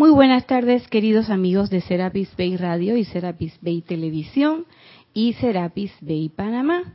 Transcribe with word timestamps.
Muy 0.00 0.12
buenas 0.12 0.46
tardes, 0.46 0.88
queridos 0.88 1.28
amigos 1.28 1.68
de 1.68 1.82
Serapis 1.82 2.34
Bay 2.34 2.56
Radio 2.56 2.96
y 2.96 3.04
Serapis 3.04 3.58
Bay 3.60 3.82
Televisión 3.82 4.64
y 5.12 5.34
Serapis 5.34 5.92
Bay 6.00 6.30
Panamá. 6.30 6.94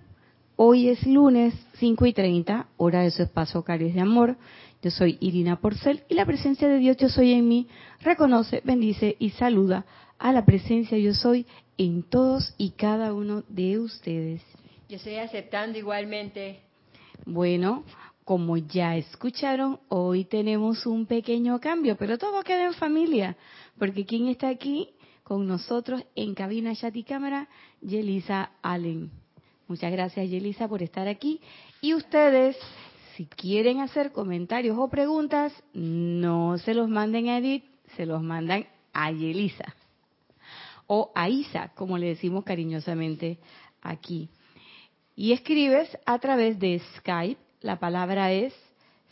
Hoy 0.55 0.90
es 0.90 1.05
lunes 1.05 1.54
5 1.76 2.04
y 2.08 2.14
30, 2.14 2.66
hora 2.78 3.02
de 3.02 3.12
su 3.12 3.22
espacio 3.22 3.64
Cares 3.64 3.94
de 3.94 4.02
Amor. 4.02 4.38
Yo 4.82 4.90
soy 4.90 5.20
Irina 5.22 5.62
Porcel 5.62 6.02
y 6.10 6.16
la 6.16 6.26
presencia 6.26 6.68
de 6.68 6.80
Dios 6.80 6.98
Yo 6.98 7.10
Soy 7.10 7.34
en 7.34 7.48
mí 7.48 7.68
reconoce, 8.02 8.64
bendice 8.66 9.16
y 9.20 9.30
saluda 9.30 9.86
a 10.18 10.32
la 10.32 10.44
presencia 10.44 10.98
Yo 10.98 11.14
Soy 11.14 11.46
en 11.78 12.02
todos 12.02 12.56
y 12.58 12.72
cada 12.72 13.14
uno 13.14 13.44
de 13.50 13.78
ustedes. 13.78 14.42
Yo 14.90 14.96
estoy 14.96 15.18
aceptando 15.18 15.78
igualmente. 15.78 16.62
Bueno, 17.28 17.84
como 18.26 18.58
ya 18.58 18.98
escucharon, 18.98 19.80
hoy 19.88 20.26
tenemos 20.26 20.88
un 20.88 21.06
pequeño 21.06 21.60
cambio, 21.60 21.96
pero 21.96 22.18
todo 22.18 22.42
queda 22.42 22.66
en 22.66 22.74
familia, 22.74 23.38
porque 23.78 24.04
¿quién 24.04 24.28
está 24.28 24.50
aquí 24.50 24.90
con 25.24 25.48
nosotros 25.48 26.04
en 26.16 26.34
cabina, 26.34 26.76
chat 26.76 26.96
y 26.96 27.04
cámara? 27.04 27.48
Yelisa 27.82 28.52
Allen. 28.64 29.12
Muchas 29.68 29.92
gracias, 29.92 30.28
Yelisa, 30.28 30.68
por 30.68 30.82
estar 30.82 31.08
aquí. 31.08 31.40
Y 31.82 31.94
ustedes, 31.94 32.58
si 33.16 33.28
quieren 33.28 33.80
hacer 33.80 34.12
comentarios 34.12 34.76
o 34.80 34.90
preguntas, 34.90 35.54
no 35.73 36.58
se 36.58 36.73
los 36.73 36.90
manden 36.90 37.30
a 37.30 37.38
Edith, 37.38 37.64
se 37.96 38.08
los 38.08 38.23
mandan 38.23 38.66
a 38.92 39.12
Yelisa. 39.12 39.76
O 40.88 41.12
a 41.14 41.30
Isa, 41.30 41.72
como 41.76 42.00
le 42.00 42.08
decimos 42.08 42.44
cariñosamente 42.44 43.38
aquí. 43.84 44.30
Y 45.16 45.32
escribes 45.32 45.96
a 46.08 46.18
través 46.18 46.60
de 46.60 46.82
Skype 46.98 47.45
la 47.66 47.80
palabra 47.80 48.31
es 48.31 48.53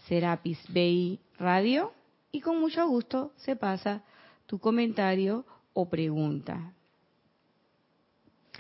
Serapis 0.08 0.60
Bay 0.70 1.20
Radio 1.40 1.92
y 2.32 2.40
con 2.42 2.60
mucho 2.60 2.88
gusto 2.88 3.32
se 3.38 3.56
pasa 3.56 4.04
tu 4.46 4.60
comentario 4.60 5.44
o 5.74 5.90
pregunta. 5.90 6.72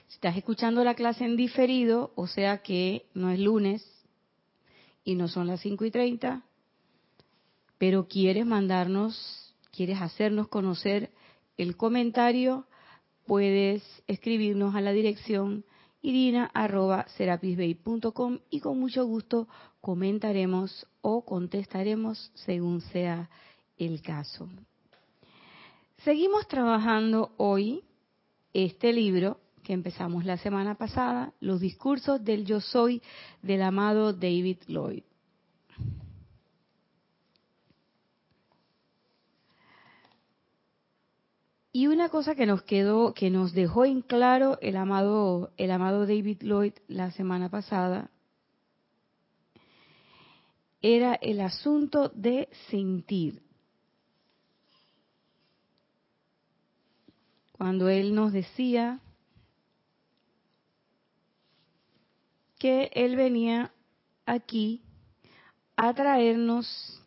Si 0.08 0.16
estás 0.16 0.36
escuchando 0.36 0.84
la 0.84 0.96
clase 0.96 1.26
en 1.26 1.38
diferido, 1.38 2.12
o 2.16 2.26
sea 2.26 2.64
que 2.64 3.06
no 3.14 3.30
es 3.30 3.40
lunes 3.40 3.88
y 5.04 5.14
no 5.14 5.28
son 5.28 5.46
las 5.46 5.62
5 5.62 5.86
y 5.86 5.92
30, 5.92 6.42
pero 7.78 8.08
quieres 8.08 8.48
mandarnos, 8.48 9.54
quieres 9.72 10.02
hacernos 10.02 10.48
conocer 10.48 11.12
el 11.56 11.78
comentario, 11.78 12.66
puedes 13.28 13.84
escribirnos 14.08 14.74
a 14.74 14.82
la 14.82 14.92
dirección 14.92 15.66
irina.serapisbay.com 16.02 18.40
y 18.50 18.60
con 18.60 18.80
mucho 18.80 19.06
gusto 19.06 19.48
comentaremos 19.84 20.88
o 21.02 21.26
contestaremos 21.26 22.32
según 22.36 22.80
sea 22.80 23.30
el 23.78 24.02
caso. 24.02 24.48
Seguimos 26.06 26.48
trabajando 26.48 27.34
hoy 27.36 27.84
este 28.54 28.94
libro 28.94 29.42
que 29.62 29.74
empezamos 29.74 30.24
la 30.24 30.38
semana 30.38 30.76
pasada, 30.76 31.34
Los 31.42 31.60
discursos 31.60 32.24
del 32.24 32.46
yo 32.46 32.62
soy 32.62 33.02
del 33.42 33.62
amado 33.62 34.14
David 34.14 34.60
Lloyd. 34.68 35.04
Y 41.74 41.88
una 41.88 42.08
cosa 42.08 42.36
que 42.36 42.46
nos 42.46 42.62
quedó, 42.62 43.14
que 43.14 43.30
nos 43.30 43.52
dejó 43.52 43.84
en 43.84 44.02
claro 44.02 44.58
el 44.62 44.78
amado, 44.78 45.52
el 45.58 45.72
amado 45.72 46.08
David 46.08 46.38
Lloyd 46.42 46.74
la 46.88 47.12
semana 47.12 47.50
pasada, 47.50 48.10
era 50.84 51.16
el 51.16 51.40
asunto 51.40 52.10
de 52.10 52.50
sentir. 52.70 53.42
Cuando 57.54 57.88
él 57.88 58.14
nos 58.14 58.34
decía 58.34 59.00
que 62.60 62.92
él 62.94 63.16
venía 63.16 63.74
aquí 64.26 64.84
a 65.78 65.94
traernos 65.94 67.02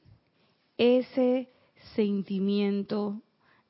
ese 0.79 1.51
sentimiento 1.95 3.21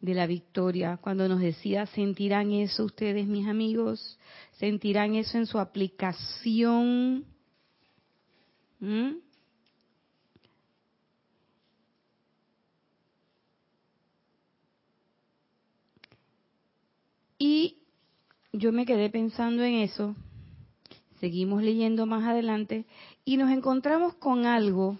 de 0.00 0.14
la 0.14 0.28
victoria, 0.28 0.98
cuando 0.98 1.28
nos 1.28 1.40
decía, 1.40 1.86
sentirán 1.86 2.52
eso 2.52 2.84
ustedes, 2.84 3.26
mis 3.26 3.48
amigos, 3.48 4.20
sentirán 4.52 5.16
eso 5.16 5.36
en 5.36 5.46
su 5.46 5.58
aplicación. 5.58 7.24
¿Mm? 8.78 9.25
Y 17.38 17.78
yo 18.52 18.72
me 18.72 18.86
quedé 18.86 19.10
pensando 19.10 19.62
en 19.62 19.74
eso, 19.74 20.16
seguimos 21.20 21.62
leyendo 21.62 22.06
más 22.06 22.24
adelante 22.24 22.86
y 23.24 23.36
nos 23.36 23.50
encontramos 23.50 24.14
con 24.14 24.46
algo 24.46 24.98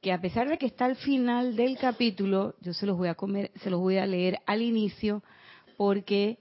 que 0.00 0.12
a 0.12 0.20
pesar 0.20 0.48
de 0.48 0.58
que 0.58 0.66
está 0.66 0.86
al 0.86 0.96
final 0.96 1.56
del 1.56 1.76
capítulo, 1.76 2.54
yo 2.60 2.72
se 2.72 2.86
los 2.86 2.96
voy 2.96 3.08
a 3.08 3.14
comer, 3.14 3.50
se 3.62 3.70
los 3.70 3.80
voy 3.80 3.98
a 3.98 4.06
leer 4.06 4.38
al 4.46 4.62
inicio, 4.62 5.22
porque 5.76 6.38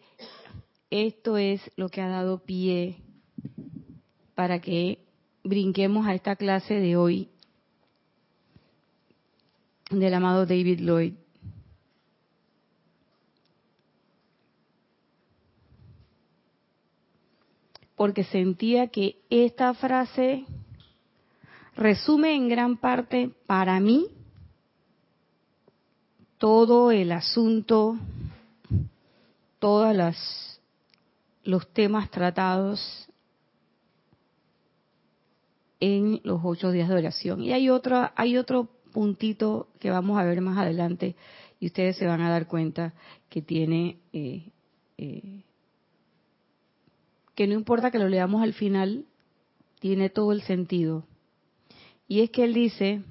esto 0.90 1.38
es 1.38 1.62
lo 1.76 1.90
que 1.90 2.02
ha 2.02 2.08
dado 2.08 2.44
pie 2.44 2.98
para 4.34 4.62
que 4.62 5.00
brinquemos 5.44 6.08
a 6.08 6.16
esta 6.16 6.36
clase 6.36 6.76
de 6.76 6.96
hoy 6.96 7.30
del 9.92 10.14
amado 10.14 10.46
David 10.46 10.80
Lloyd. 10.80 11.14
Porque 18.00 18.24
sentía 18.24 18.88
que 18.88 19.18
esta 19.30 19.74
frase 19.74 20.46
resume 21.76 22.34
en 22.34 22.48
gran 22.48 22.78
parte 22.78 23.30
para 23.46 23.78
mí 23.82 24.08
todo 26.38 26.92
el 26.92 27.12
asunto, 27.12 27.98
todos 29.60 29.94
los 31.44 31.68
temas 31.74 32.10
tratados 32.10 33.10
en 35.81 36.22
los 36.24 36.40
ocho 36.42 36.72
días 36.72 36.88
de 36.88 36.96
oración. 36.96 37.44
Y 37.44 37.52
hay 37.52 37.70
otro, 37.70 38.12
hay 38.16 38.38
otro 38.38 38.70
puntito 38.94 39.68
que 39.78 39.90
vamos 39.90 40.18
a 40.18 40.24
ver 40.24 40.40
más 40.40 40.58
adelante 40.58 41.18
y 41.60 41.66
ustedes 41.66 41.98
se 41.98 42.08
van 42.08 42.22
a 42.22 42.30
dar 42.30 42.48
cuenta 42.48 42.94
que 43.28 43.42
tiene, 43.42 43.98
eh, 44.14 44.54
eh, 44.98 45.44
que 47.40 47.48
no 47.48 47.54
importa 47.54 47.90
que 47.90 48.00
lo 48.00 48.10
leamos 48.10 48.44
al 48.44 48.52
final, 48.52 49.06
tiene 49.80 50.10
todo 50.10 50.34
el 50.34 50.42
sentido. 50.42 51.06
Y 52.06 52.20
es 52.20 52.32
que 52.32 52.44
él 52.44 52.54
dice, 52.54 53.02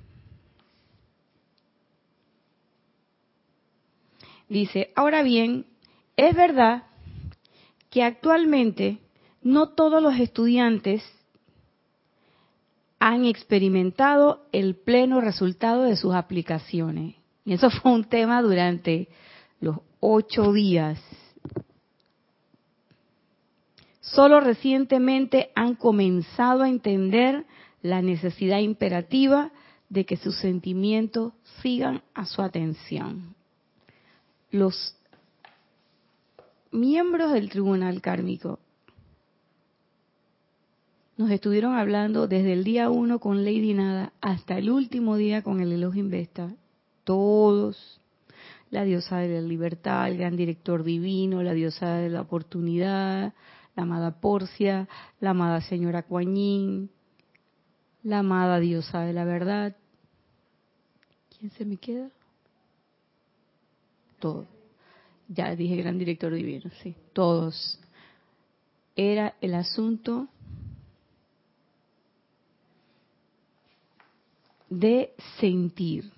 dice, 4.50 4.92
ahora 4.94 5.22
bien, 5.22 5.64
es 6.18 6.36
verdad 6.36 6.82
que 7.88 8.02
actualmente 8.02 8.98
no 9.40 9.70
todos 9.70 10.02
los 10.02 10.20
estudiantes 10.20 11.02
han 12.98 13.24
experimentado 13.24 14.46
el 14.52 14.74
pleno 14.74 15.22
resultado 15.22 15.84
de 15.84 15.96
sus 15.96 16.14
aplicaciones. 16.14 17.14
Y 17.46 17.54
eso 17.54 17.70
fue 17.70 17.92
un 17.92 18.04
tema 18.04 18.42
durante 18.42 19.08
los 19.62 19.78
ocho 20.00 20.52
días. 20.52 21.00
Solo 24.12 24.40
recientemente 24.40 25.50
han 25.54 25.74
comenzado 25.74 26.62
a 26.62 26.68
entender 26.68 27.44
la 27.82 28.02
necesidad 28.02 28.58
imperativa 28.58 29.52
de 29.88 30.04
que 30.04 30.16
sus 30.16 30.38
sentimientos 30.38 31.32
sigan 31.62 32.02
a 32.14 32.26
su 32.26 32.42
atención. 32.42 33.34
Los 34.50 34.96
miembros 36.70 37.32
del 37.32 37.50
tribunal 37.50 38.00
kármico 38.00 38.58
nos 41.16 41.30
estuvieron 41.30 41.74
hablando 41.74 42.28
desde 42.28 42.52
el 42.52 42.64
día 42.64 42.90
uno 42.90 43.18
con 43.18 43.44
Lady 43.44 43.74
Nada 43.74 44.12
hasta 44.20 44.56
el 44.56 44.70
último 44.70 45.16
día 45.16 45.42
con 45.42 45.60
el 45.60 45.72
Elohim 45.72 46.10
Vesta, 46.10 46.54
todos, 47.04 48.00
la 48.70 48.84
diosa 48.84 49.18
de 49.18 49.40
la 49.40 49.46
libertad, 49.46 50.08
el 50.08 50.18
gran 50.18 50.36
director 50.36 50.84
divino, 50.84 51.42
la 51.42 51.54
diosa 51.54 51.96
de 51.96 52.10
la 52.10 52.20
oportunidad, 52.20 53.34
la 53.78 53.84
amada 53.84 54.10
Porcia, 54.10 54.88
la 55.20 55.30
amada 55.30 55.60
señora 55.60 56.02
Kuan 56.02 56.90
la 58.02 58.18
amada 58.18 58.58
diosa 58.58 59.02
de 59.02 59.12
la 59.12 59.24
verdad. 59.24 59.76
¿Quién 61.38 61.52
se 61.52 61.64
me 61.64 61.76
queda? 61.76 62.10
Todo. 64.18 64.48
Ya 65.28 65.54
dije 65.54 65.76
gran 65.76 65.96
director 65.96 66.34
divino, 66.34 66.68
sí, 66.82 66.96
todos. 67.12 67.78
Era 68.96 69.36
el 69.40 69.54
asunto 69.54 70.26
de 74.70 75.14
sentir. 75.38 76.10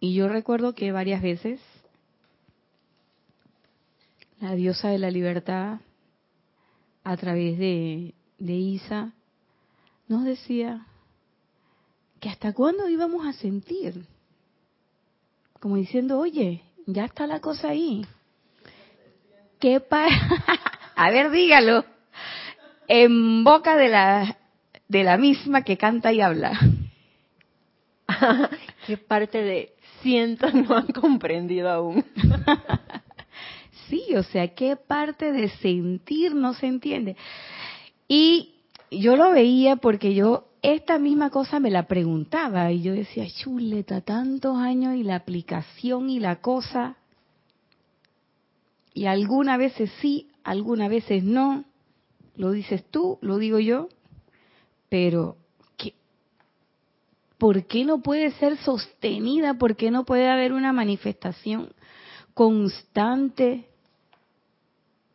Y 0.00 0.14
yo 0.14 0.28
recuerdo 0.28 0.74
que 0.74 0.90
varias 0.90 1.20
veces 1.20 1.60
la 4.40 4.54
diosa 4.54 4.88
de 4.88 4.98
la 4.98 5.10
libertad, 5.10 5.80
a 7.04 7.16
través 7.16 7.58
de, 7.58 8.14
de 8.38 8.52
Isa, 8.54 9.12
nos 10.08 10.24
decía 10.24 10.86
que 12.18 12.30
hasta 12.30 12.52
cuándo 12.52 12.88
íbamos 12.88 13.26
a 13.26 13.34
sentir. 13.34 14.06
Como 15.60 15.76
diciendo, 15.76 16.18
oye, 16.18 16.62
ya 16.86 17.04
está 17.04 17.26
la 17.26 17.40
cosa 17.40 17.68
ahí. 17.68 18.06
¿Qué 19.60 19.82
a 20.96 21.10
ver, 21.10 21.30
dígalo. 21.30 21.84
En 22.88 23.44
boca 23.44 23.76
de 23.76 23.88
la, 23.88 24.38
de 24.88 25.04
la 25.04 25.16
misma 25.16 25.62
que 25.62 25.76
canta 25.76 26.12
y 26.12 26.20
habla. 26.20 26.58
¿Qué 28.86 28.96
parte 28.98 29.42
de 29.42 29.72
siento 30.02 30.50
no 30.50 30.76
han 30.76 30.88
comprendido 30.88 31.70
aún? 31.70 32.04
sí, 33.88 34.02
o 34.16 34.22
sea, 34.22 34.54
¿qué 34.54 34.76
parte 34.76 35.32
de 35.32 35.48
sentir 35.48 36.34
no 36.34 36.54
se 36.54 36.66
entiende? 36.66 37.16
Y 38.08 38.54
yo 38.90 39.16
lo 39.16 39.30
veía 39.30 39.76
porque 39.76 40.14
yo 40.14 40.48
esta 40.62 40.98
misma 40.98 41.30
cosa 41.30 41.60
me 41.60 41.70
la 41.70 41.86
preguntaba 41.86 42.72
y 42.72 42.82
yo 42.82 42.92
decía, 42.94 43.26
chuleta, 43.28 44.00
tantos 44.00 44.56
años 44.56 44.94
y 44.96 45.02
la 45.02 45.16
aplicación 45.16 46.08
y 46.10 46.20
la 46.20 46.36
cosa. 46.36 46.96
Y 48.94 49.06
algunas 49.06 49.58
veces 49.58 49.90
sí, 50.00 50.30
algunas 50.42 50.88
veces 50.88 51.22
no. 51.22 51.64
Lo 52.36 52.52
dices 52.52 52.84
tú, 52.90 53.18
lo 53.20 53.38
digo 53.38 53.58
yo. 53.58 53.88
Pero. 54.88 55.36
¿por 57.44 57.66
qué 57.66 57.84
no 57.84 58.00
puede 58.00 58.30
ser 58.32 58.56
sostenida? 58.56 59.54
¿Por 59.54 59.76
qué 59.76 59.90
no 59.90 60.06
puede 60.06 60.30
haber 60.30 60.54
una 60.54 60.72
manifestación 60.72 61.74
constante? 62.32 63.68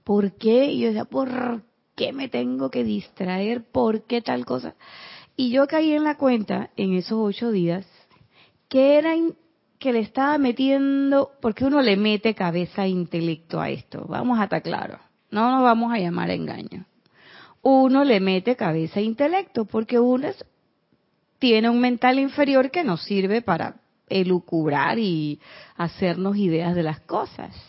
¿Por 0.10 0.32
qué? 0.38 0.72
Y 0.72 0.80
yo 0.80 0.88
decía, 0.88 1.06
¿por 1.06 1.62
qué 1.96 2.14
me 2.14 2.30
tengo 2.30 2.72
que 2.72 2.84
distraer? 2.84 3.64
¿Por 3.64 4.08
qué 4.08 4.24
tal 4.24 4.44
cosa? 4.44 4.74
Y 5.36 5.52
yo 5.52 5.68
caí 5.68 5.92
en 5.92 6.04
la 6.04 6.18
cuenta 6.18 6.72
en 6.78 6.96
esos 6.96 7.20
ocho 7.22 7.52
días 7.52 7.86
que 8.70 8.98
era 8.98 9.12
que 9.78 9.94
le 9.94 10.00
estaba 10.00 10.40
metiendo, 10.40 11.34
porque 11.44 11.64
uno 11.64 11.84
le 11.84 11.96
mete 11.96 12.34
cabeza 12.34 12.86
e 12.86 12.90
intelecto 12.90 13.62
a 13.62 13.70
esto, 13.70 14.08
vamos 14.08 14.40
a 14.40 14.46
estar 14.46 14.64
claros, 14.64 15.00
no 15.30 15.52
nos 15.52 15.62
vamos 15.62 15.94
a 15.94 16.00
llamar 16.00 16.32
a 16.32 16.34
engaño. 16.34 16.88
Uno 17.62 18.04
le 18.04 18.20
mete 18.20 18.56
cabeza 18.56 19.02
e 19.02 19.04
intelecto, 19.04 19.66
porque 19.66 20.00
uno 20.00 20.30
tiene 21.38 21.70
un 21.70 21.80
mental 21.80 22.18
inferior 22.18 22.72
que 22.72 22.84
nos 22.84 23.04
sirve 23.04 23.44
para 23.44 23.76
elucubrar 24.08 24.98
y 24.98 25.40
hacernos 25.78 26.36
ideas 26.36 26.74
de 26.74 26.82
las 26.82 27.00
cosas. 27.02 27.69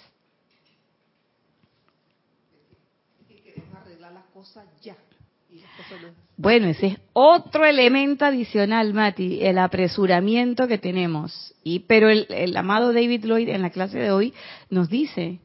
Bueno, 6.37 6.69
ese 6.69 6.87
es 6.87 6.99
otro 7.13 7.65
elemento 7.65 8.25
adicional, 8.25 8.95
Mati, 8.95 9.43
el 9.43 9.59
apresuramiento 9.59 10.69
que 10.69 10.79
tenemos. 10.79 11.55
Y 11.65 11.81
pero 11.81 12.09
el, 12.09 12.27
el, 12.31 12.57
amado 12.57 12.93
David 12.93 13.25
Lloyd 13.25 13.49
en 13.49 13.63
la 13.63 13.71
clase 13.71 13.99
de 13.99 14.11
hoy 14.11 14.33
nos 14.71 14.89
dice 14.89 15.41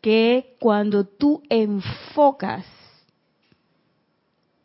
que 0.00 0.56
cuando 0.58 1.06
tú 1.06 1.42
enfocas 1.48 2.66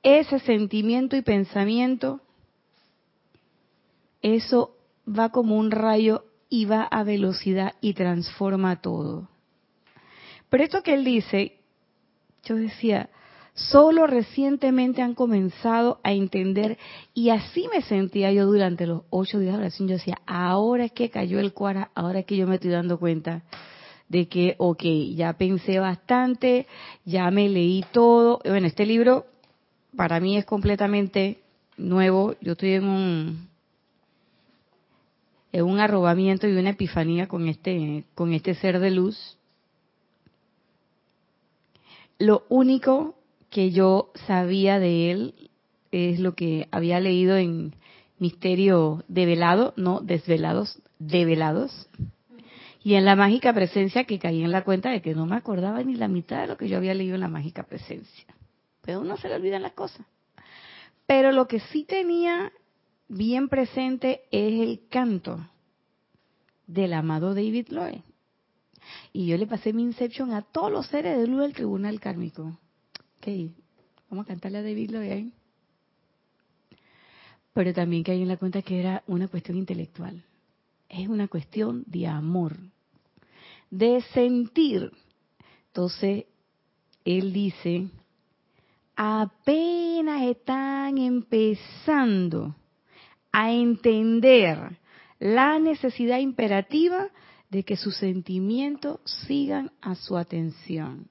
ese 0.03 0.39
sentimiento 0.39 1.15
y 1.15 1.21
pensamiento, 1.21 2.21
eso 4.21 4.75
va 5.07 5.30
como 5.30 5.57
un 5.57 5.71
rayo 5.71 6.25
y 6.50 6.65
va 6.65 6.83
a 6.83 7.03
velocidad 7.03 7.75
y 7.81 7.94
transforma 7.94 8.81
todo. 8.81 9.30
Pero 10.50 10.63
esto 10.63 10.81
que 10.83 10.95
él 10.95 11.06
dice, 11.06 11.59
yo 12.44 12.56
decía, 12.56 13.09
solo 13.60 14.08
recientemente 14.08 15.02
han 15.02 15.14
comenzado 15.14 16.00
a 16.04 16.14
entender 16.14 16.78
y 17.14 17.30
así 17.30 17.68
me 17.74 17.82
sentía 17.82 18.32
yo 18.32 18.46
durante 18.46 18.88
los 18.88 19.04
ocho 19.10 19.40
días 19.40 19.54
de 19.54 19.60
oración. 19.60 19.88
Yo 19.88 19.96
decía, 19.96 20.20
ahora 20.26 20.86
es 20.86 20.92
que 20.92 21.10
cayó 21.10 21.40
el 21.40 21.54
cuara, 21.54 21.92
ahora 21.94 22.20
es 22.20 22.26
que 22.26 22.38
yo 22.38 22.48
me 22.48 22.56
estoy 22.56 22.72
dando 22.72 23.00
cuenta 23.00 23.44
de 24.08 24.28
que, 24.28 24.56
ok, 24.58 24.84
ya 25.16 25.34
pensé 25.34 25.80
bastante, 25.80 26.68
ya 27.06 27.30
me 27.32 27.50
leí 27.50 27.84
todo. 27.92 28.40
Bueno, 28.46 28.66
este 28.66 28.86
libro 28.86 29.26
para 29.96 30.20
mí 30.20 30.38
es 30.38 30.46
completamente 30.46 31.40
nuevo. 31.78 32.36
Yo 32.42 32.54
estoy 32.54 32.74
en 32.74 32.86
un 32.86 33.50
en 35.52 35.66
un 35.66 35.80
arrobamiento 35.80 36.48
y 36.48 36.56
una 36.56 36.70
epifanía 36.72 37.28
con 37.28 37.48
este 37.48 38.06
con 38.16 38.34
este 38.34 38.56
ser 38.56 38.80
de 38.80 38.92
luz. 38.92 39.38
Lo 42.18 42.46
único 42.50 43.19
que 43.50 43.72
yo 43.72 44.12
sabía 44.28 44.80
de 44.80 45.12
él 45.12 45.50
es 45.92 46.19
lo 46.19 46.36
que 46.36 46.68
había 46.72 47.00
leído 47.00 47.38
en 47.38 47.75
Misterio 48.19 49.04
Develado, 49.07 49.74
no 49.78 50.01
desvelados, 50.01 50.81
develados. 51.00 51.90
Y 52.84 52.96
en 52.96 53.06
la 53.06 53.16
mágica 53.16 53.54
presencia 53.54 54.06
que 54.06 54.19
caí 54.19 54.44
en 54.44 54.51
la 54.51 54.63
cuenta 54.63 54.90
de 54.90 55.01
que 55.01 55.16
no 55.16 55.25
me 55.25 55.36
acordaba 55.36 55.84
ni 55.84 55.96
la 55.96 56.07
mitad 56.07 56.42
de 56.42 56.48
lo 56.48 56.57
que 56.57 56.69
yo 56.69 56.78
había 56.78 56.94
leído 56.94 57.16
en 57.16 57.22
la 57.22 57.28
mágica 57.28 57.63
presencia. 57.63 58.25
Pero 58.81 59.01
uno 59.01 59.18
se 59.18 59.28
le 59.28 59.36
olvidan 59.36 59.62
las 59.62 59.74
cosas. 59.74 60.06
Pero 61.06 61.31
lo 61.31 61.48
que 61.48 61.60
sí 61.60 61.84
tenía 61.84 62.51
bien 63.07 63.50
presente 63.50 64.22
es 64.31 64.62
el 64.62 64.81
canto 64.90 65.40
del 66.68 66.94
amado 66.94 67.34
David 67.34 67.68
Lloyd. 67.69 68.01
Y 69.12 69.28
yo 69.28 69.38
le 69.38 69.48
pasé 69.48 69.74
mi 69.74 69.84
inception 69.84 70.34
a 70.34 70.42
todos 70.42 70.72
los 70.72 70.88
seres 70.88 71.18
de 71.18 71.28
luz 71.28 71.42
del 71.42 71.54
tribunal 71.54 72.00
kármico. 72.00 72.57
Ok, 73.19 73.27
vamos 74.10 74.24
a 74.24 74.27
cantarle 74.30 74.60
a 74.60 74.63
David 74.63 74.92
Lloyd 74.92 75.25
Pero 77.51 77.74
también 77.74 78.01
que 78.01 78.13
hay 78.13 78.21
en 78.21 78.30
la 78.30 78.38
cuenta 78.38 78.62
que 78.62 78.80
era 78.80 79.04
una 79.07 79.27
cuestión 79.27 79.57
intelectual. 79.57 80.24
Es 80.88 81.10
una 81.10 81.27
cuestión 81.27 81.83
de 81.86 82.07
amor, 82.07 82.56
de 83.69 84.01
sentir. 84.13 84.94
Entonces, 85.68 86.27
él 87.04 87.33
dice, 87.33 87.89
apenas 88.95 90.24
están 90.24 90.98
empezando 90.98 92.55
a 93.34 93.51
entender 93.51 94.79
la 95.20 95.60
necesidad 95.60 96.20
imperativa 96.20 97.10
de 97.50 97.63
que 97.63 97.75
sus 97.75 97.98
sentimientos 97.98 99.01
sigan 99.27 99.74
a 99.82 99.96
su 99.96 100.15
atención. 100.15 101.10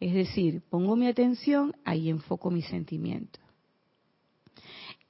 Es 0.00 0.14
decir, 0.14 0.62
pongo 0.68 0.96
mi 0.96 1.08
atención, 1.08 1.74
ahí 1.84 2.08
enfoco 2.08 2.50
mi 2.50 2.62
sentimiento. 2.62 3.40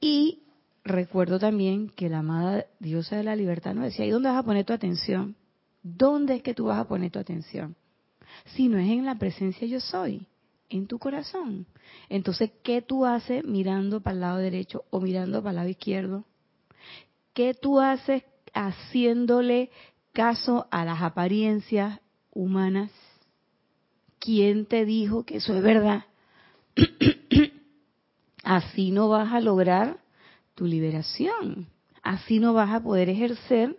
Y 0.00 0.45
recuerdo 0.85 1.38
también 1.38 1.90
que 1.90 2.09
la 2.09 2.21
amada 2.21 2.66
diosa 2.80 3.16
de 3.16 3.25
la 3.25 3.37
libertad 3.37 3.75
nos 3.75 3.85
decía, 3.85 4.07
¿y 4.07 4.11
dónde 4.11 4.30
vas 4.30 4.38
a 4.38 4.45
poner 4.45 4.64
tu 4.64 4.73
atención? 4.73 5.37
¿Dónde 5.83 6.37
es 6.37 6.42
que 6.42 6.54
tú 6.54 6.66
vas 6.66 6.78
a 6.78 6.88
poner 6.88 7.11
tu 7.11 7.18
atención? 7.18 7.76
Si 8.54 8.68
no 8.68 8.78
es 8.78 8.88
en 8.88 9.04
la 9.04 9.18
presencia 9.18 9.66
yo 9.66 9.80
soy, 9.80 10.26
en 10.68 10.87
tu 10.87 10.99
corazón. 10.99 11.66
Entonces, 12.09 12.50
¿qué 12.62 12.83
tú 12.83 13.04
haces 13.04 13.45
mirando 13.45 14.00
para 14.00 14.14
el 14.14 14.21
lado 14.21 14.38
derecho 14.38 14.85
o 14.90 15.00
mirando 15.00 15.42
para 15.42 15.50
el 15.50 15.57
lado 15.57 15.68
izquierdo? 15.68 16.25
¿Qué 17.33 17.54
tú 17.54 17.80
haces 17.80 18.25
haciéndole 18.54 19.71
caso 20.12 20.66
a 20.71 20.85
las 20.85 21.02
apariencias 21.02 22.00
humanas? 22.33 22.90
¿Quién 24.18 24.66
te 24.66 24.84
dijo 24.84 25.25
que 25.25 25.37
eso 25.37 25.54
es 25.54 25.62
verdad? 25.62 26.04
Así 28.44 28.90
no 28.90 29.08
vas 29.08 29.32
a 29.32 29.40
lograr 29.40 29.98
tu 30.54 30.66
liberación. 30.66 31.66
Así 32.02 32.38
no 32.38 32.52
vas 32.54 32.70
a 32.70 32.82
poder 32.82 33.08
ejercer 33.10 33.76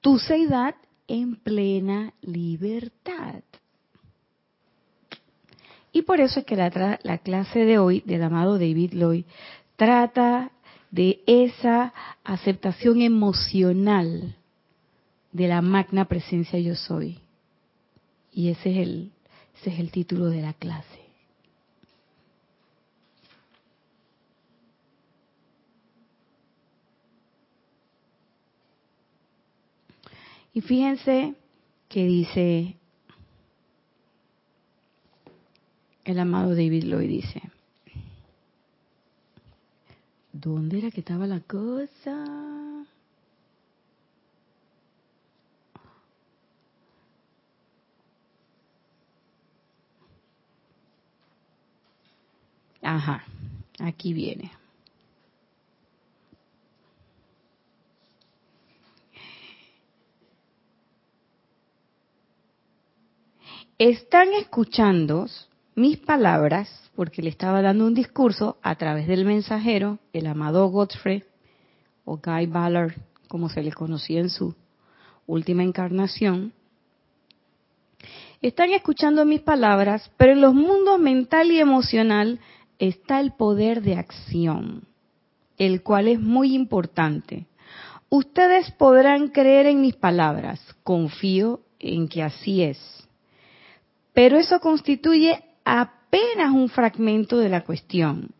tu 0.00 0.18
seidad 0.18 0.74
en 1.06 1.36
plena 1.36 2.12
libertad. 2.22 3.42
Y 5.92 6.02
por 6.02 6.20
eso 6.20 6.40
es 6.40 6.46
que 6.46 6.56
la, 6.56 6.98
la, 7.02 7.18
clase 7.18 7.60
de 7.60 7.78
hoy 7.78 8.02
del 8.06 8.22
amado 8.22 8.54
David 8.54 8.94
Lloyd 8.94 9.24
trata 9.76 10.50
de 10.90 11.22
esa 11.26 11.92
aceptación 12.24 13.02
emocional 13.02 14.36
de 15.32 15.48
la 15.48 15.62
magna 15.62 16.06
presencia 16.06 16.58
yo 16.58 16.74
soy. 16.74 17.18
Y 18.32 18.48
ese 18.48 18.70
es 18.70 18.76
el, 18.78 19.11
ese 19.62 19.70
es 19.70 19.78
el 19.78 19.92
título 19.92 20.26
de 20.26 20.42
la 20.42 20.54
clase. 20.54 20.98
Y 30.52 30.60
fíjense 30.62 31.34
que 31.88 32.04
dice 32.04 32.74
el 36.04 36.18
amado 36.18 36.50
David 36.50 36.82
Lloyd 36.82 37.08
dice, 37.08 37.40
¿dónde 40.32 40.78
era 40.78 40.90
que 40.90 41.00
estaba 41.00 41.28
la 41.28 41.38
cosa? 41.38 42.51
Ajá, 52.94 53.24
aquí 53.78 54.12
viene. 54.12 54.52
Están 63.78 64.34
escuchando 64.34 65.26
mis 65.74 65.96
palabras, 65.96 66.68
porque 66.94 67.22
le 67.22 67.30
estaba 67.30 67.62
dando 67.62 67.86
un 67.86 67.94
discurso 67.94 68.58
a 68.62 68.74
través 68.74 69.06
del 69.06 69.24
mensajero, 69.24 69.98
el 70.12 70.26
amado 70.26 70.66
Godfrey, 70.68 71.24
o 72.04 72.18
Guy 72.18 72.44
Ballard, 72.44 72.92
como 73.26 73.48
se 73.48 73.62
le 73.62 73.72
conocía 73.72 74.20
en 74.20 74.28
su 74.28 74.54
última 75.26 75.62
encarnación. 75.62 76.52
Están 78.42 78.70
escuchando 78.72 79.24
mis 79.24 79.40
palabras, 79.40 80.10
pero 80.18 80.32
en 80.32 80.42
los 80.42 80.52
mundos 80.52 80.98
mental 80.98 81.50
y 81.52 81.58
emocional 81.58 82.38
está 82.88 83.20
el 83.20 83.30
poder 83.30 83.80
de 83.82 83.94
acción, 83.94 84.82
el 85.56 85.84
cual 85.84 86.08
es 86.08 86.18
muy 86.18 86.52
importante. 86.52 87.46
Ustedes 88.08 88.72
podrán 88.72 89.28
creer 89.28 89.66
en 89.66 89.80
mis 89.80 89.94
palabras, 89.94 90.60
confío 90.82 91.60
en 91.78 92.08
que 92.08 92.24
así 92.24 92.60
es. 92.62 92.78
Pero 94.12 94.36
eso 94.36 94.58
constituye 94.58 95.44
apenas 95.64 96.50
un 96.50 96.68
fragmento 96.68 97.38
de 97.38 97.50
la 97.50 97.60
cuestión. 97.60 98.30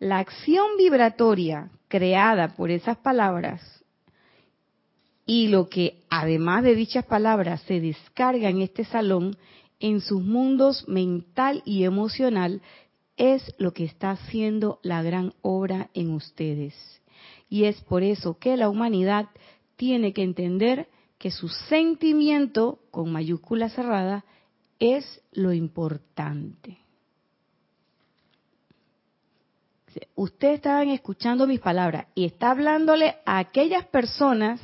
La 0.00 0.18
acción 0.18 0.66
vibratoria 0.76 1.70
creada 1.86 2.56
por 2.56 2.72
esas 2.72 2.96
palabras 2.96 3.84
y 5.24 5.46
lo 5.46 5.68
que 5.68 6.02
además 6.10 6.64
de 6.64 6.74
dichas 6.74 7.06
palabras 7.06 7.62
se 7.62 7.80
descarga 7.80 8.48
en 8.48 8.62
este 8.62 8.84
salón, 8.84 9.36
en 9.78 10.00
sus 10.00 10.22
mundos 10.22 10.88
mental 10.88 11.62
y 11.64 11.84
emocional, 11.84 12.62
es 13.16 13.54
lo 13.58 13.72
que 13.72 13.84
está 13.84 14.10
haciendo 14.10 14.78
la 14.82 15.02
gran 15.02 15.32
obra 15.42 15.90
en 15.94 16.10
ustedes. 16.10 16.74
Y 17.48 17.64
es 17.64 17.80
por 17.82 18.02
eso 18.02 18.38
que 18.38 18.56
la 18.56 18.68
humanidad 18.68 19.28
tiene 19.76 20.12
que 20.12 20.22
entender 20.22 20.88
que 21.18 21.30
su 21.30 21.48
sentimiento, 21.48 22.80
con 22.90 23.10
mayúscula 23.10 23.68
cerrada, 23.68 24.24
es 24.78 25.22
lo 25.32 25.52
importante. 25.52 26.78
Ustedes 30.14 30.56
estaban 30.56 30.88
escuchando 30.88 31.46
mis 31.46 31.60
palabras 31.60 32.06
y 32.14 32.26
está 32.26 32.50
hablándole 32.50 33.16
a 33.24 33.38
aquellas 33.38 33.86
personas 33.86 34.60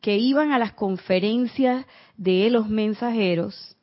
que 0.00 0.16
iban 0.18 0.52
a 0.52 0.58
las 0.58 0.72
conferencias 0.72 1.84
de 2.16 2.48
los 2.50 2.68
mensajeros, 2.68 3.76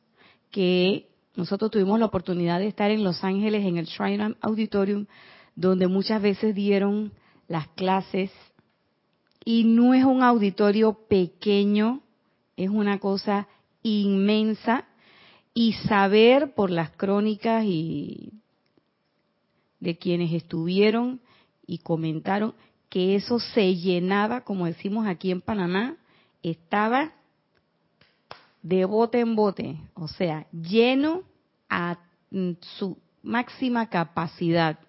que 0.50 1.10
nosotros 1.36 1.70
tuvimos 1.70 2.00
la 2.00 2.06
oportunidad 2.06 2.58
de 2.58 2.66
estar 2.66 2.90
en 2.90 3.04
Los 3.04 3.22
Ángeles 3.22 3.64
en 3.64 3.76
el 3.76 3.86
Shrine 3.86 4.36
Auditorium, 4.40 5.06
donde 5.54 5.86
muchas 5.86 6.22
veces 6.22 6.54
dieron 6.54 7.12
las 7.46 7.68
clases. 7.68 8.30
Y 9.44 9.64
no 9.64 9.94
es 9.94 10.04
un 10.04 10.22
auditorio 10.22 10.94
pequeño, 11.08 12.00
es 12.56 12.70
una 12.70 12.98
cosa 12.98 13.46
inmensa. 13.82 14.86
Y 15.52 15.74
saber 15.74 16.54
por 16.54 16.70
las 16.70 16.90
crónicas 16.90 17.64
y 17.64 18.32
de 19.80 19.96
quienes 19.96 20.32
estuvieron 20.32 21.20
y 21.66 21.78
comentaron 21.78 22.54
que 22.88 23.14
eso 23.14 23.38
se 23.38 23.74
llenaba, 23.74 24.42
como 24.42 24.66
decimos 24.66 25.06
aquí 25.06 25.30
en 25.30 25.40
Panamá, 25.40 25.96
estaba 26.42 27.12
de 28.66 28.84
bote 28.84 29.20
en 29.20 29.36
bote, 29.36 29.78
o 29.94 30.08
sea, 30.08 30.44
lleno 30.50 31.22
a 31.68 31.98
su 32.76 32.98
máxima 33.22 33.88
capacidad. 33.88 34.80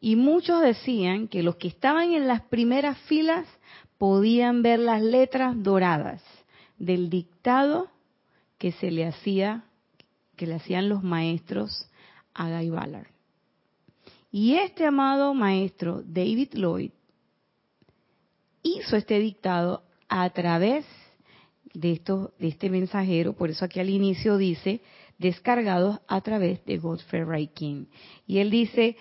Y 0.00 0.14
muchos 0.14 0.62
decían 0.62 1.26
que 1.26 1.42
los 1.42 1.56
que 1.56 1.66
estaban 1.66 2.12
en 2.12 2.28
las 2.28 2.42
primeras 2.42 2.96
filas 3.08 3.48
podían 3.98 4.62
ver 4.62 4.78
las 4.78 5.02
letras 5.02 5.60
doradas 5.60 6.22
del 6.78 7.10
dictado 7.10 7.88
que 8.58 8.70
se 8.70 8.92
le 8.92 9.04
hacía, 9.04 9.64
que 10.36 10.46
le 10.46 10.54
hacían 10.54 10.88
los 10.88 11.02
maestros 11.02 11.90
a 12.32 12.48
Guy 12.48 12.70
Ballard. 12.70 13.08
Y 14.30 14.54
este 14.54 14.86
amado 14.86 15.34
maestro, 15.34 16.00
David 16.04 16.50
Lloyd, 16.52 16.92
hizo 18.62 18.94
este 18.94 19.18
dictado 19.18 19.82
a 20.08 20.30
través 20.30 20.86
de, 21.74 21.92
esto, 21.92 22.32
de 22.38 22.48
este 22.48 22.70
mensajero, 22.70 23.32
por 23.32 23.50
eso 23.50 23.64
aquí 23.64 23.80
al 23.80 23.90
inicio 23.90 24.36
dice, 24.36 24.80
descargados 25.18 26.00
a 26.08 26.20
través 26.20 26.64
de 26.64 26.78
Godfrey 26.78 27.24
Raikin. 27.24 27.88
Y 28.26 28.38
él 28.38 28.50
dice, 28.50 28.96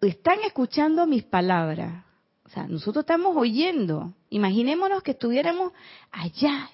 están 0.00 0.40
escuchando 0.40 1.06
mis 1.06 1.24
palabras. 1.24 2.04
O 2.44 2.50
sea, 2.50 2.66
nosotros 2.66 3.02
estamos 3.02 3.36
oyendo. 3.36 4.14
Imaginémonos 4.30 5.02
que 5.02 5.12
estuviéramos 5.12 5.72
allá, 6.10 6.70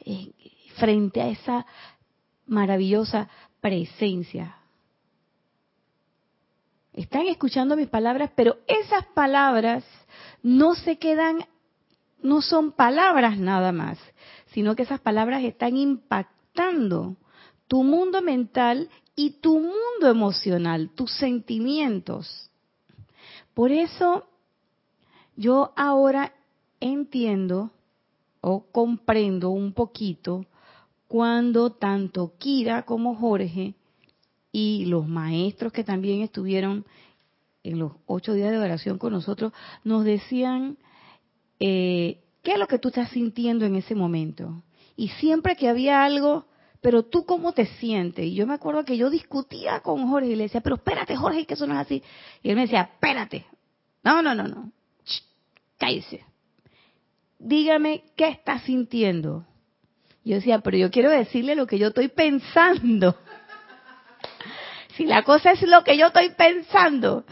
frente 0.77 1.21
a 1.21 1.29
esa 1.29 1.67
maravillosa 2.47 3.29
presencia. 3.61 4.57
Están 6.93 7.27
escuchando 7.27 7.77
mis 7.77 7.89
palabras, 7.89 8.31
pero 8.37 8.59
esas 8.69 9.05
palabras 9.07 9.85
no 10.43 10.75
se 10.75 10.97
quedan 10.97 11.45
no 12.23 12.41
son 12.41 12.73
palabras 12.73 13.39
nada 13.39 13.71
más, 13.71 13.99
sino 14.55 14.77
que 14.77 14.85
esas 14.85 15.01
palabras 15.01 15.43
están 15.43 15.77
impactando 15.77 17.17
tu 17.67 17.83
mundo 17.83 18.23
mental 18.23 18.89
y 19.17 19.41
tu 19.41 19.59
mundo 19.59 20.09
emocional, 20.09 20.91
tus 20.95 21.13
sentimientos. 21.17 22.51
Por 23.53 23.73
eso 23.73 24.29
yo 25.37 25.73
ahora 25.77 26.35
entiendo 26.79 27.73
o 28.41 28.67
comprendo 28.71 29.51
un 29.51 29.73
poquito 29.73 30.47
cuando 31.09 31.71
tanto 31.71 32.35
Kira 32.39 32.85
como 32.85 33.17
Jorge 33.17 33.75
y 34.53 34.85
los 34.87 35.09
maestros 35.09 35.73
que 35.73 35.83
también 35.83 36.23
estuvieron 36.23 36.85
en 37.65 37.81
los 37.81 37.93
ocho 38.07 38.35
días 38.35 38.53
de 38.53 38.59
oración 38.59 38.99
con 38.99 39.13
nosotros 39.13 39.53
nos 39.83 40.05
decían 40.05 40.79
eh, 41.59 42.24
¿qué 42.45 42.53
es 42.53 42.59
lo 42.59 42.69
que 42.69 42.79
tú 42.79 42.89
estás 42.89 43.11
sintiendo 43.11 43.65
en 43.65 43.75
ese 43.75 43.97
momento? 43.97 44.63
Y 44.97 45.09
siempre 45.09 45.57
que 45.57 45.69
había 45.69 46.05
algo, 46.05 46.47
pero 46.81 47.03
tú 47.03 47.25
cómo 47.25 47.53
te 47.53 47.67
sientes. 47.67 48.27
Y 48.27 48.35
yo 48.35 48.47
me 48.47 48.55
acuerdo 48.55 48.85
que 48.85 48.97
yo 48.97 49.11
discutía 49.11 49.81
con 49.81 50.09
Jorge 50.09 50.29
y 50.29 50.37
le 50.37 50.45
decía, 50.45 50.61
pero 50.61 50.77
espérate 50.77 51.17
Jorge, 51.17 51.47
que 51.47 51.55
eso 51.55 51.67
no 51.67 51.75
es 51.75 51.81
así. 51.81 52.03
Y 52.43 52.51
él 52.51 52.57
me 52.57 52.63
decía, 52.63 52.83
espérate. 52.83 53.47
No, 54.05 54.23
no, 54.23 54.35
no, 54.35 54.47
no. 54.47 54.71
cállese. 55.79 56.23
Dígame 57.39 58.05
qué 58.15 58.29
estás 58.29 58.63
sintiendo. 58.63 59.47
Yo 60.25 60.37
decía, 60.37 60.61
pero 60.61 60.77
yo 60.77 60.91
quiero 60.91 61.11
decirle 61.11 61.57
lo 61.57 61.67
que 61.67 61.79
yo 61.79 61.89
estoy 61.89 62.09
pensando. 62.09 63.17
si 64.97 65.07
la 65.07 65.23
cosa 65.23 65.53
es 65.53 65.63
lo 65.63 65.83
que 65.83 65.97
yo 65.97 66.09
estoy 66.09 66.31
pensando, 66.31 67.25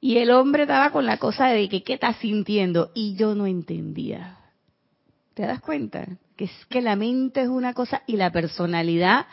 y 0.00 0.18
el 0.18 0.30
hombre 0.30 0.62
estaba 0.64 0.90
con 0.90 1.06
la 1.06 1.16
cosa 1.16 1.46
de 1.48 1.68
que 1.68 1.82
qué 1.82 1.94
está 1.94 2.12
sintiendo 2.14 2.90
y 2.94 3.14
yo 3.16 3.34
no 3.34 3.46
entendía. 3.46 4.36
¿Te 5.34 5.42
das 5.42 5.60
cuenta? 5.60 6.06
Que 6.36 6.44
es 6.44 6.66
que 6.68 6.80
la 6.80 6.96
mente 6.96 7.42
es 7.42 7.48
una 7.48 7.74
cosa 7.74 8.02
y 8.06 8.16
la 8.16 8.30
personalidad 8.30 9.26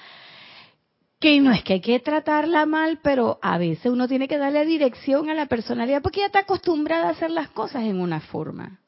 que 1.19 1.39
no 1.39 1.51
es 1.51 1.63
que 1.63 1.73
hay 1.73 1.81
que 1.81 1.99
tratarla 1.99 2.65
mal, 2.65 2.99
pero 3.03 3.37
a 3.43 3.59
veces 3.59 3.91
uno 3.91 4.07
tiene 4.07 4.27
que 4.27 4.39
darle 4.39 4.65
dirección 4.65 5.29
a 5.29 5.35
la 5.35 5.45
personalidad 5.45 6.01
porque 6.01 6.21
ya 6.21 6.25
está 6.25 6.39
acostumbrada 6.39 7.07
a 7.07 7.11
hacer 7.11 7.29
las 7.29 7.49
cosas 7.49 7.83
en 7.83 8.01
una 8.01 8.21
forma. 8.21 8.79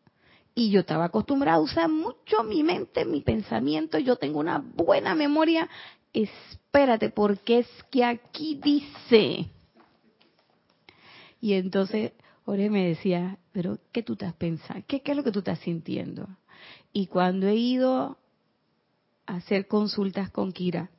Y 0.56 0.72
yo 0.72 0.80
estaba 0.80 1.06
acostumbrada 1.06 1.58
a 1.58 1.62
usar 1.62 1.90
mucho 1.90 2.44
mi 2.44 2.64
mente, 2.64 3.06
mi 3.06 3.22
pensamiento, 3.22 4.00
yo 4.00 4.16
tengo 4.16 4.40
una 4.40 4.58
buena 4.58 5.14
memoria. 5.14 5.70
Espérate, 6.12 7.12
porque 7.12 7.60
es 7.60 7.68
que 7.92 8.04
aquí 8.04 8.60
dice, 8.64 9.52
y 11.40 11.54
entonces 11.54 12.14
Jorge 12.46 12.70
me 12.72 12.88
decía, 12.88 13.38
pero 13.52 13.78
¿qué 13.92 14.02
tú 14.02 14.14
estás 14.14 14.34
pensando? 14.34 14.84
¿Qué, 14.88 15.02
¿Qué 15.02 15.12
es 15.12 15.18
lo 15.18 15.24
que 15.24 15.32
tú 15.32 15.40
estás 15.40 15.60
sintiendo? 15.60 16.28
Y 16.94 17.08
cuando 17.08 17.48
he 17.48 17.56
ido 17.56 18.18
a 19.26 19.36
hacer 19.36 19.68
consultas 19.68 20.30
con 20.30 20.54
Kira, 20.54 20.92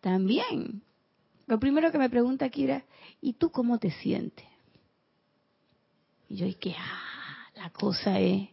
también, 0.00 0.82
lo 1.46 1.58
primero 1.58 1.90
que 1.90 1.98
me 1.98 2.08
pregunta 2.08 2.48
Kira, 2.48 2.84
¿y 3.20 3.34
tú 3.34 3.50
cómo 3.50 3.78
te 3.78 3.90
sientes? 3.90 4.46
Y 6.28 6.36
yo, 6.36 6.46
que, 6.58 6.74
ah, 6.78 7.50
la 7.56 7.70
cosa 7.70 8.20
es. 8.20 8.48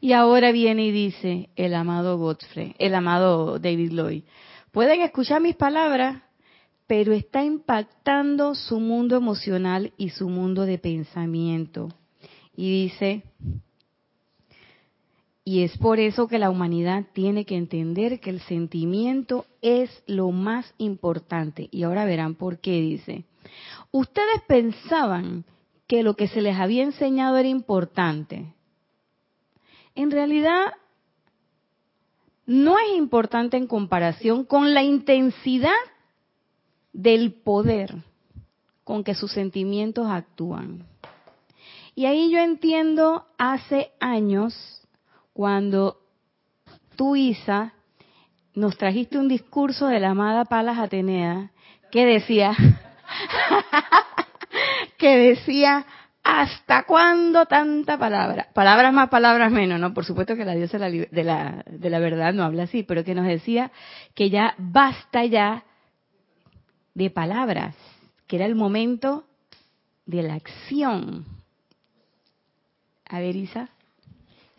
Y 0.00 0.12
ahora 0.12 0.50
viene 0.50 0.86
y 0.86 0.90
dice 0.90 1.50
el 1.54 1.74
amado 1.74 2.18
Godfrey, 2.18 2.74
el 2.78 2.94
amado 2.94 3.58
David 3.58 3.92
Lloyd, 3.92 4.24
¿pueden 4.72 5.02
escuchar 5.02 5.40
mis 5.40 5.54
palabras? 5.54 6.22
pero 6.92 7.14
está 7.14 7.42
impactando 7.42 8.54
su 8.54 8.78
mundo 8.78 9.16
emocional 9.16 9.94
y 9.96 10.10
su 10.10 10.28
mundo 10.28 10.66
de 10.66 10.76
pensamiento. 10.76 11.88
Y 12.54 12.82
dice, 12.82 13.22
y 15.44 15.62
es 15.62 15.76
por 15.78 15.98
eso 15.98 16.28
que 16.28 16.38
la 16.38 16.50
humanidad 16.50 17.06
tiene 17.12 17.44
que 17.44 17.56
entender 17.56 18.20
que 18.20 18.30
el 18.30 18.40
sentimiento 18.42 19.46
es 19.60 19.90
lo 20.06 20.30
más 20.30 20.72
importante. 20.78 21.68
Y 21.72 21.82
ahora 21.82 22.04
verán 22.04 22.36
por 22.36 22.58
qué 22.58 22.80
dice, 22.80 23.24
ustedes 23.90 24.40
pensaban 24.46 25.44
que 25.88 26.04
lo 26.04 26.14
que 26.14 26.28
se 26.28 26.40
les 26.40 26.56
había 26.56 26.84
enseñado 26.84 27.36
era 27.36 27.48
importante. 27.48 28.54
En 29.96 30.12
realidad, 30.12 30.74
no 32.46 32.78
es 32.78 32.96
importante 32.96 33.56
en 33.56 33.66
comparación 33.66 34.44
con 34.44 34.74
la 34.74 34.82
intensidad 34.82 35.70
del 36.92 37.32
poder 37.32 37.96
con 38.84 39.04
que 39.04 39.14
sus 39.14 39.32
sentimientos 39.32 40.06
actúan. 40.08 40.86
Y 41.94 42.06
ahí 42.06 42.30
yo 42.30 42.38
entiendo 42.38 43.26
hace 43.38 43.92
años, 44.00 44.81
cuando 45.32 45.98
tú, 46.96 47.16
Isa, 47.16 47.72
nos 48.54 48.76
trajiste 48.76 49.18
un 49.18 49.28
discurso 49.28 49.86
de 49.86 50.00
la 50.00 50.10
amada 50.10 50.44
Palas 50.44 50.78
Atenea, 50.78 51.50
que 51.90 52.04
decía, 52.04 52.54
que 54.98 55.16
decía, 55.16 55.86
¿hasta 56.22 56.84
cuándo 56.84 57.46
tanta 57.46 57.98
palabra? 57.98 58.48
Palabras 58.52 58.92
más, 58.92 59.08
palabras 59.08 59.50
menos, 59.50 59.80
¿no? 59.80 59.94
Por 59.94 60.04
supuesto 60.04 60.36
que 60.36 60.44
la 60.44 60.54
diosa 60.54 60.78
de 60.78 61.24
la, 61.24 61.64
de 61.66 61.90
la 61.90 61.98
verdad 61.98 62.32
no 62.32 62.44
habla 62.44 62.64
así, 62.64 62.82
pero 62.82 63.04
que 63.04 63.14
nos 63.14 63.26
decía 63.26 63.70
que 64.14 64.30
ya 64.30 64.54
basta 64.58 65.24
ya 65.24 65.64
de 66.94 67.10
palabras, 67.10 67.74
que 68.26 68.36
era 68.36 68.46
el 68.46 68.54
momento 68.54 69.24
de 70.04 70.22
la 70.22 70.34
acción. 70.34 71.24
A 73.06 73.20
ver, 73.20 73.36
Isa. 73.36 73.68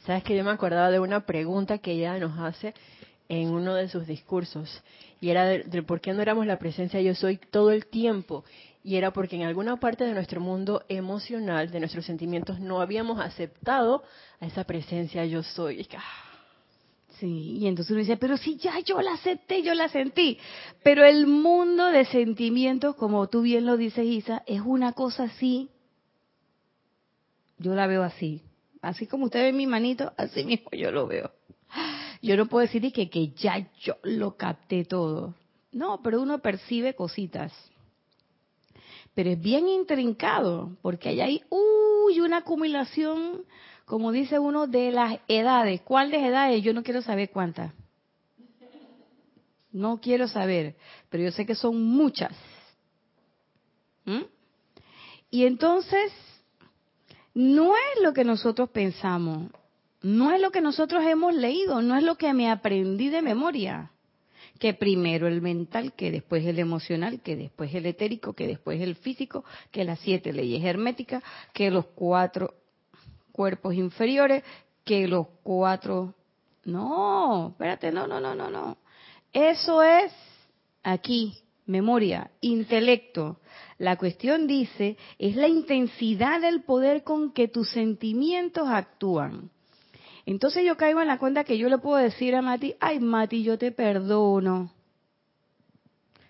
Sabes 0.06 0.24
que 0.24 0.36
yo 0.36 0.44
me 0.44 0.52
acordaba 0.52 0.92
de 0.92 1.00
una 1.00 1.26
pregunta 1.26 1.78
que 1.78 1.94
ella 1.94 2.18
nos 2.18 2.38
hace 2.40 2.74
en 3.30 3.50
uno 3.50 3.76
de 3.76 3.88
sus 3.88 4.06
discursos 4.06 4.84
y 5.22 5.30
era 5.30 5.46
de, 5.46 5.84
por 5.84 6.02
qué 6.02 6.14
no 6.14 6.22
éramos 6.22 6.46
la 6.46 6.60
presencia 6.60 7.00
yo 7.02 7.16
soy 7.16 7.38
todo 7.38 7.72
el 7.72 7.86
tiempo 7.86 8.44
y 8.84 8.98
era 8.98 9.14
porque 9.14 9.38
en 9.38 9.44
alguna 9.44 9.78
parte 9.78 10.04
de 10.04 10.14
nuestro 10.14 10.42
mundo 10.42 10.84
emocional, 10.90 11.72
de 11.72 11.80
nuestros 11.80 12.06
sentimientos, 12.06 12.60
no 12.60 12.82
habíamos 12.82 13.22
aceptado 13.22 14.04
a 14.42 14.46
esa 14.46 14.66
presencia 14.66 15.26
yo 15.26 15.42
soy. 15.42 15.88
Ah. 15.96 16.34
Sí, 17.20 17.60
y 17.60 17.68
entonces 17.68 17.92
uno 17.92 18.02
dice, 18.02 18.18
pero 18.18 18.36
si 18.36 18.58
ya 18.58 18.80
yo 18.80 19.02
la 19.02 19.14
acepté, 19.14 19.64
yo 19.64 19.74
la 19.74 19.88
sentí. 19.88 20.38
Pero 20.84 21.06
el 21.06 21.28
mundo 21.28 21.86
de 21.86 22.04
sentimientos, 22.04 22.96
como 22.96 23.28
tú 23.30 23.44
bien 23.44 23.66
lo 23.66 23.78
dices, 23.78 24.06
Isa, 24.06 24.44
es 24.48 24.60
una 24.60 24.92
cosa 24.92 25.24
así. 25.24 25.70
Yo 27.58 27.74
la 27.76 27.88
veo 27.88 28.04
así. 28.04 28.42
Así 28.84 29.08
como 29.08 29.26
usted 29.26 29.42
ve 29.42 29.54
mi 29.54 29.66
manito, 29.66 30.14
así 30.18 30.44
mismo 30.46 30.70
yo 30.74 30.92
lo 30.92 31.08
veo. 31.08 31.32
Yo 32.22 32.38
no 32.38 32.46
puedo 32.46 32.68
decir 32.68 32.94
que, 32.94 33.10
que 33.10 33.30
ya 33.30 33.68
yo 33.80 33.96
lo 34.04 34.38
capté 34.38 34.86
todo. 34.86 35.34
No, 35.72 36.02
pero 36.04 36.22
uno 36.22 36.38
percibe 36.38 36.94
cositas. 36.94 37.52
Pero 39.16 39.32
es 39.32 39.42
bien 39.42 39.68
intrincado, 39.68 40.78
porque 40.84 41.10
allá 41.10 41.26
hay 41.26 41.44
uy, 41.50 42.20
una 42.20 42.38
acumulación 42.38 43.44
como 43.86 44.12
dice 44.12 44.40
uno, 44.40 44.68
de 44.68 44.92
las 44.92 45.20
edades. 45.28 45.82
¿Cuáles 45.82 46.24
edades? 46.24 46.64
Yo 46.64 46.74
no 46.74 46.84
quiero 46.84 47.02
saber 47.02 47.30
cuántas. 47.32 47.74
No 49.72 50.00
quiero 50.00 50.28
saber, 50.28 50.76
pero 51.10 51.24
yo 51.24 51.32
sé 51.32 51.46
que 51.46 51.56
son 51.56 51.82
muchas. 51.82 52.32
¿Mm? 54.06 54.22
Y 55.32 55.46
entonces, 55.46 56.12
no 57.34 57.76
es 57.76 58.04
lo 58.04 58.14
que 58.14 58.24
nosotros 58.24 58.70
pensamos, 58.70 59.52
no 60.02 60.32
es 60.32 60.42
lo 60.42 60.52
que 60.52 60.62
nosotros 60.62 61.04
hemos 61.06 61.34
leído, 61.34 61.82
no 61.82 61.96
es 61.96 62.04
lo 62.04 62.16
que 62.16 62.34
me 62.34 62.50
aprendí 62.50 63.10
de 63.10 63.22
memoria. 63.22 63.90
Que 64.60 64.74
primero 64.74 65.28
el 65.28 65.42
mental, 65.42 65.94
que 65.94 66.12
después 66.12 66.46
el 66.46 66.60
emocional, 66.60 67.22
que 67.22 67.36
después 67.36 67.74
el 67.74 67.86
etérico, 67.86 68.34
que 68.34 68.48
después 68.48 68.80
el 68.82 68.96
físico, 68.96 69.44
que 69.72 69.84
las 69.84 70.00
siete 70.00 70.32
leyes 70.32 70.64
herméticas, 70.64 71.24
que 71.54 71.72
los 71.72 71.86
cuatro 71.88 72.54
cuerpos 73.34 73.74
inferiores 73.74 74.44
que 74.86 75.08
los 75.08 75.28
cuatro. 75.44 76.14
No, 76.66 77.50
espérate, 77.50 77.92
no, 77.92 78.08
no, 78.08 78.22
no, 78.22 78.34
no, 78.34 78.50
no. 78.50 78.78
Eso 79.34 79.84
es 79.84 80.14
aquí, 80.84 81.43
memoria, 81.66 82.32
intelecto. 82.42 83.40
La 83.78 83.98
cuestión 83.98 84.48
dice, 84.48 84.98
es 85.18 85.36
la 85.36 85.48
intensidad 85.48 86.42
del 86.42 86.62
poder 86.62 87.04
con 87.04 87.32
que 87.32 87.48
tus 87.48 87.70
sentimientos 87.70 88.68
actúan. 88.68 89.50
Entonces 90.26 90.66
yo 90.66 90.78
caigo 90.78 91.02
en 91.02 91.08
la 91.08 91.20
cuenta 91.20 91.44
que 91.44 91.58
yo 91.58 91.70
le 91.70 91.78
puedo 91.78 91.98
decir 91.98 92.36
a 92.36 92.42
Mati, 92.42 92.76
ay 92.80 93.00
Mati, 93.00 93.44
yo 93.44 93.58
te 93.58 93.72
perdono. 93.72 94.72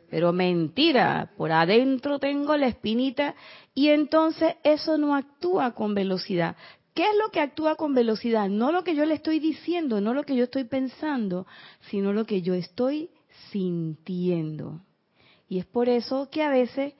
Pero 0.10 0.32
mentira, 0.32 1.32
por 1.38 1.52
adentro 1.52 2.19
tengo 2.19 2.56
la 2.56 2.67
espinita 2.67 3.36
y 3.74 3.89
entonces 3.89 4.56
eso 4.63 4.98
no 4.98 5.15
actúa 5.15 5.72
con 5.72 5.96
velocidad. 5.96 6.56
¿Qué 6.93 7.04
es 7.04 7.15
lo 7.17 7.32
que 7.32 7.39
actúa 7.39 7.76
con 7.76 7.96
velocidad? 7.96 8.48
No 8.50 8.72
lo 8.72 8.84
que 8.84 8.96
yo 8.96 9.06
le 9.06 9.15
estoy 9.15 9.39
diciendo, 9.39 10.02
no 10.02 10.13
lo 10.13 10.24
que 10.24 10.36
yo 10.36 10.43
estoy 10.43 10.65
pensando, 10.65 11.48
sino 11.89 12.13
lo 12.13 12.26
que 12.26 12.43
yo 12.43 12.54
estoy 12.54 13.10
sintiendo. 13.52 14.82
Y 15.54 15.60
es 15.60 15.68
por 15.68 15.88
eso 15.88 16.32
que 16.32 16.42
a 16.42 16.50
veces 16.50 16.96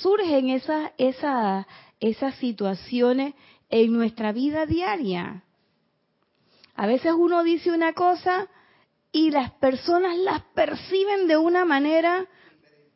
surgen 0.00 0.48
esas, 0.48 0.90
esas, 0.98 1.66
esas 2.00 2.34
situaciones 2.38 3.34
en 3.70 3.92
nuestra 3.92 4.32
vida 4.32 4.66
diaria. 4.66 5.44
A 6.74 6.88
veces 6.88 7.12
uno 7.16 7.44
dice 7.44 7.70
una 7.70 7.92
cosa 7.92 8.48
y 9.12 9.30
las 9.30 9.52
personas 9.52 10.18
las 10.18 10.42
perciben 10.52 11.28
de 11.28 11.36
una 11.36 11.64
manera 11.64 12.26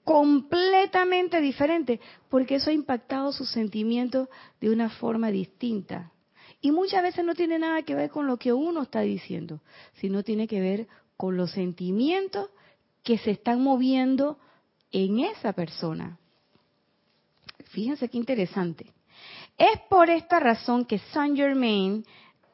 completamente 0.03 1.41
diferente, 1.41 2.01
porque 2.29 2.57
eso 2.57 2.71
ha 2.71 2.73
impactado 2.73 3.31
sus 3.31 3.49
sentimientos 3.49 4.29
de 4.61 4.71
una 4.71 4.91
forma 4.91 5.31
distinta. 5.31 6.11
Y 6.61 6.73
muchas 6.73 7.05
veces 7.05 7.25
no 7.25 7.37
tiene 7.37 7.61
nada 7.61 7.83
que 7.83 7.95
ver 7.95 8.11
con 8.11 8.27
lo 8.27 8.39
que 8.39 8.53
uno 8.53 8.83
está 8.83 9.03
diciendo, 9.03 9.61
sino 10.01 10.25
tiene 10.25 10.49
que 10.49 10.61
ver 10.61 10.89
con 11.17 11.37
los 11.37 11.53
sentimientos 11.53 12.51
que 13.05 13.19
se 13.19 13.31
están 13.31 13.63
moviendo 13.63 14.41
en 15.05 15.21
esa 15.21 15.53
persona. 15.53 16.19
Fíjense 17.67 18.09
qué 18.09 18.17
interesante. 18.17 18.87
Es 19.59 19.79
por 19.91 20.09
esta 20.09 20.41
razón 20.41 20.87
que 20.87 20.99
Saint 20.99 21.37
Germain, 21.37 22.05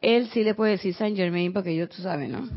él 0.00 0.28
sí 0.32 0.42
le 0.42 0.54
puede 0.54 0.72
decir 0.72 0.94
Saint 0.94 1.16
Germain 1.16 1.52
porque 1.52 1.76
yo, 1.76 1.88
tú 1.88 2.02
sabes, 2.02 2.28
¿no? 2.28 2.48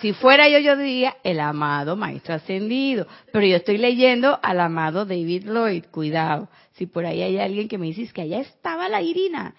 Si 0.00 0.12
fuera 0.12 0.48
yo, 0.48 0.58
yo 0.58 0.76
diría 0.76 1.16
el 1.24 1.40
amado 1.40 1.96
maestro 1.96 2.34
ascendido. 2.34 3.06
Pero 3.32 3.46
yo 3.46 3.56
estoy 3.56 3.78
leyendo 3.78 4.38
al 4.42 4.60
amado 4.60 5.06
David 5.06 5.46
Lloyd. 5.46 5.86
Cuidado. 5.90 6.48
Si 6.74 6.86
por 6.86 7.06
ahí 7.06 7.22
hay 7.22 7.38
alguien 7.38 7.66
que 7.66 7.78
me 7.78 7.86
dice 7.86 8.12
que 8.12 8.20
allá 8.20 8.40
estaba 8.40 8.88
la 8.88 9.00
Irina 9.00 9.54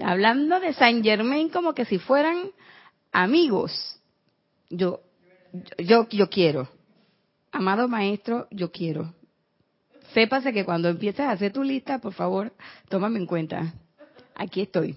hablando 0.00 0.60
de 0.60 0.72
Saint 0.72 1.04
Germain 1.04 1.48
como 1.48 1.74
que 1.74 1.84
si 1.84 1.98
fueran 1.98 2.50
amigos. 3.10 4.00
Yo, 4.70 5.00
yo, 5.76 6.08
yo 6.08 6.30
quiero. 6.30 6.68
Amado 7.52 7.88
maestro, 7.88 8.46
yo 8.50 8.70
quiero. 8.70 9.14
Sépase 10.14 10.52
que 10.52 10.64
cuando 10.64 10.88
empieces 10.88 11.20
a 11.20 11.32
hacer 11.32 11.52
tu 11.52 11.62
lista, 11.62 11.98
por 11.98 12.12
favor, 12.12 12.52
tómame 12.88 13.18
en 13.18 13.26
cuenta. 13.26 13.74
Aquí 14.34 14.62
estoy. 14.62 14.96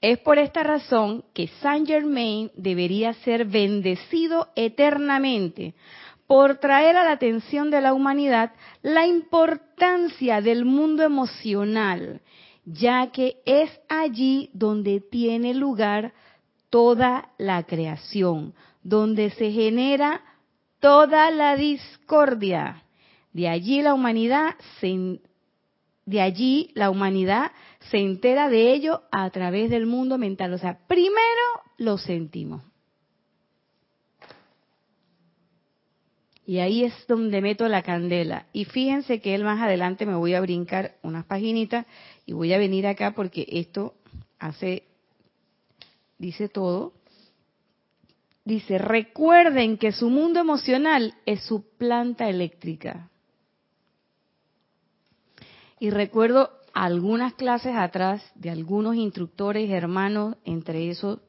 Es 0.00 0.18
por 0.18 0.38
esta 0.38 0.62
razón 0.62 1.24
que 1.34 1.48
Saint 1.60 1.86
Germain 1.86 2.50
debería 2.56 3.12
ser 3.14 3.44
bendecido 3.44 4.48
eternamente 4.56 5.74
por 6.26 6.58
traer 6.58 6.96
a 6.96 7.04
la 7.04 7.12
atención 7.12 7.70
de 7.70 7.82
la 7.82 7.92
humanidad 7.92 8.52
la 8.80 9.06
importancia 9.06 10.40
del 10.40 10.64
mundo 10.64 11.02
emocional 11.02 12.22
ya 12.64 13.10
que 13.10 13.42
es 13.44 13.70
allí 13.88 14.50
donde 14.52 15.00
tiene 15.00 15.54
lugar 15.54 16.12
toda 16.70 17.30
la 17.38 17.64
creación, 17.64 18.54
donde 18.82 19.30
se 19.30 19.50
genera 19.50 20.22
toda 20.82 21.30
la 21.30 21.56
discordia. 21.56 22.82
De 23.32 23.48
allí 23.48 23.80
la 23.80 23.94
humanidad 23.94 24.56
se, 24.80 25.20
de 26.04 26.20
allí 26.20 26.72
la 26.74 26.90
humanidad 26.90 27.52
se 27.90 27.98
entera 27.98 28.50
de 28.50 28.72
ello 28.74 29.04
a 29.12 29.30
través 29.30 29.70
del 29.70 29.86
mundo 29.86 30.18
mental. 30.18 30.52
O 30.52 30.58
sea, 30.58 30.80
primero 30.88 31.62
lo 31.78 31.96
sentimos. 31.96 32.62
Y 36.44 36.58
ahí 36.58 36.82
es 36.82 37.06
donde 37.06 37.40
meto 37.40 37.68
la 37.68 37.82
candela. 37.82 38.46
Y 38.52 38.64
fíjense 38.64 39.20
que 39.20 39.36
él 39.36 39.44
más 39.44 39.62
adelante 39.62 40.04
me 40.04 40.16
voy 40.16 40.34
a 40.34 40.40
brincar 40.40 40.96
unas 41.02 41.24
paginitas 41.24 41.86
y 42.26 42.32
voy 42.32 42.52
a 42.52 42.58
venir 42.58 42.88
acá 42.88 43.12
porque 43.12 43.46
esto 43.48 43.94
hace, 44.40 44.82
dice 46.18 46.48
todo. 46.48 46.92
Dice, 48.44 48.78
recuerden 48.78 49.78
que 49.78 49.92
su 49.92 50.10
mundo 50.10 50.40
emocional 50.40 51.14
es 51.26 51.42
su 51.44 51.64
planta 51.76 52.28
eléctrica. 52.28 53.08
Y 55.78 55.90
recuerdo 55.90 56.50
algunas 56.74 57.34
clases 57.34 57.74
atrás 57.76 58.22
de 58.34 58.50
algunos 58.50 58.96
instructores, 58.96 59.70
hermanos, 59.70 60.36
entre 60.44 60.90
esos 60.90 61.20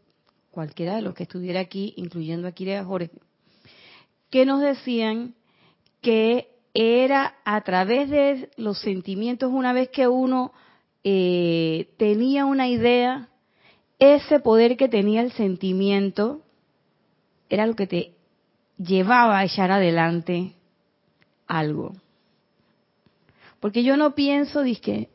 cualquiera 0.52 0.96
de 0.96 1.02
los 1.02 1.16
que 1.16 1.24
estuviera 1.24 1.60
aquí, 1.60 1.94
incluyendo 1.98 2.48
aquí 2.48 2.64
de 2.64 2.84
Jorge, 2.84 3.10
que 4.30 4.46
nos 4.46 4.62
decían 4.62 5.34
que 6.02 6.50
era 6.76 7.36
a 7.44 7.62
través 7.62 8.10
de 8.10 8.50
los 8.58 8.80
sentimientos, 8.80 9.52
una 9.52 9.74
vez 9.74 9.90
que 9.90 10.08
uno 10.08 10.54
eh, 11.04 11.90
tenía 11.98 12.46
una 12.46 12.68
idea, 12.68 13.30
ese 13.98 14.40
poder 14.40 14.78
que 14.78 14.90
tenía 14.90 15.22
el 15.22 15.32
sentimiento 15.32 16.42
era 17.54 17.68
lo 17.68 17.76
que 17.76 17.86
te 17.86 18.14
llevaba 18.80 19.38
a 19.38 19.46
echar 19.46 19.70
adelante 19.70 20.54
algo. 21.46 21.94
Porque 23.60 23.84
yo 23.84 23.96
no 23.96 24.16
pienso, 24.16 24.64
dije, 24.64 25.10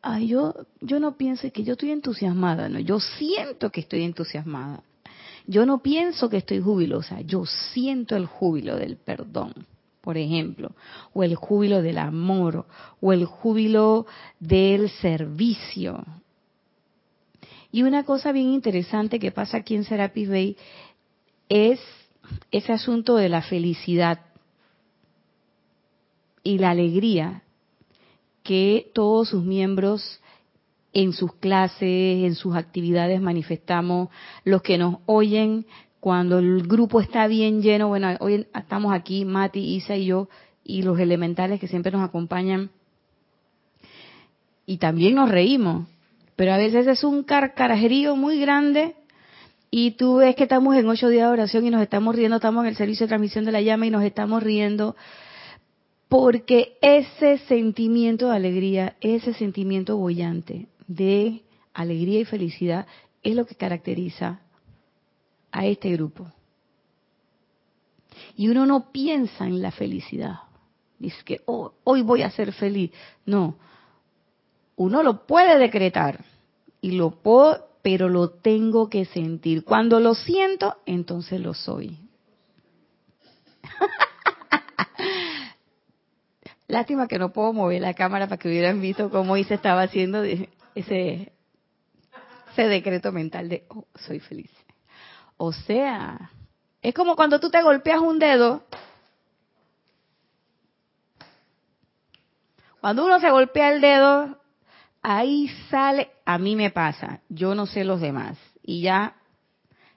ay, 0.00 0.28
yo, 0.28 0.54
yo 0.80 0.98
no 1.00 1.18
pienso 1.18 1.52
que 1.52 1.62
yo 1.62 1.74
estoy 1.74 1.90
entusiasmada, 1.90 2.70
no, 2.70 2.78
yo 2.78 2.98
siento 2.98 3.70
que 3.70 3.82
estoy 3.82 4.04
entusiasmada. 4.04 4.82
Yo 5.46 5.66
no 5.66 5.82
pienso 5.82 6.30
que 6.30 6.38
estoy 6.38 6.60
jubilosa, 6.60 7.20
yo 7.20 7.44
siento 7.44 8.16
el 8.16 8.24
júbilo 8.24 8.76
del 8.76 8.96
perdón, 8.96 9.52
por 10.00 10.16
ejemplo, 10.16 10.72
o 11.12 11.22
el 11.22 11.34
júbilo 11.34 11.82
del 11.82 11.98
amor, 11.98 12.66
o 13.02 13.12
el 13.12 13.26
júbilo 13.26 14.06
del 14.38 14.88
servicio. 14.88 16.06
Y 17.70 17.82
una 17.82 18.04
cosa 18.04 18.32
bien 18.32 18.48
interesante 18.48 19.18
que 19.18 19.30
pasa 19.30 19.58
aquí 19.58 19.74
en 19.74 19.84
Serapis 19.84 20.28
Bay 20.28 20.56
es 21.50 21.80
ese 22.50 22.72
asunto 22.72 23.16
de 23.16 23.28
la 23.28 23.42
felicidad 23.42 24.20
y 26.42 26.56
la 26.58 26.70
alegría 26.70 27.42
que 28.42 28.90
todos 28.94 29.28
sus 29.28 29.44
miembros 29.44 30.20
en 30.92 31.12
sus 31.12 31.34
clases, 31.34 32.24
en 32.24 32.34
sus 32.34 32.56
actividades 32.56 33.20
manifestamos, 33.20 34.08
los 34.44 34.62
que 34.62 34.78
nos 34.78 34.98
oyen 35.06 35.66
cuando 35.98 36.38
el 36.38 36.66
grupo 36.66 37.00
está 37.00 37.26
bien 37.26 37.62
lleno, 37.62 37.88
bueno, 37.88 38.16
hoy 38.20 38.46
estamos 38.54 38.94
aquí, 38.94 39.24
Mati, 39.24 39.60
Isa 39.76 39.96
y 39.96 40.06
yo, 40.06 40.28
y 40.64 40.82
los 40.82 40.98
elementales 40.98 41.60
que 41.60 41.68
siempre 41.68 41.92
nos 41.92 42.02
acompañan, 42.02 42.70
y 44.66 44.78
también 44.78 45.16
nos 45.16 45.28
reímos, 45.28 45.88
pero 46.36 46.54
a 46.54 46.56
veces 46.56 46.86
es 46.86 47.04
un 47.04 47.22
carcarajerío 47.22 48.16
muy 48.16 48.40
grande 48.40 48.94
y 49.70 49.92
tú 49.92 50.16
ves 50.16 50.34
que 50.34 50.44
estamos 50.44 50.76
en 50.76 50.88
ocho 50.88 51.08
días 51.08 51.26
de 51.26 51.32
oración 51.32 51.66
y 51.66 51.70
nos 51.70 51.82
estamos 51.82 52.14
riendo, 52.14 52.36
estamos 52.36 52.64
en 52.64 52.70
el 52.70 52.76
servicio 52.76 53.04
de 53.06 53.08
transmisión 53.08 53.44
de 53.44 53.52
la 53.52 53.60
llama 53.60 53.86
y 53.86 53.90
nos 53.90 54.02
estamos 54.02 54.42
riendo 54.42 54.96
porque 56.08 56.76
ese 56.80 57.38
sentimiento 57.38 58.30
de 58.30 58.36
alegría, 58.36 58.96
ese 59.00 59.32
sentimiento 59.32 59.96
bollante 59.96 60.66
de 60.88 61.44
alegría 61.72 62.18
y 62.18 62.24
felicidad 62.24 62.86
es 63.22 63.36
lo 63.36 63.46
que 63.46 63.54
caracteriza 63.54 64.40
a 65.52 65.66
este 65.66 65.92
grupo. 65.92 66.26
Y 68.36 68.48
uno 68.48 68.66
no 68.66 68.90
piensa 68.90 69.46
en 69.46 69.62
la 69.62 69.70
felicidad. 69.70 70.40
Dice 70.98 71.18
que 71.24 71.42
oh, 71.46 71.74
hoy 71.84 72.02
voy 72.02 72.22
a 72.22 72.30
ser 72.30 72.52
feliz. 72.52 72.90
No. 73.24 73.56
Uno 74.74 75.04
lo 75.04 75.26
puede 75.26 75.58
decretar 75.58 76.24
y 76.80 76.92
lo 76.92 77.10
puedo, 77.10 77.69
pero 77.82 78.08
lo 78.08 78.30
tengo 78.30 78.88
que 78.88 79.04
sentir. 79.04 79.64
Cuando 79.64 80.00
lo 80.00 80.14
siento, 80.14 80.76
entonces 80.86 81.40
lo 81.40 81.54
soy. 81.54 81.98
Lástima 86.68 87.08
que 87.08 87.18
no 87.18 87.32
puedo 87.32 87.52
mover 87.52 87.82
la 87.82 87.94
cámara 87.94 88.28
para 88.28 88.38
que 88.38 88.48
hubieran 88.48 88.80
visto 88.80 89.10
cómo 89.10 89.34
se 89.36 89.54
estaba 89.54 89.82
haciendo 89.82 90.22
ese, 90.22 90.48
ese 90.74 91.32
decreto 92.68 93.12
mental 93.12 93.48
de, 93.48 93.64
oh, 93.68 93.86
soy 93.94 94.20
feliz. 94.20 94.50
O 95.36 95.52
sea, 95.52 96.30
es 96.82 96.94
como 96.94 97.16
cuando 97.16 97.40
tú 97.40 97.50
te 97.50 97.62
golpeas 97.62 98.00
un 98.00 98.18
dedo. 98.18 98.64
Cuando 102.80 103.04
uno 103.04 103.20
se 103.20 103.30
golpea 103.30 103.72
el 103.72 103.80
dedo, 103.80 104.38
ahí 105.02 105.48
sale, 105.70 106.10
a 106.32 106.38
mí 106.38 106.54
me 106.54 106.70
pasa, 106.70 107.22
yo 107.28 107.56
no 107.56 107.66
sé 107.66 107.82
los 107.82 108.00
demás. 108.00 108.38
Y 108.62 108.82
ya, 108.82 109.16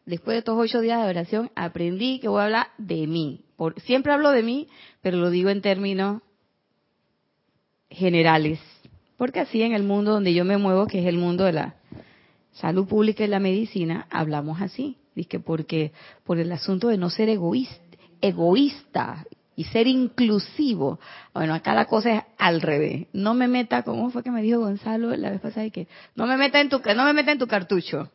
después 0.06 0.34
de 0.34 0.40
estos 0.40 0.58
ocho 0.58 0.82
días 0.82 1.04
de 1.04 1.10
oración, 1.10 1.52
aprendí 1.56 2.20
que 2.20 2.28
voy 2.28 2.42
a 2.42 2.46
hablar 2.46 2.68
de 2.80 3.06
mí. 3.06 3.46
Por, 3.56 3.80
siempre 3.82 4.14
hablo 4.14 4.32
de 4.32 4.42
mí, 4.42 4.68
pero 5.02 5.18
lo 5.18 5.30
digo 5.30 5.52
en 5.52 5.62
términos 5.62 6.24
generales, 7.88 8.60
porque 9.16 9.42
así 9.42 9.62
en 9.62 9.74
el 9.74 9.84
mundo 9.84 10.14
donde 10.14 10.34
yo 10.34 10.44
me 10.44 10.58
muevo, 10.58 10.88
que 10.88 11.02
es 11.02 11.06
el 11.06 11.18
mundo 11.18 11.44
de 11.44 11.54
la 11.54 11.76
salud 12.54 12.88
pública 12.88 13.24
y 13.24 13.28
la 13.28 13.40
medicina, 13.40 14.08
hablamos 14.10 14.60
así, 14.60 14.98
dice 15.14 15.40
porque 15.40 15.92
por 16.24 16.40
el 16.40 16.52
asunto 16.52 16.88
de 16.88 16.98
no 16.98 17.12
ser 17.12 17.30
egoísta, 17.30 17.78
egoísta 18.22 19.28
y 19.56 19.66
ser 19.66 19.88
inclusivo. 19.88 21.00
Bueno, 21.34 21.54
acá 21.54 21.74
la 21.74 21.86
cosa 21.86 22.16
es 22.16 22.24
al 22.38 22.62
revés. 22.62 23.08
No 23.14 23.34
me 23.34 23.48
meta, 23.48 23.84
¿cómo 23.84 24.10
fue 24.10 24.24
que 24.24 24.32
me 24.32 24.42
dijo 24.42 24.60
Gonzalo 24.60 25.16
la 25.16 25.30
vez 25.30 25.42
pasada? 25.42 25.70
Que 25.70 25.88
no 26.16 26.26
me 26.26 26.38
meta 26.38 26.60
en 26.60 26.70
tu, 26.70 26.82
no 26.96 27.06
me 27.06 27.14
meta 27.14 27.32
en 27.32 27.40
tu 27.40 27.48
cartucho, 27.48 28.10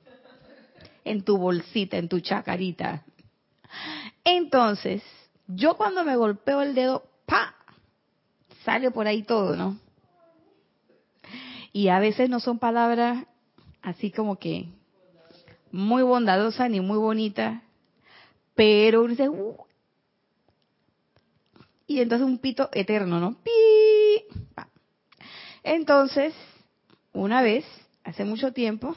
en 1.05 1.23
tu 1.23 1.39
bolsita, 1.39 1.97
en 1.97 2.09
tu 2.09 2.21
chacarita. 2.21 3.05
Entonces, 4.25 5.03
yo 5.47 5.77
cuando 5.77 6.05
me 6.05 6.17
golpeo 6.17 6.63
el 6.63 6.75
dedo, 6.75 7.05
¡pa! 7.27 7.55
sale 8.65 8.91
por 8.91 9.07
ahí 9.07 9.23
todo, 9.23 9.57
¿no? 9.57 9.79
Y 11.73 11.89
a 11.89 11.99
veces 12.01 12.29
no 12.29 12.41
son 12.41 12.59
palabras 12.59 13.25
así 13.83 14.11
como 14.11 14.37
que 14.37 14.67
muy 15.71 16.03
bondadosas 16.03 16.71
ni 16.71 16.81
muy 16.81 16.99
bonitas, 16.99 17.63
pero 18.55 19.07
dice, 19.07 19.29
uh". 19.29 19.68
Y 21.89 22.01
entonces 22.01 22.25
un 22.25 22.39
pito 22.39 22.69
eterno, 22.73 23.19
¿no? 23.19 23.37
¡Pi! 23.43 24.61
Entonces, 25.65 26.33
una 27.13 27.43
vez, 27.43 27.65
hace 28.05 28.25
mucho 28.25 28.53
tiempo, 28.53 28.95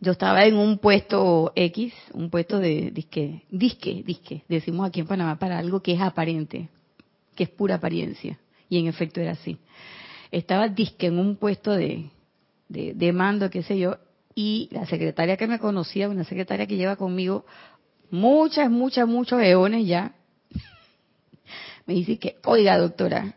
yo 0.00 0.12
estaba 0.12 0.44
en 0.44 0.56
un 0.56 0.76
puesto 0.76 1.52
X, 1.56 1.94
un 2.12 2.28
puesto 2.28 2.58
de 2.58 2.90
disque, 2.90 3.44
disque, 3.50 4.02
disque, 4.04 4.44
decimos 4.48 4.86
aquí 4.86 5.00
en 5.00 5.06
Panamá 5.06 5.38
para 5.38 5.58
algo 5.58 5.80
que 5.80 5.94
es 5.94 6.00
aparente 6.02 6.68
que 7.38 7.44
es 7.44 7.50
pura 7.50 7.76
apariencia. 7.76 8.36
Y 8.68 8.80
en 8.80 8.88
efecto 8.88 9.20
era 9.20 9.30
así. 9.30 9.58
Estaba 10.32 10.68
disque 10.68 11.06
en 11.06 11.20
un 11.20 11.36
puesto 11.36 11.70
de, 11.70 12.10
de, 12.68 13.12
mando, 13.12 13.48
qué 13.48 13.62
sé 13.62 13.78
yo, 13.78 13.96
y 14.34 14.68
la 14.72 14.86
secretaria 14.86 15.36
que 15.36 15.46
me 15.46 15.60
conocía, 15.60 16.08
una 16.08 16.24
secretaria 16.24 16.66
que 16.66 16.76
lleva 16.76 16.96
conmigo 16.96 17.46
muchas, 18.10 18.68
muchas, 18.70 19.06
muchos 19.06 19.40
eones 19.40 19.86
ya, 19.86 20.16
me 21.88 21.94
dice 21.94 22.18
que, 22.18 22.36
oiga 22.44 22.76
doctora, 22.76 23.34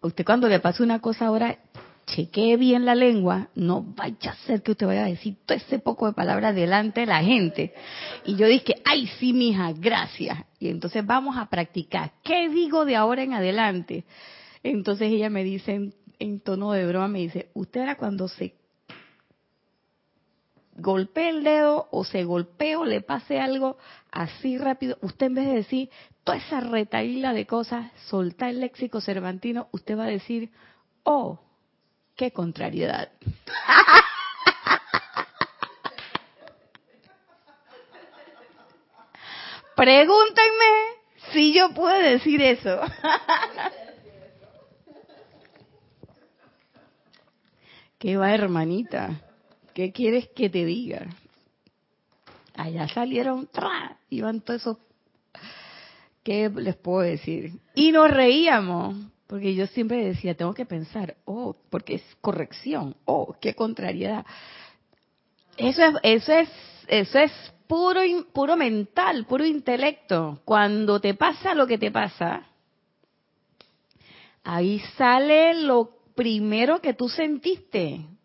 usted 0.00 0.24
cuando 0.24 0.48
le 0.48 0.60
pasa 0.60 0.84
una 0.84 1.00
cosa 1.00 1.26
ahora, 1.26 1.58
chequee 2.06 2.56
bien 2.56 2.84
la 2.84 2.94
lengua, 2.94 3.48
no 3.56 3.82
vaya 3.82 4.30
a 4.30 4.46
ser 4.46 4.62
que 4.62 4.70
usted 4.70 4.86
vaya 4.86 5.04
a 5.04 5.08
decir 5.08 5.38
todo 5.44 5.58
ese 5.58 5.80
poco 5.80 6.06
de 6.06 6.12
palabras 6.12 6.54
delante 6.54 7.00
de 7.00 7.06
la 7.06 7.24
gente. 7.24 7.74
Y 8.24 8.36
yo 8.36 8.46
dije, 8.46 8.76
ay, 8.84 9.08
sí, 9.18 9.32
mija, 9.32 9.72
gracias. 9.72 10.38
Y 10.60 10.68
entonces 10.68 11.04
vamos 11.04 11.36
a 11.36 11.46
practicar. 11.46 12.12
¿Qué 12.22 12.48
digo 12.48 12.84
de 12.84 12.94
ahora 12.94 13.24
en 13.24 13.32
adelante? 13.32 14.04
Entonces 14.62 15.10
ella 15.10 15.28
me 15.28 15.42
dice 15.42 15.90
en, 16.20 16.40
tono 16.40 16.70
de 16.70 16.86
broma, 16.86 17.08
me 17.08 17.18
dice, 17.18 17.48
usted 17.54 17.80
era 17.80 17.96
cuando 17.96 18.28
se 18.28 18.54
golpee 20.76 21.28
el 21.28 21.44
dedo 21.44 21.88
o 21.90 22.04
se 22.04 22.24
golpee 22.24 22.76
o 22.76 22.84
le 22.84 23.00
pase 23.00 23.40
algo 23.40 23.78
así 24.10 24.58
rápido, 24.58 24.98
usted 25.00 25.26
en 25.26 25.34
vez 25.34 25.46
de 25.46 25.54
decir 25.54 25.90
toda 26.24 26.38
esa 26.38 26.60
retaíla 26.60 27.32
de 27.32 27.46
cosas, 27.46 27.90
soltar 28.08 28.50
el 28.50 28.60
léxico 28.60 29.00
cervantino, 29.00 29.68
usted 29.72 29.98
va 29.98 30.04
a 30.04 30.08
decir, 30.08 30.50
oh, 31.02 31.40
Qué 32.16 32.32
contrariedad. 32.32 33.10
Pregúntenme 39.76 40.94
si 41.32 41.52
yo 41.52 41.74
puedo 41.74 41.94
decir 41.98 42.40
eso. 42.40 42.80
¿Qué 47.98 48.16
va, 48.16 48.32
hermanita? 48.32 49.20
¿Qué 49.76 49.92
quieres 49.92 50.28
que 50.28 50.48
te 50.48 50.64
diga? 50.64 51.06
Allá 52.54 52.88
salieron, 52.88 53.46
¡tra! 53.46 53.98
iban 54.08 54.40
todos 54.40 54.62
esos... 54.62 54.78
¿Qué 56.22 56.48
les 56.48 56.76
puedo 56.76 57.00
decir? 57.00 57.52
Y 57.74 57.92
nos 57.92 58.10
reíamos, 58.10 58.96
porque 59.26 59.54
yo 59.54 59.66
siempre 59.66 60.02
decía, 60.02 60.34
tengo 60.34 60.54
que 60.54 60.64
pensar, 60.64 61.18
oh, 61.26 61.54
porque 61.68 61.96
es 61.96 62.02
corrección, 62.22 62.96
oh, 63.04 63.36
qué 63.38 63.52
contrariedad. 63.52 64.24
Eso 65.58 65.84
es, 65.84 65.94
eso 66.02 66.32
es, 66.32 66.48
eso 66.88 67.18
es 67.18 67.32
puro, 67.66 68.00
puro 68.32 68.56
mental, 68.56 69.26
puro 69.26 69.44
intelecto. 69.44 70.40
Cuando 70.46 71.02
te 71.02 71.12
pasa 71.12 71.54
lo 71.54 71.66
que 71.66 71.76
te 71.76 71.90
pasa, 71.90 72.46
ahí 74.42 74.80
sale 74.96 75.52
lo 75.52 75.98
primero 76.14 76.80
que 76.80 76.94
tú 76.94 77.10
sentiste. 77.10 78.15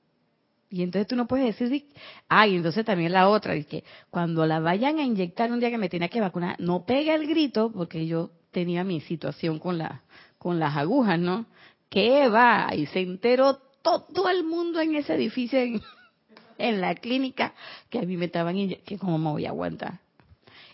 Y 0.71 0.81
entonces 0.81 1.07
tú 1.07 1.15
no 1.15 1.27
puedes 1.27 1.59
decir, 1.59 1.85
ay, 2.29 2.55
entonces 2.55 2.85
también 2.85 3.11
la 3.11 3.29
otra, 3.29 3.55
y 3.55 3.65
que 3.65 3.83
cuando 4.09 4.45
la 4.47 4.59
vayan 4.59 4.97
a 4.97 5.03
inyectar 5.03 5.51
un 5.51 5.59
día 5.59 5.69
que 5.69 5.77
me 5.77 5.89
tenía 5.89 6.07
que 6.07 6.21
vacunar, 6.21 6.59
no 6.59 6.85
pegue 6.85 7.13
el 7.13 7.27
grito, 7.27 7.71
porque 7.71 8.07
yo 8.07 8.31
tenía 8.51 8.83
mi 8.83 9.01
situación 9.01 9.59
con 9.59 9.77
la 9.77 10.01
con 10.41 10.59
las 10.59 10.75
agujas, 10.75 11.19
¿no? 11.19 11.45
¿Qué 11.87 12.27
va? 12.27 12.73
Y 12.73 12.87
se 12.87 13.01
enteró 13.01 13.57
todo 13.83 14.27
el 14.27 14.43
mundo 14.43 14.79
en 14.79 14.95
ese 14.95 15.13
edificio, 15.13 15.59
en, 15.59 15.81
la 16.81 16.95
clínica, 16.95 17.53
que 17.91 17.99
a 17.99 18.01
mí 18.01 18.17
me 18.17 18.25
estaban, 18.25 18.55
que 18.83 18.97
cómo 18.97 19.19
me 19.19 19.29
voy 19.29 19.45
a 19.45 19.49
aguantar. 19.49 19.99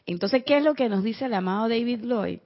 Entonces, 0.05 0.45
¿qué 0.45 0.59
es 0.59 0.63
lo 0.63 0.73
que 0.73 0.87
nos 0.87 1.03
dice 1.03 1.25
el 1.25 1.33
amado 1.33 1.67
David 1.67 2.05
Lloyd? 2.05 2.39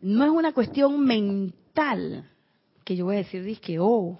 No 0.00 0.24
es 0.24 0.30
una 0.30 0.52
cuestión 0.52 1.04
mental 1.04 2.28
que 2.82 2.96
yo 2.96 3.04
voy 3.04 3.14
a 3.14 3.18
decir, 3.18 3.60
que, 3.60 3.78
oh, 3.78 4.18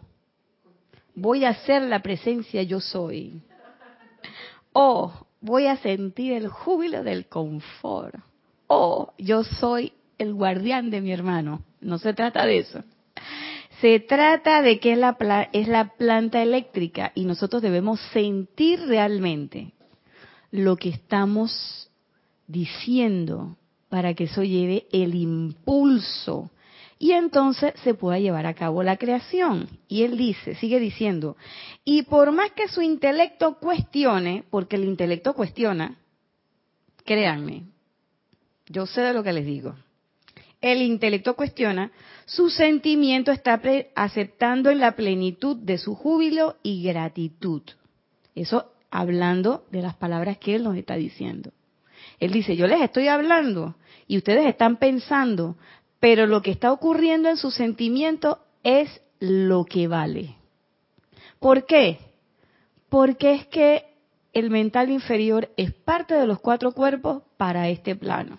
voy 1.14 1.44
a 1.44 1.54
ser 1.54 1.82
la 1.82 2.00
presencia 2.00 2.62
yo 2.62 2.80
soy. 2.80 3.42
Oh, 4.72 5.12
voy 5.40 5.66
a 5.66 5.76
sentir 5.76 6.32
el 6.32 6.48
júbilo 6.48 7.02
del 7.02 7.26
confort. 7.26 8.14
Oh, 8.66 9.12
yo 9.18 9.42
soy 9.42 9.92
el 10.18 10.34
guardián 10.34 10.90
de 10.90 11.00
mi 11.00 11.12
hermano. 11.12 11.62
No 11.80 11.98
se 11.98 12.12
trata 12.12 12.46
de 12.46 12.58
eso. 12.58 12.82
Se 13.80 13.98
trata 14.00 14.60
de 14.62 14.78
que 14.78 14.92
es 14.92 14.98
la, 14.98 15.16
es 15.52 15.66
la 15.66 15.96
planta 15.96 16.42
eléctrica 16.42 17.12
y 17.14 17.24
nosotros 17.24 17.62
debemos 17.62 18.00
sentir 18.12 18.80
realmente 18.86 19.72
lo 20.50 20.76
que 20.76 20.90
estamos 20.90 21.90
diciendo 22.46 23.56
para 23.88 24.14
que 24.14 24.24
eso 24.24 24.42
lleve 24.42 24.86
el 24.92 25.14
impulso 25.14 26.50
y 27.02 27.12
entonces 27.12 27.72
se 27.82 27.94
pueda 27.94 28.18
llevar 28.18 28.44
a 28.44 28.52
cabo 28.52 28.82
la 28.82 28.98
creación. 28.98 29.70
Y 29.88 30.02
él 30.02 30.18
dice, 30.18 30.54
sigue 30.56 30.78
diciendo, 30.78 31.34
y 31.82 32.02
por 32.02 32.30
más 32.30 32.52
que 32.52 32.68
su 32.68 32.82
intelecto 32.82 33.54
cuestione, 33.54 34.44
porque 34.50 34.76
el 34.76 34.84
intelecto 34.84 35.32
cuestiona, 35.32 35.96
créanme, 37.06 37.62
yo 38.66 38.84
sé 38.84 39.00
de 39.00 39.14
lo 39.14 39.22
que 39.22 39.32
les 39.32 39.46
digo, 39.46 39.76
el 40.60 40.82
intelecto 40.82 41.34
cuestiona, 41.34 41.90
su 42.26 42.50
sentimiento 42.50 43.32
está 43.32 43.58
aceptando 43.94 44.68
en 44.68 44.80
la 44.80 44.92
plenitud 44.92 45.56
de 45.56 45.78
su 45.78 45.94
júbilo 45.94 46.56
y 46.62 46.82
gratitud. 46.82 47.62
Eso 48.34 48.72
hablando 48.90 49.64
de 49.70 49.80
las 49.80 49.94
palabras 49.96 50.36
que 50.36 50.54
él 50.54 50.64
nos 50.64 50.76
está 50.76 50.96
diciendo. 50.96 51.50
Él 52.18 52.30
dice, 52.30 52.56
yo 52.56 52.66
les 52.66 52.82
estoy 52.82 53.08
hablando 53.08 53.76
y 54.06 54.18
ustedes 54.18 54.46
están 54.46 54.76
pensando, 54.76 55.56
pero 56.00 56.26
lo 56.26 56.40
que 56.42 56.50
está 56.50 56.72
ocurriendo 56.72 57.28
en 57.28 57.36
su 57.36 57.50
sentimiento 57.50 58.40
es 58.64 59.00
lo 59.20 59.66
que 59.66 59.86
vale. 59.86 60.36
¿Por 61.38 61.66
qué? 61.66 61.98
Porque 62.88 63.34
es 63.34 63.46
que 63.46 63.84
el 64.32 64.50
mental 64.50 64.90
inferior 64.90 65.50
es 65.56 65.72
parte 65.72 66.14
de 66.14 66.26
los 66.26 66.40
cuatro 66.40 66.72
cuerpos 66.72 67.22
para 67.36 67.68
este 67.68 67.94
plano. 67.94 68.38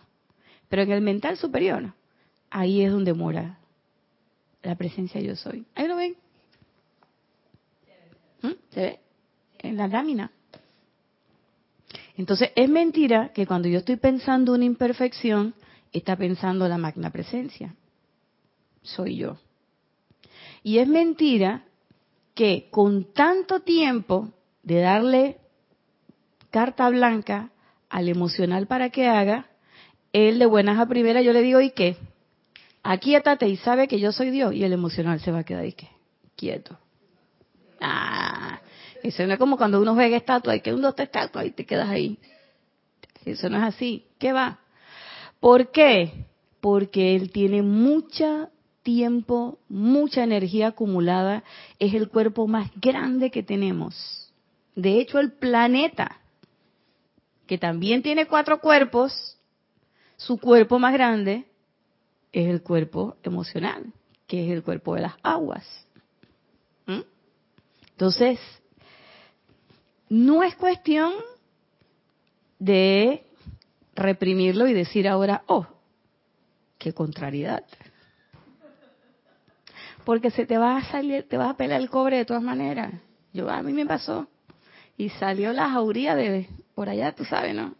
Pero 0.70 0.84
en 0.84 0.92
el 0.92 1.02
mental 1.02 1.38
superior, 1.38 1.94
ahí 2.50 2.82
es 2.82 2.92
donde 2.92 3.14
mora 3.14 3.60
la 4.64 4.76
presencia 4.76 5.22
yo 5.22 5.36
soy. 5.36 5.66
Ahí 5.76 5.88
lo 5.88 5.96
ven. 5.96 6.16
¿Mm? 8.42 8.52
¿Se 8.72 8.80
ve? 8.80 9.00
En 9.60 9.78
la 9.78 9.88
lámina. 9.88 10.32
Entonces, 12.18 12.52
es 12.56 12.70
mentira 12.70 13.32
que 13.34 13.46
cuando 13.46 13.68
yo 13.68 13.80
estoy 13.80 13.96
pensando 13.96 14.54
una 14.54 14.66
imperfección, 14.66 15.54
está 15.92 16.16
pensando 16.16 16.68
la 16.68 16.78
magna 16.78 17.10
presencia. 17.10 17.76
Soy 18.82 19.18
yo. 19.18 19.38
Y 20.64 20.78
es 20.78 20.88
mentira 20.88 21.66
que 22.34 22.68
con 22.72 23.14
tanto 23.14 23.62
tiempo 23.62 24.30
de 24.64 24.82
darle 24.82 25.38
carta 26.50 26.90
blanca 26.90 27.52
al 27.90 28.10
emocional 28.10 28.68
para 28.68 28.90
que 28.90 29.08
haga, 29.08 29.48
él 30.14 30.40
de 30.40 30.46
buenas 30.46 30.80
a 30.80 30.88
primera 30.88 31.22
yo 31.22 31.34
le 31.34 31.42
digo, 31.42 31.62
¿y 31.62 31.72
qué? 31.72 31.98
Aquíétate 32.84 33.48
y 33.48 33.58
sabe 33.58 33.88
que 33.88 34.00
yo 34.00 34.12
soy 34.12 34.32
Dios. 34.32 34.54
Y 34.54 34.64
el 34.64 34.74
emocional 34.74 35.20
se 35.20 35.32
va 35.32 35.40
a 35.40 35.44
quedar, 35.44 35.66
¿y 35.66 35.74
qué? 35.74 35.90
Quieto. 36.36 36.78
Ah, 37.80 38.60
eso 39.04 39.26
no 39.26 39.34
es 39.34 39.40
como 39.40 39.58
cuando 39.58 39.82
uno 39.82 39.94
juega 39.94 40.18
estatua, 40.18 40.54
hay 40.54 40.62
que 40.62 40.74
uno 40.74 40.94
te 40.94 41.04
estatua 41.04 41.46
y 41.46 41.52
te 41.52 41.66
quedas 41.66 41.90
ahí. 41.90 42.18
Eso 43.26 43.50
no 43.50 43.58
es 43.58 43.64
así. 43.64 44.08
¿Qué 44.20 44.34
va? 44.34 44.61
¿Por 45.42 45.72
qué? 45.72 46.28
Porque 46.62 47.16
él 47.16 47.32
tiene 47.32 47.64
mucho 47.64 48.50
tiempo, 48.84 49.58
mucha 49.68 50.24
energía 50.24 50.68
acumulada. 50.68 51.44
Es 51.80 51.96
el 51.96 52.10
cuerpo 52.10 52.48
más 52.48 52.70
grande 52.80 53.32
que 53.32 53.42
tenemos. 53.42 54.32
De 54.76 55.00
hecho, 55.00 55.20
el 55.20 55.34
planeta, 55.34 56.22
que 57.48 57.58
también 57.58 58.04
tiene 58.04 58.28
cuatro 58.28 58.62
cuerpos, 58.62 59.38
su 60.16 60.38
cuerpo 60.38 60.78
más 60.78 60.94
grande 60.94 61.46
es 62.32 62.48
el 62.48 62.62
cuerpo 62.62 63.18
emocional, 63.24 63.92
que 64.28 64.46
es 64.46 64.52
el 64.52 64.62
cuerpo 64.62 64.94
de 64.94 65.02
las 65.02 65.16
aguas. 65.24 65.66
¿Mm? 66.86 67.02
Entonces, 67.94 68.40
no 70.08 70.44
es 70.44 70.56
cuestión 70.56 71.14
de 72.60 73.26
reprimirlo 73.96 74.68
y 74.68 74.74
decir 74.74 75.08
ahora, 75.08 75.44
oh, 75.48 75.68
qué 76.78 76.94
contrariedad. 76.94 77.64
Porque 80.06 80.32
se 80.32 80.46
te 80.46 80.58
va 80.58 80.78
a 80.78 80.92
salir, 80.92 81.28
te 81.28 81.38
vas 81.38 81.52
a 81.52 81.58
pelar 81.58 81.82
el 81.82 81.90
cobre 81.90 82.18
de 82.18 82.26
todas 82.26 82.42
maneras. 82.42 82.94
Yo, 83.34 83.50
a 83.50 83.62
mí 83.62 83.72
me 83.72 83.86
pasó. 83.86 84.28
Y 84.98 85.10
salió 85.10 85.54
la 85.54 85.70
jauría 85.70 86.16
de 86.16 86.48
por 86.74 86.90
allá, 86.90 87.14
tú 87.14 87.26
sabes, 87.26 87.54
¿no? 87.54 87.76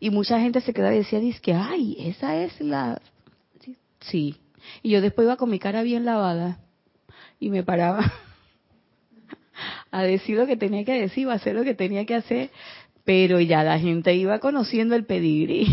Y 0.00 0.10
mucha 0.10 0.40
gente 0.40 0.60
se 0.60 0.74
quedaba 0.74 0.94
y 0.94 0.98
decía, 0.98 1.20
dice 1.20 1.40
que, 1.40 1.54
ay, 1.54 1.96
esa 1.98 2.36
es 2.36 2.60
la... 2.60 3.00
Sí. 4.00 4.36
Y 4.82 4.90
yo 4.90 5.00
después 5.00 5.24
iba 5.24 5.36
con 5.36 5.50
mi 5.50 5.58
cara 5.58 5.82
bien 5.82 6.04
lavada 6.04 6.58
y 7.40 7.50
me 7.50 7.62
paraba 7.62 8.12
a 9.90 10.02
decir 10.02 10.36
lo 10.36 10.46
que 10.46 10.56
tenía 10.56 10.84
que 10.84 11.00
decir, 11.00 11.28
a 11.28 11.34
hacer 11.34 11.54
lo 11.54 11.64
que 11.64 11.74
tenía 11.74 12.04
que 12.04 12.14
hacer, 12.14 12.50
pero 13.04 13.40
ya 13.40 13.62
la 13.62 13.78
gente 13.78 14.14
iba 14.14 14.38
conociendo 14.38 14.94
el 14.94 15.04
pedigrí. 15.04 15.66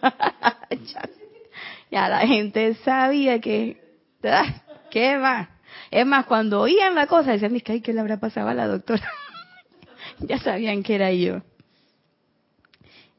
ya, 1.90 2.08
la 2.08 2.20
gente 2.26 2.74
sabía 2.84 3.40
que, 3.40 3.80
¿qué 4.90 5.18
va? 5.18 5.50
Es 5.90 6.06
más, 6.06 6.26
cuando 6.26 6.60
oían 6.60 6.94
la 6.94 7.06
cosa, 7.06 7.32
decían, 7.32 7.60
ay, 7.66 7.80
¿qué 7.80 7.92
le 7.92 8.00
habrá 8.00 8.18
pasado 8.18 8.48
a 8.48 8.54
la 8.54 8.66
doctora? 8.66 9.08
ya 10.20 10.38
sabían 10.38 10.82
que 10.82 10.94
era 10.94 11.12
yo. 11.12 11.42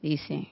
Dice, 0.01 0.47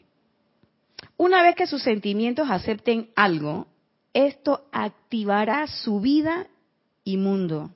una 1.16 1.42
vez 1.42 1.56
que 1.56 1.68
sus 1.68 1.82
sentimientos 1.82 2.50
acepten 2.50 3.10
algo, 3.16 3.68
esto 4.14 4.68
activará 4.72 5.68
su 5.68 6.02
vida 6.02 6.48
y 7.04 7.18
mundo. 7.18 7.72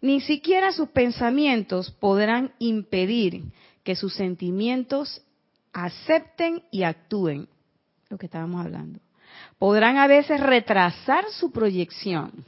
Ni 0.00 0.20
siquiera 0.20 0.72
sus 0.72 0.88
pensamientos 0.88 1.90
podrán 1.90 2.52
impedir 2.58 3.44
que 3.82 3.96
sus 3.96 4.14
sentimientos 4.14 5.22
acepten 5.72 6.62
y 6.70 6.82
actúen, 6.82 7.48
lo 8.08 8.18
que 8.18 8.26
estábamos 8.26 8.64
hablando. 8.64 9.00
Podrán 9.58 9.96
a 9.98 10.06
veces 10.06 10.40
retrasar 10.40 11.24
su 11.30 11.52
proyección, 11.52 12.44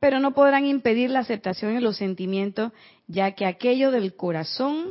pero 0.00 0.20
no 0.20 0.32
podrán 0.32 0.64
impedir 0.66 1.10
la 1.10 1.20
aceptación 1.20 1.74
de 1.74 1.80
los 1.80 1.96
sentimientos, 1.96 2.72
ya 3.06 3.32
que 3.32 3.46
aquello 3.46 3.90
del 3.90 4.14
corazón, 4.14 4.90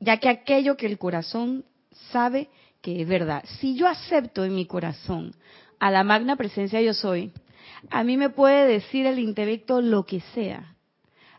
ya 0.00 0.18
que 0.18 0.28
aquello 0.28 0.76
que 0.76 0.86
el 0.86 0.98
corazón 0.98 1.64
sabe 2.10 2.48
que 2.80 3.02
es 3.02 3.08
verdad. 3.08 3.44
Si 3.60 3.74
yo 3.74 3.86
acepto 3.86 4.44
en 4.44 4.54
mi 4.54 4.66
corazón 4.66 5.34
a 5.78 5.90
la 5.90 6.04
magna 6.04 6.36
presencia 6.36 6.80
yo 6.80 6.94
soy, 6.94 7.32
a 7.90 8.04
mí 8.04 8.16
me 8.16 8.30
puede 8.30 8.66
decir 8.66 9.06
el 9.06 9.18
intelecto 9.18 9.80
lo 9.80 10.04
que 10.04 10.20
sea, 10.34 10.76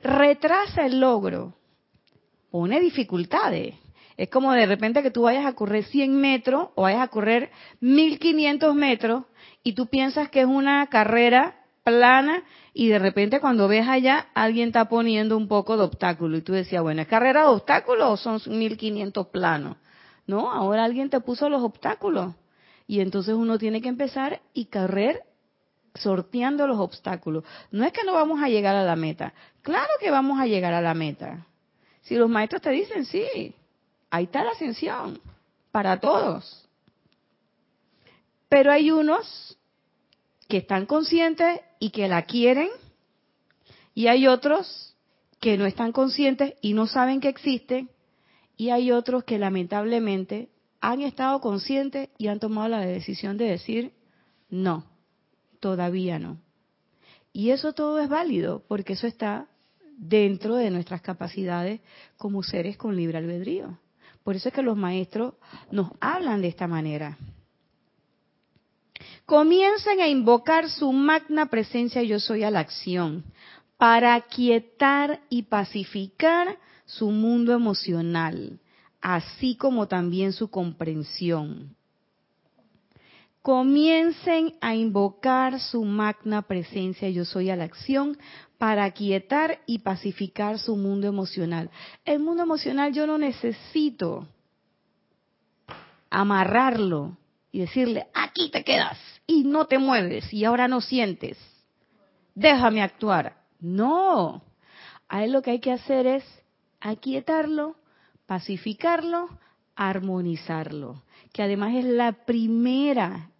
retrasa 0.02 0.86
el 0.86 1.00
logro, 1.00 1.56
pone 2.54 2.80
dificultades. 2.80 3.74
Es 4.16 4.30
como 4.30 4.52
de 4.52 4.68
repente 4.68 5.02
que 5.02 5.10
tú 5.10 5.24
vayas 5.24 5.48
a 5.48 5.54
correr 5.54 5.86
100 5.86 6.16
metros 6.16 6.68
o 6.76 6.84
vayas 6.84 7.02
a 7.02 7.08
correr 7.08 7.50
1500 7.80 8.76
metros 8.76 9.24
y 9.64 9.74
tú 9.74 9.88
piensas 9.88 10.30
que 10.30 10.42
es 10.42 10.46
una 10.46 10.86
carrera 10.86 11.56
plana 11.84 12.44
y 12.72 12.90
de 12.90 13.00
repente 13.00 13.40
cuando 13.40 13.68
ves 13.68 13.88
allá 13.88 14.28
alguien 14.36 14.68
está 14.68 14.88
poniendo 14.88 15.36
un 15.36 15.48
poco 15.48 15.78
de 15.78 15.84
obstáculo 15.86 16.38
y 16.38 16.44
tú 16.44 16.54
decías, 16.54 16.84
bueno, 16.84 17.02
¿es 17.02 17.08
carrera 17.08 17.42
de 17.42 17.48
obstáculos 17.48 18.08
o 18.08 18.18
son 18.18 18.60
1500 18.60 19.30
planos? 19.30 19.78
No, 20.28 20.52
ahora 20.52 20.84
alguien 20.84 21.10
te 21.10 21.22
puso 21.22 21.50
los 21.50 21.64
obstáculos 21.64 22.36
y 22.86 23.00
entonces 23.00 23.34
uno 23.34 23.58
tiene 23.58 23.82
que 23.82 23.90
empezar 23.90 24.42
y 24.54 24.66
correr 24.66 25.24
sorteando 25.96 26.68
los 26.68 26.78
obstáculos. 26.78 27.46
No 27.72 27.84
es 27.84 27.92
que 27.92 28.04
no 28.04 28.14
vamos 28.14 28.44
a 28.44 28.48
llegar 28.48 28.76
a 28.76 28.84
la 28.84 28.96
meta, 28.96 29.34
claro 29.64 29.90
que 30.00 30.12
vamos 30.12 30.40
a 30.40 30.46
llegar 30.46 30.76
a 30.76 30.82
la 30.82 30.94
meta. 30.94 31.48
Si 32.04 32.16
los 32.16 32.30
maestros 32.30 32.62
te 32.62 32.72
dicen, 32.72 33.06
sí, 33.06 33.54
ahí 34.10 34.26
está 34.26 34.44
la 34.44 34.52
ascensión, 34.52 35.20
para 35.72 36.00
todos. 36.00 36.68
Pero 38.50 38.72
hay 38.72 38.92
unos 38.92 39.58
que 40.48 40.58
están 40.58 40.86
conscientes 40.86 41.62
y 41.80 41.90
que 41.90 42.08
la 42.08 42.24
quieren, 42.24 42.70
y 43.96 44.08
hay 44.08 44.28
otros 44.28 44.96
que 45.40 45.58
no 45.58 45.66
están 45.66 45.92
conscientes 45.92 46.54
y 46.62 46.74
no 46.74 46.88
saben 46.88 47.20
que 47.20 47.30
existen, 47.30 47.90
y 48.58 48.70
hay 48.70 48.92
otros 48.92 49.24
que 49.24 49.40
lamentablemente 49.40 50.50
han 50.82 51.02
estado 51.02 51.40
conscientes 51.40 52.10
y 52.18 52.28
han 52.28 52.40
tomado 52.40 52.68
la 52.68 52.82
decisión 52.82 53.38
de 53.38 53.46
decir, 53.46 53.94
no, 54.50 54.86
todavía 55.60 56.20
no. 56.20 56.38
Y 57.32 57.50
eso 57.50 57.74
todo 57.74 58.00
es 58.00 58.10
válido, 58.10 58.64
porque 58.68 58.94
eso 58.94 59.08
está 59.08 59.48
dentro 59.98 60.56
de 60.56 60.70
nuestras 60.70 61.02
capacidades 61.02 61.82
como 62.18 62.44
seres 62.44 62.78
con 62.78 62.96
libre 62.96 63.18
albedrío. 63.18 63.78
Por 64.24 64.36
eso 64.36 64.50
es 64.50 64.56
que 64.56 64.62
los 64.62 64.78
maestros 64.78 65.34
nos 65.72 65.92
hablan 66.00 66.42
de 66.42 66.48
esta 66.48 66.68
manera. 66.68 67.18
Comiencen 69.26 70.00
a 70.00 70.08
invocar 70.08 70.70
su 70.70 70.92
magna 70.92 71.48
presencia 71.48 72.04
yo 72.04 72.20
soy 72.20 72.44
a 72.44 72.52
la 72.52 72.60
acción 72.60 73.24
para 73.78 74.20
quietar 74.22 75.22
y 75.30 75.44
pacificar 75.44 76.58
su 76.86 77.10
mundo 77.10 77.54
emocional, 77.54 78.60
así 79.02 79.56
como 79.56 79.88
también 79.88 80.34
su 80.34 80.50
comprensión. 80.50 81.76
Comiencen 83.44 84.56
a 84.62 84.74
invocar 84.74 85.60
su 85.60 85.84
magna 85.84 86.44
presencia 86.44 87.10
yo 87.10 87.26
soy 87.26 87.50
a 87.50 87.58
la 87.58 87.66
acción 87.66 88.18
para 88.58 88.90
quietar 88.92 89.60
y 89.66 89.80
pacificar 89.80 90.60
su 90.60 90.78
mundo 90.78 91.08
emocional. 91.08 91.70
El 92.06 92.20
mundo 92.20 92.44
emocional 92.44 92.94
yo 92.94 93.06
no 93.06 93.18
necesito 93.18 94.26
amarrarlo 96.10 97.18
y 97.52 97.60
decirle, 97.60 98.08
aquí 98.14 98.50
te 98.50 98.64
quedas 98.64 98.98
y 99.28 99.44
no 99.44 99.66
te 99.66 99.78
mueves 99.78 100.32
y 100.34 100.46
ahora 100.46 100.70
no 100.70 100.80
sientes. 100.80 101.38
Déjame 102.36 102.82
actuar. 102.82 103.42
No. 103.60 104.42
A 105.10 105.26
él 105.26 105.34
lo 105.34 105.42
que 105.42 105.52
hay 105.52 105.60
que 105.60 105.74
hacer 105.74 106.08
es 106.08 106.24
aquietarlo, 106.80 107.76
pacificarlo, 108.26 109.28
armonizarlo, 109.76 111.04
que 111.34 111.44
además 111.44 111.76
es 111.76 111.84
la 111.84 112.14
primera 112.26 113.32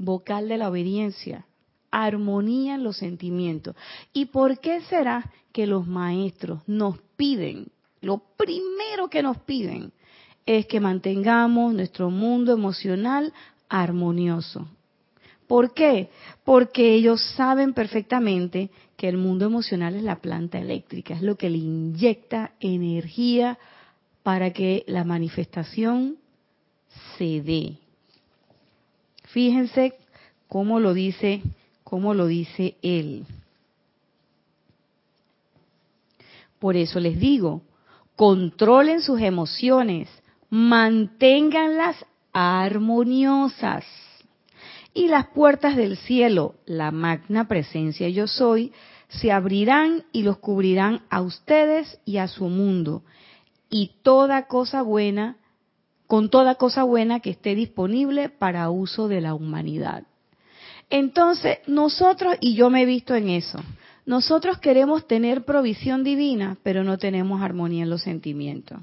vocal 0.00 0.48
de 0.48 0.58
la 0.58 0.68
obediencia 0.68 1.46
armonía 1.90 2.76
en 2.76 2.84
los 2.84 2.96
sentimientos. 2.96 3.76
¿Y 4.12 4.26
por 4.26 4.58
qué 4.60 4.80
será 4.82 5.30
que 5.52 5.66
los 5.66 5.86
maestros 5.86 6.60
nos 6.66 6.98
piden, 7.16 7.68
lo 8.00 8.22
primero 8.36 9.08
que 9.10 9.22
nos 9.22 9.38
piden 9.38 9.92
es 10.46 10.66
que 10.66 10.80
mantengamos 10.80 11.74
nuestro 11.74 12.10
mundo 12.10 12.52
emocional 12.52 13.32
armonioso? 13.68 14.68
¿Por 15.46 15.74
qué? 15.74 16.10
Porque 16.44 16.94
ellos 16.94 17.20
saben 17.34 17.74
perfectamente 17.74 18.70
que 18.96 19.08
el 19.08 19.16
mundo 19.16 19.46
emocional 19.46 19.96
es 19.96 20.04
la 20.04 20.20
planta 20.20 20.58
eléctrica, 20.58 21.14
es 21.14 21.22
lo 21.22 21.36
que 21.36 21.50
le 21.50 21.58
inyecta 21.58 22.52
energía 22.60 23.58
para 24.22 24.52
que 24.52 24.84
la 24.86 25.02
manifestación 25.02 26.18
se 27.18 27.42
dé. 27.42 27.79
Fíjense 29.32 29.94
cómo 30.48 30.80
lo 30.80 30.94
dice 30.94 31.42
como 31.90 32.14
lo 32.14 32.28
dice 32.28 32.76
él. 32.82 33.26
Por 36.60 36.76
eso 36.76 37.00
les 37.00 37.18
digo, 37.18 37.62
controlen 38.14 39.02
sus 39.02 39.20
emociones, 39.20 40.08
manténganlas 40.50 41.96
armoniosas. 42.32 43.84
Y 44.94 45.08
las 45.08 45.26
puertas 45.28 45.74
del 45.74 45.96
cielo, 45.96 46.54
la 46.64 46.92
magna 46.92 47.48
presencia 47.48 48.08
yo 48.08 48.28
soy, 48.28 48.72
se 49.08 49.32
abrirán 49.32 50.04
y 50.12 50.22
los 50.22 50.38
cubrirán 50.38 51.02
a 51.10 51.22
ustedes 51.22 51.98
y 52.04 52.18
a 52.18 52.28
su 52.28 52.44
mundo. 52.44 53.02
Y 53.68 53.94
toda 54.02 54.46
cosa 54.46 54.82
buena, 54.82 55.38
con 56.10 56.28
toda 56.28 56.56
cosa 56.56 56.82
buena 56.82 57.20
que 57.20 57.30
esté 57.30 57.54
disponible 57.54 58.30
para 58.30 58.68
uso 58.68 59.06
de 59.06 59.20
la 59.20 59.32
humanidad. 59.32 60.02
Entonces, 60.90 61.58
nosotros, 61.68 62.34
y 62.40 62.56
yo 62.56 62.68
me 62.68 62.82
he 62.82 62.84
visto 62.84 63.14
en 63.14 63.28
eso, 63.28 63.60
nosotros 64.06 64.58
queremos 64.58 65.06
tener 65.06 65.44
provisión 65.44 66.02
divina, 66.02 66.56
pero 66.64 66.82
no 66.82 66.98
tenemos 66.98 67.40
armonía 67.42 67.84
en 67.84 67.90
los 67.90 68.02
sentimientos. 68.02 68.80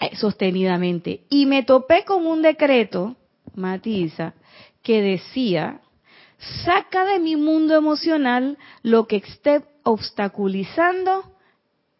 Eh, 0.00 0.14
sostenidamente. 0.16 1.22
Y 1.30 1.46
me 1.46 1.62
topé 1.62 2.04
con 2.04 2.26
un 2.26 2.42
decreto, 2.42 3.16
Matiza, 3.54 4.34
que 4.82 5.00
decía, 5.00 5.80
saca 6.66 7.06
de 7.06 7.20
mi 7.20 7.36
mundo 7.36 7.74
emocional 7.74 8.58
lo 8.82 9.06
que 9.06 9.16
esté 9.16 9.62
obstaculizando 9.82 11.37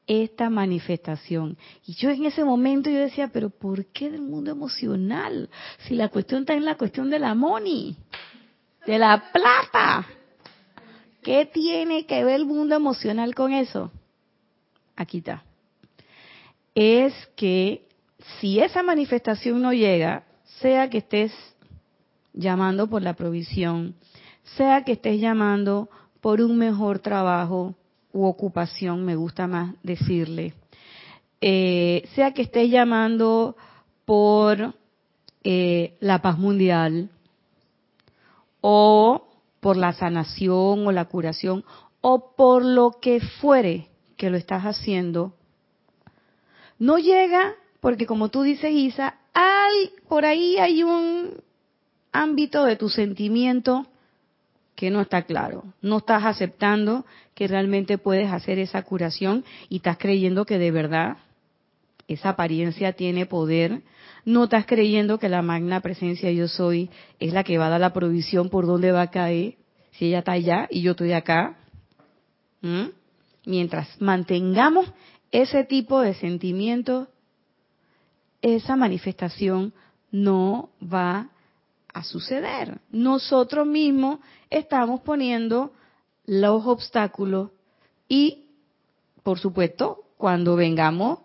esta 0.09 0.49
manifestación. 0.49 1.57
Y 1.87 1.95
yo 1.95 2.11
en 2.11 2.25
ese 2.25 2.43
momento 2.43 2.91
yo 2.91 2.99
decía, 2.99 3.29
pero 3.29 3.51
¿por 3.51 3.85
qué 3.87 4.11
del 4.11 4.23
mundo 4.23 4.51
emocional? 4.51 5.51
Si 5.87 5.95
la 5.95 6.09
cuestión 6.09 6.41
está 6.41 6.55
en 6.55 6.65
la 6.65 6.77
cuestión 6.77 7.11
de 7.11 7.19
la 7.19 7.35
money, 7.35 7.95
de 8.87 8.99
la 8.99 9.31
plata. 9.31 10.07
¿Qué 11.23 11.45
tiene 11.45 12.07
que 12.07 12.25
ver 12.25 12.37
el 12.37 12.47
mundo 12.47 12.75
emocional 12.75 13.35
con 13.35 13.53
eso? 13.53 13.93
Aquí 14.97 15.19
está. 15.19 15.45
Es 16.75 17.13
que 17.37 17.87
si 18.41 18.61
esa 18.61 18.83
manifestación 18.83 19.61
no 19.61 19.73
llega, 19.75 20.25
sea 20.61 20.89
que 20.89 20.99
estés 20.99 21.33
llamando 22.33 22.89
por 22.89 23.03
la 23.03 23.13
provisión, 23.13 23.95
sea 24.57 24.85
que 24.85 24.93
estés 24.93 25.21
llamando 25.21 25.91
por 26.21 26.41
un 26.41 26.57
mejor 26.57 26.99
trabajo, 26.99 27.75
u 28.19 28.27
ocupación, 28.27 29.05
me 29.05 29.15
gusta 29.15 29.47
más 29.47 29.77
decirle, 29.85 30.55
eh, 31.41 32.09
sea 32.17 32.35
que 32.35 32.43
estés 32.43 32.69
llamando 32.69 33.57
por 34.05 34.75
eh, 35.45 35.97
la 36.01 36.21
paz 36.21 36.37
mundial 36.37 37.11
o 38.61 39.29
por 39.61 39.77
la 39.77 39.93
sanación 39.93 40.85
o 40.85 40.91
la 40.91 41.05
curación 41.05 41.65
o 42.01 42.35
por 42.35 42.65
lo 42.65 42.99
que 43.01 43.21
fuere 43.21 43.89
que 44.17 44.31
lo 44.31 44.37
estás 44.37 44.65
haciendo, 44.65 45.35
no 46.81 46.99
llega 46.99 47.55
porque 47.81 48.07
como 48.07 48.31
tú 48.31 48.43
dices 48.43 48.73
Isa, 48.73 49.15
hay, 49.33 49.93
por 50.09 50.25
ahí 50.25 50.57
hay 50.57 50.83
un 50.83 51.35
ámbito 52.11 52.65
de 52.65 52.75
tu 52.75 52.89
sentimiento 52.89 53.87
que 54.79 54.93
no 54.93 55.01
está 55.01 55.23
claro. 55.23 55.65
No 55.83 55.97
estás 55.99 56.25
aceptando 56.25 57.05
que 57.35 57.49
realmente 57.49 57.99
puedes 57.99 58.31
hacer 58.31 58.61
esa 58.61 58.81
curación 58.85 59.45
y 59.69 59.79
estás 59.79 59.99
creyendo 59.99 60.45
que 60.45 60.57
de 60.57 60.71
verdad 60.71 61.17
esa 62.07 62.29
apariencia 62.29 62.93
tiene 62.93 63.27
poder. 63.27 63.83
No 64.25 64.45
estás 64.45 64.67
creyendo 64.67 65.19
que 65.19 65.29
la 65.29 65.43
magna 65.43 65.81
presencia 65.81 66.31
yo 66.31 66.47
soy 66.47 66.91
es 67.19 67.33
la 67.33 67.43
que 67.43 67.59
va 67.59 67.67
a 67.67 67.71
dar 67.71 67.81
la 67.81 67.93
provisión 67.93 68.51
por 68.51 68.67
dónde 68.67 68.93
va 68.93 69.03
a 69.03 69.11
caer. 69.11 69.57
Si 69.91 70.07
ella 70.07 70.21
está 70.21 70.33
allá 70.33 70.69
y 70.71 70.83
yo 70.83 70.93
estoy 70.93 71.11
acá. 71.13 71.57
Mientras 73.45 74.01
mantengamos 74.01 74.93
ese 75.33 75.65
tipo 75.65 76.03
de 76.03 76.15
sentimiento, 76.15 77.09
esa 78.43 78.77
manifestación 78.77 79.73
no 80.13 80.71
va 80.81 81.31
a 81.93 82.05
suceder. 82.05 82.81
Nosotros 82.91 83.67
mismos 83.67 84.21
estamos 84.51 85.01
poniendo 85.01 85.73
los 86.27 86.67
obstáculos 86.67 87.51
y, 88.09 88.47
por 89.23 89.39
supuesto, 89.39 90.05
cuando 90.17 90.57
vengamos 90.57 91.21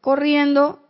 corriendo, 0.00 0.82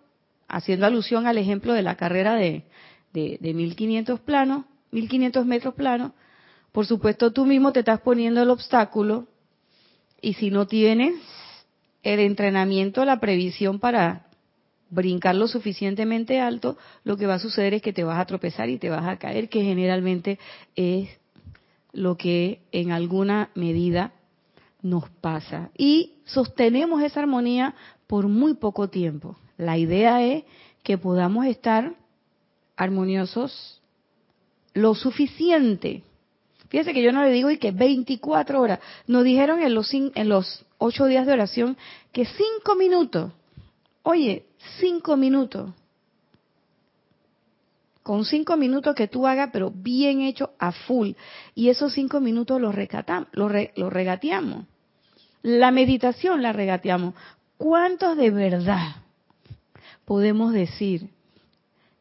haciendo 0.48 0.86
alusión 0.86 1.26
al 1.26 1.38
ejemplo 1.38 1.72
de 1.72 1.82
la 1.82 1.96
carrera 1.96 2.34
de, 2.34 2.64
de, 3.12 3.38
de 3.40 3.54
1500 3.54 4.20
planos, 4.20 4.64
1500 4.92 5.46
metros 5.46 5.74
planos, 5.74 6.12
por 6.72 6.86
supuesto 6.86 7.32
tú 7.32 7.46
mismo 7.46 7.72
te 7.72 7.80
estás 7.80 8.00
poniendo 8.00 8.42
el 8.42 8.50
obstáculo 8.50 9.26
y 10.20 10.34
si 10.34 10.50
no 10.50 10.66
tienes 10.66 11.14
el 12.02 12.20
entrenamiento, 12.20 13.04
la 13.04 13.20
previsión 13.20 13.78
para 13.78 14.26
brincar 14.90 15.34
lo 15.34 15.46
suficientemente 15.46 16.40
alto, 16.40 16.76
lo 17.04 17.16
que 17.16 17.26
va 17.26 17.34
a 17.34 17.38
suceder 17.38 17.74
es 17.74 17.82
que 17.82 17.92
te 17.92 18.04
vas 18.04 18.18
a 18.18 18.26
tropezar 18.26 18.68
y 18.68 18.78
te 18.78 18.90
vas 18.90 19.06
a 19.06 19.18
caer, 19.18 19.48
que 19.48 19.62
generalmente 19.62 20.38
es 20.76 21.08
lo 21.92 22.16
que 22.16 22.60
en 22.72 22.92
alguna 22.92 23.50
medida 23.54 24.12
nos 24.82 25.08
pasa. 25.08 25.70
Y 25.76 26.14
sostenemos 26.24 27.02
esa 27.02 27.20
armonía 27.20 27.74
por 28.06 28.28
muy 28.28 28.54
poco 28.54 28.88
tiempo. 28.88 29.36
La 29.56 29.78
idea 29.78 30.22
es 30.22 30.44
que 30.82 30.98
podamos 30.98 31.46
estar 31.46 31.94
armoniosos 32.76 33.80
lo 34.72 34.94
suficiente. 34.94 36.02
Fíjese 36.68 36.94
que 36.94 37.02
yo 37.02 37.12
no 37.12 37.22
le 37.22 37.30
digo 37.30 37.50
y 37.50 37.58
que 37.58 37.72
24 37.72 38.60
horas. 38.60 38.78
Nos 39.06 39.24
dijeron 39.24 39.60
en 39.60 39.74
los, 39.74 39.92
en 39.92 40.28
los 40.28 40.64
8 40.78 41.06
días 41.06 41.26
de 41.26 41.32
oración 41.32 41.76
que 42.12 42.24
5 42.24 42.74
minutos. 42.76 43.32
Oye, 44.02 44.46
cinco 44.78 45.16
minutos. 45.16 45.70
Con 48.02 48.24
cinco 48.24 48.56
minutos 48.56 48.94
que 48.94 49.08
tú 49.08 49.26
hagas, 49.26 49.50
pero 49.52 49.70
bien 49.70 50.22
hecho 50.22 50.54
a 50.58 50.72
full. 50.72 51.12
Y 51.54 51.68
esos 51.68 51.92
cinco 51.92 52.20
minutos 52.20 52.60
los, 52.60 52.74
los 53.34 53.92
regateamos. 53.92 54.66
La 55.42 55.70
meditación 55.70 56.42
la 56.42 56.52
regateamos. 56.52 57.14
¿Cuántos 57.56 58.16
de 58.16 58.30
verdad 58.30 58.96
podemos 60.04 60.52
decir 60.52 61.10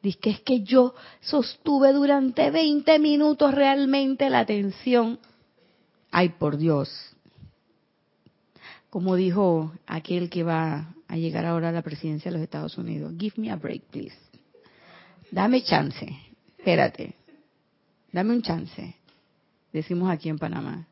Dice 0.01 0.20
que 0.20 0.30
es 0.30 0.39
que 0.41 0.62
yo 0.62 0.95
sostuve 1.20 1.91
durante 1.91 2.51
20 2.51 2.99
minutos 2.99 3.53
realmente 3.53 4.30
la 4.30 4.39
atención. 4.39 5.20
Ay, 6.10 6.30
por 6.30 6.57
Dios. 6.57 7.09
Como 8.89 9.15
dijo 9.15 9.71
aquel 9.85 10.29
que 10.29 10.43
va 10.43 10.93
a 11.07 11.17
llegar 11.17 11.45
ahora 11.45 11.69
a 11.69 11.71
la 11.71 11.81
presidencia 11.81 12.31
de 12.31 12.37
los 12.37 12.43
Estados 12.43 12.77
Unidos, 12.77 13.13
give 13.17 13.35
me 13.37 13.51
a 13.51 13.55
break, 13.55 13.83
please. 13.91 14.15
Dame 15.31 15.63
chance. 15.63 16.07
Espérate. 16.57 17.15
Dame 18.11 18.33
un 18.33 18.41
chance. 18.41 18.95
Decimos 19.71 20.09
aquí 20.09 20.29
en 20.29 20.39
Panamá. 20.39 20.87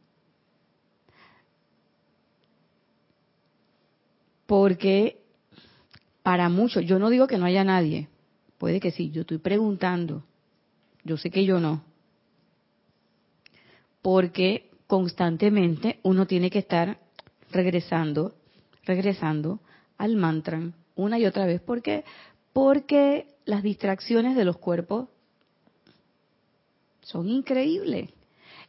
Porque 4.45 5.19
para 6.27 6.49
muchos, 6.49 6.85
yo 6.85 6.99
no 6.99 7.09
digo 7.09 7.25
que 7.25 7.37
no 7.37 7.45
haya 7.45 7.63
nadie, 7.63 8.09
puede 8.57 8.81
que 8.81 8.91
sí, 8.91 9.11
yo 9.11 9.21
estoy 9.21 9.37
preguntando, 9.37 10.23
yo 11.05 11.15
sé 11.15 11.29
que 11.29 11.45
yo 11.45 11.61
no, 11.61 11.83
porque 14.01 14.69
constantemente 14.87 15.99
uno 16.03 16.27
tiene 16.27 16.49
que 16.49 16.59
estar 16.59 16.99
regresando, 17.51 18.33
regresando 18.85 19.59
al 19.97 20.15
mantra 20.15 20.71
una 20.95 21.19
y 21.19 21.25
otra 21.25 21.45
vez, 21.45 21.61
¿por 21.61 21.81
qué? 21.81 22.03
Porque 22.53 23.27
las 23.45 23.63
distracciones 23.63 24.35
de 24.35 24.45
los 24.45 24.57
cuerpos 24.57 25.07
son 27.01 27.29
increíbles. 27.29 28.09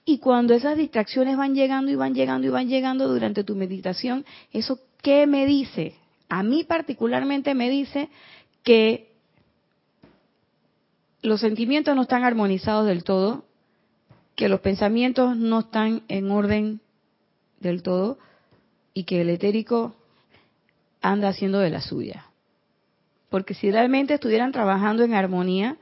Y 0.04 0.18
cuando 0.18 0.54
esas 0.54 0.76
distracciones 0.76 1.36
van 1.36 1.54
llegando 1.54 1.90
y 1.90 1.96
van 1.96 2.14
llegando 2.14 2.46
y 2.46 2.50
van 2.50 2.68
llegando 2.68 3.08
durante 3.08 3.44
tu 3.44 3.56
meditación, 3.56 4.24
¿eso 4.52 4.78
qué 5.02 5.26
me 5.26 5.44
dice? 5.46 5.94
A 6.28 6.42
mí 6.42 6.64
particularmente 6.64 7.54
me 7.54 7.68
dice 7.70 8.08
que 8.62 9.12
los 11.22 11.40
sentimientos 11.40 11.96
no 11.96 12.02
están 12.02 12.24
armonizados 12.24 12.86
del 12.86 13.04
todo, 13.04 13.44
que 14.36 14.48
los 14.48 14.60
pensamientos 14.60 15.36
no 15.36 15.60
están 15.60 16.02
en 16.08 16.30
orden 16.30 16.80
del 17.60 17.82
todo 17.82 18.18
y 18.98 19.04
que 19.04 19.20
el 19.20 19.30
etérico 19.30 19.94
anda 21.00 21.28
haciendo 21.28 21.60
de 21.60 21.70
la 21.70 21.80
suya. 21.80 22.26
Porque 23.30 23.54
si 23.54 23.70
realmente 23.70 24.14
estuvieran 24.14 24.50
trabajando 24.50 25.04
en 25.04 25.14
armonía, 25.14 25.76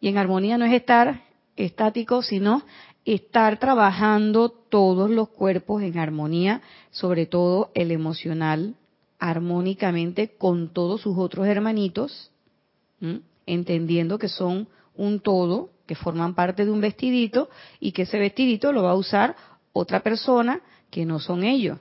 y 0.00 0.08
en 0.08 0.16
armonía 0.16 0.56
no 0.56 0.64
es 0.64 0.72
estar 0.72 1.20
estático, 1.54 2.22
sino 2.22 2.62
estar 3.04 3.58
trabajando 3.58 4.48
todos 4.48 5.10
los 5.10 5.28
cuerpos 5.28 5.82
en 5.82 5.98
armonía, 5.98 6.62
sobre 6.90 7.26
todo 7.26 7.70
el 7.74 7.90
emocional, 7.90 8.74
armónicamente 9.18 10.28
con 10.38 10.72
todos 10.72 11.02
sus 11.02 11.18
otros 11.18 11.46
hermanitos, 11.48 12.30
entendiendo 13.44 14.18
que 14.18 14.28
son 14.28 14.66
un 14.96 15.20
todo, 15.20 15.68
que 15.86 15.94
forman 15.94 16.34
parte 16.34 16.64
de 16.64 16.70
un 16.70 16.80
vestidito 16.80 17.50
y 17.80 17.92
que 17.92 18.02
ese 18.02 18.18
vestidito 18.18 18.72
lo 18.72 18.82
va 18.82 18.92
a 18.92 18.94
usar 18.94 19.36
otra 19.74 20.00
persona 20.00 20.62
que 20.88 21.04
no 21.04 21.18
son 21.18 21.44
ellos, 21.44 21.78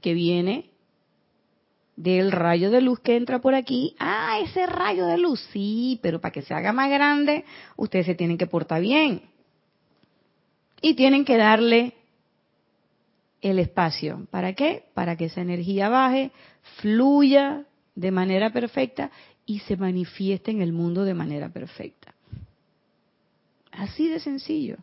que 0.00 0.14
viene 0.14 0.70
del 1.96 2.30
rayo 2.30 2.70
de 2.70 2.80
luz 2.80 3.00
que 3.00 3.16
entra 3.16 3.40
por 3.40 3.54
aquí. 3.54 3.96
Ah, 3.98 4.38
ese 4.40 4.66
rayo 4.66 5.06
de 5.06 5.18
luz, 5.18 5.40
sí, 5.52 5.98
pero 6.00 6.20
para 6.20 6.32
que 6.32 6.42
se 6.42 6.54
haga 6.54 6.72
más 6.72 6.88
grande, 6.90 7.44
ustedes 7.76 8.06
se 8.06 8.14
tienen 8.14 8.38
que 8.38 8.46
portar 8.46 8.80
bien. 8.80 9.22
Y 10.80 10.94
tienen 10.94 11.24
que 11.24 11.36
darle 11.36 11.94
el 13.40 13.58
espacio. 13.58 14.26
¿Para 14.30 14.52
qué? 14.52 14.84
Para 14.94 15.16
que 15.16 15.24
esa 15.24 15.40
energía 15.40 15.88
baje, 15.88 16.30
fluya 16.80 17.64
de 17.96 18.10
manera 18.12 18.52
perfecta 18.52 19.10
y 19.44 19.58
se 19.60 19.76
manifieste 19.76 20.52
en 20.52 20.62
el 20.62 20.72
mundo 20.72 21.04
de 21.04 21.14
manera 21.14 21.48
perfecta. 21.48 22.14
Así 23.72 24.08
de 24.08 24.20
sencillo. 24.20 24.76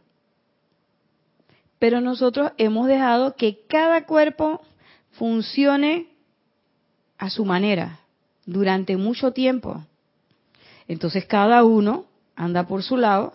Pero 1.79 2.01
nosotros 2.01 2.51
hemos 2.57 2.87
dejado 2.87 3.35
que 3.35 3.65
cada 3.67 4.05
cuerpo 4.05 4.61
funcione 5.17 6.07
a 7.17 7.29
su 7.29 7.45
manera 7.45 7.99
durante 8.45 8.97
mucho 8.97 9.31
tiempo. 9.31 9.83
Entonces 10.87 11.25
cada 11.25 11.63
uno 11.63 12.05
anda 12.35 12.67
por 12.67 12.83
su 12.83 12.97
lado 12.97 13.33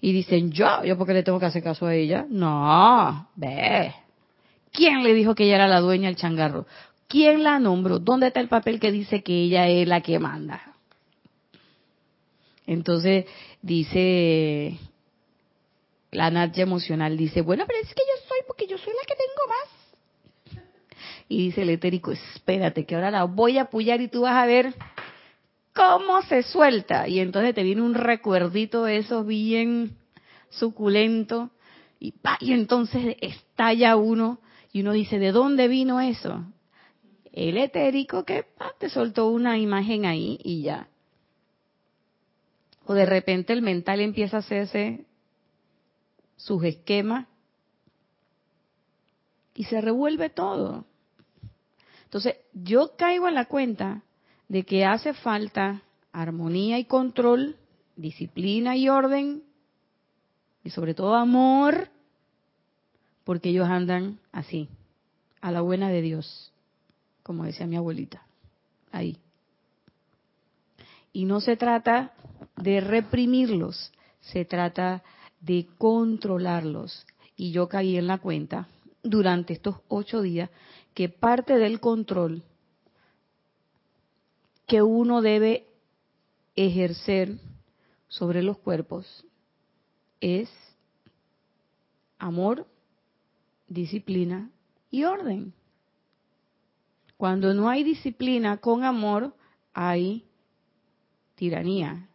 y 0.00 0.12
dicen, 0.12 0.50
yo, 0.52 0.84
yo 0.84 0.96
porque 0.96 1.14
le 1.14 1.22
tengo 1.22 1.38
que 1.38 1.46
hacer 1.46 1.62
caso 1.62 1.86
a 1.86 1.94
ella. 1.94 2.26
No, 2.28 3.28
ve. 3.36 3.94
¿Quién 4.72 5.02
le 5.02 5.14
dijo 5.14 5.34
que 5.34 5.44
ella 5.44 5.56
era 5.56 5.68
la 5.68 5.80
dueña 5.80 6.08
del 6.08 6.16
changarro? 6.16 6.66
¿Quién 7.08 7.42
la 7.42 7.58
nombró? 7.58 7.98
¿Dónde 7.98 8.28
está 8.28 8.40
el 8.40 8.48
papel 8.48 8.78
que 8.78 8.92
dice 8.92 9.22
que 9.22 9.42
ella 9.42 9.66
es 9.68 9.86
la 9.86 10.00
que 10.00 10.18
manda? 10.18 10.74
Entonces 12.66 13.26
dice 13.62 14.78
la 16.12 16.30
nacha 16.30 16.62
emocional, 16.62 17.16
dice, 17.16 17.40
bueno, 17.40 17.64
pero 17.66 17.80
es 17.80 17.88
que 17.94 18.02
yo 18.02 18.28
soy 18.28 18.38
porque 18.46 18.66
yo 18.66 18.78
soy 18.78 18.92
la 18.92 19.06
que 19.06 19.14
tengo 19.14 19.48
más. 19.48 19.79
Y 21.30 21.44
dice 21.44 21.62
el 21.62 21.70
etérico, 21.70 22.10
espérate, 22.10 22.84
que 22.84 22.96
ahora 22.96 23.12
la 23.12 23.22
voy 23.22 23.58
a 23.58 23.62
apoyar 23.62 24.00
y 24.00 24.08
tú 24.08 24.22
vas 24.22 24.34
a 24.34 24.46
ver 24.46 24.74
cómo 25.72 26.22
se 26.22 26.42
suelta. 26.42 27.06
Y 27.06 27.20
entonces 27.20 27.54
te 27.54 27.62
viene 27.62 27.82
un 27.82 27.94
recuerdito 27.94 28.82
de 28.82 28.96
esos 28.96 29.24
bien 29.24 29.96
suculento 30.48 31.50
y, 32.00 32.14
y 32.40 32.52
entonces 32.52 33.16
estalla 33.20 33.94
uno 33.94 34.40
y 34.72 34.80
uno 34.80 34.90
dice, 34.90 35.20
¿de 35.20 35.30
dónde 35.30 35.68
vino 35.68 36.00
eso? 36.00 36.44
El 37.32 37.58
etérico 37.58 38.24
que 38.24 38.46
te 38.80 38.88
soltó 38.88 39.28
una 39.28 39.56
imagen 39.56 40.06
ahí 40.06 40.36
y 40.42 40.62
ya. 40.62 40.88
O 42.86 42.94
de 42.94 43.06
repente 43.06 43.52
el 43.52 43.62
mental 43.62 44.00
empieza 44.00 44.38
a 44.38 44.40
hacerse 44.40 45.04
sus 46.34 46.64
esquemas 46.64 47.28
y 49.54 49.62
se 49.62 49.80
revuelve 49.80 50.28
todo. 50.28 50.89
Entonces, 52.10 52.38
yo 52.52 52.96
caigo 52.96 53.28
en 53.28 53.36
la 53.36 53.44
cuenta 53.44 54.02
de 54.48 54.64
que 54.64 54.84
hace 54.84 55.14
falta 55.14 55.82
armonía 56.10 56.76
y 56.80 56.84
control, 56.84 57.54
disciplina 57.94 58.76
y 58.76 58.88
orden, 58.88 59.44
y 60.64 60.70
sobre 60.70 60.94
todo 60.94 61.14
amor, 61.14 61.88
porque 63.22 63.50
ellos 63.50 63.68
andan 63.68 64.18
así, 64.32 64.68
a 65.40 65.52
la 65.52 65.60
buena 65.60 65.88
de 65.88 66.02
Dios, 66.02 66.52
como 67.22 67.44
decía 67.44 67.68
mi 67.68 67.76
abuelita, 67.76 68.26
ahí. 68.90 69.16
Y 71.12 71.26
no 71.26 71.40
se 71.40 71.56
trata 71.56 72.12
de 72.56 72.80
reprimirlos, 72.80 73.92
se 74.20 74.44
trata 74.44 75.04
de 75.40 75.68
controlarlos. 75.78 77.06
Y 77.36 77.52
yo 77.52 77.68
caí 77.68 77.96
en 77.96 78.08
la 78.08 78.18
cuenta 78.18 78.66
durante 79.04 79.52
estos 79.52 79.76
ocho 79.86 80.22
días 80.22 80.50
que 81.00 81.08
parte 81.08 81.56
del 81.56 81.80
control 81.80 82.42
que 84.66 84.82
uno 84.82 85.22
debe 85.22 85.66
ejercer 86.54 87.38
sobre 88.06 88.42
los 88.42 88.58
cuerpos 88.58 89.24
es 90.20 90.50
amor, 92.18 92.66
disciplina 93.66 94.50
y 94.90 95.04
orden. 95.04 95.54
Cuando 97.16 97.54
no 97.54 97.70
hay 97.70 97.82
disciplina 97.82 98.58
con 98.58 98.84
amor, 98.84 99.34
hay 99.72 100.26
tiranía, 101.34 102.10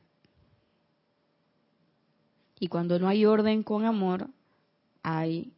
y 2.60 2.68
cuando 2.68 3.00
no 3.00 3.08
hay 3.08 3.26
orden 3.26 3.64
con 3.64 3.84
amor, 3.84 4.28
hay 5.02 5.52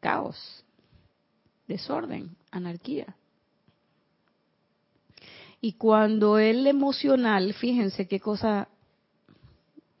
caos, 0.00 0.64
desorden, 1.66 2.36
anarquía. 2.50 3.16
Y 5.60 5.72
cuando 5.72 6.38
el 6.38 6.66
emocional, 6.66 7.54
fíjense 7.54 8.06
qué 8.06 8.20
cosa, 8.20 8.68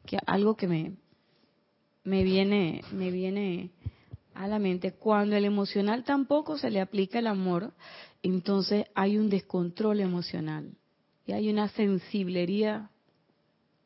que 0.04 0.18
algo 0.26 0.56
que 0.56 0.68
me, 0.68 0.92
me 2.04 2.22
viene, 2.22 2.82
me 2.92 3.10
viene 3.10 3.70
a 4.34 4.46
la 4.46 4.58
mente, 4.58 4.92
cuando 4.92 5.36
el 5.36 5.44
emocional 5.44 6.04
tampoco 6.04 6.58
se 6.58 6.70
le 6.70 6.80
aplica 6.80 7.18
el 7.18 7.26
amor, 7.26 7.72
entonces 8.22 8.86
hay 8.94 9.16
un 9.16 9.30
descontrol 9.30 10.00
emocional 10.00 10.76
y 11.26 11.32
hay 11.32 11.48
una 11.48 11.68
sensiblería 11.68 12.90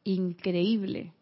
increíble 0.05 1.13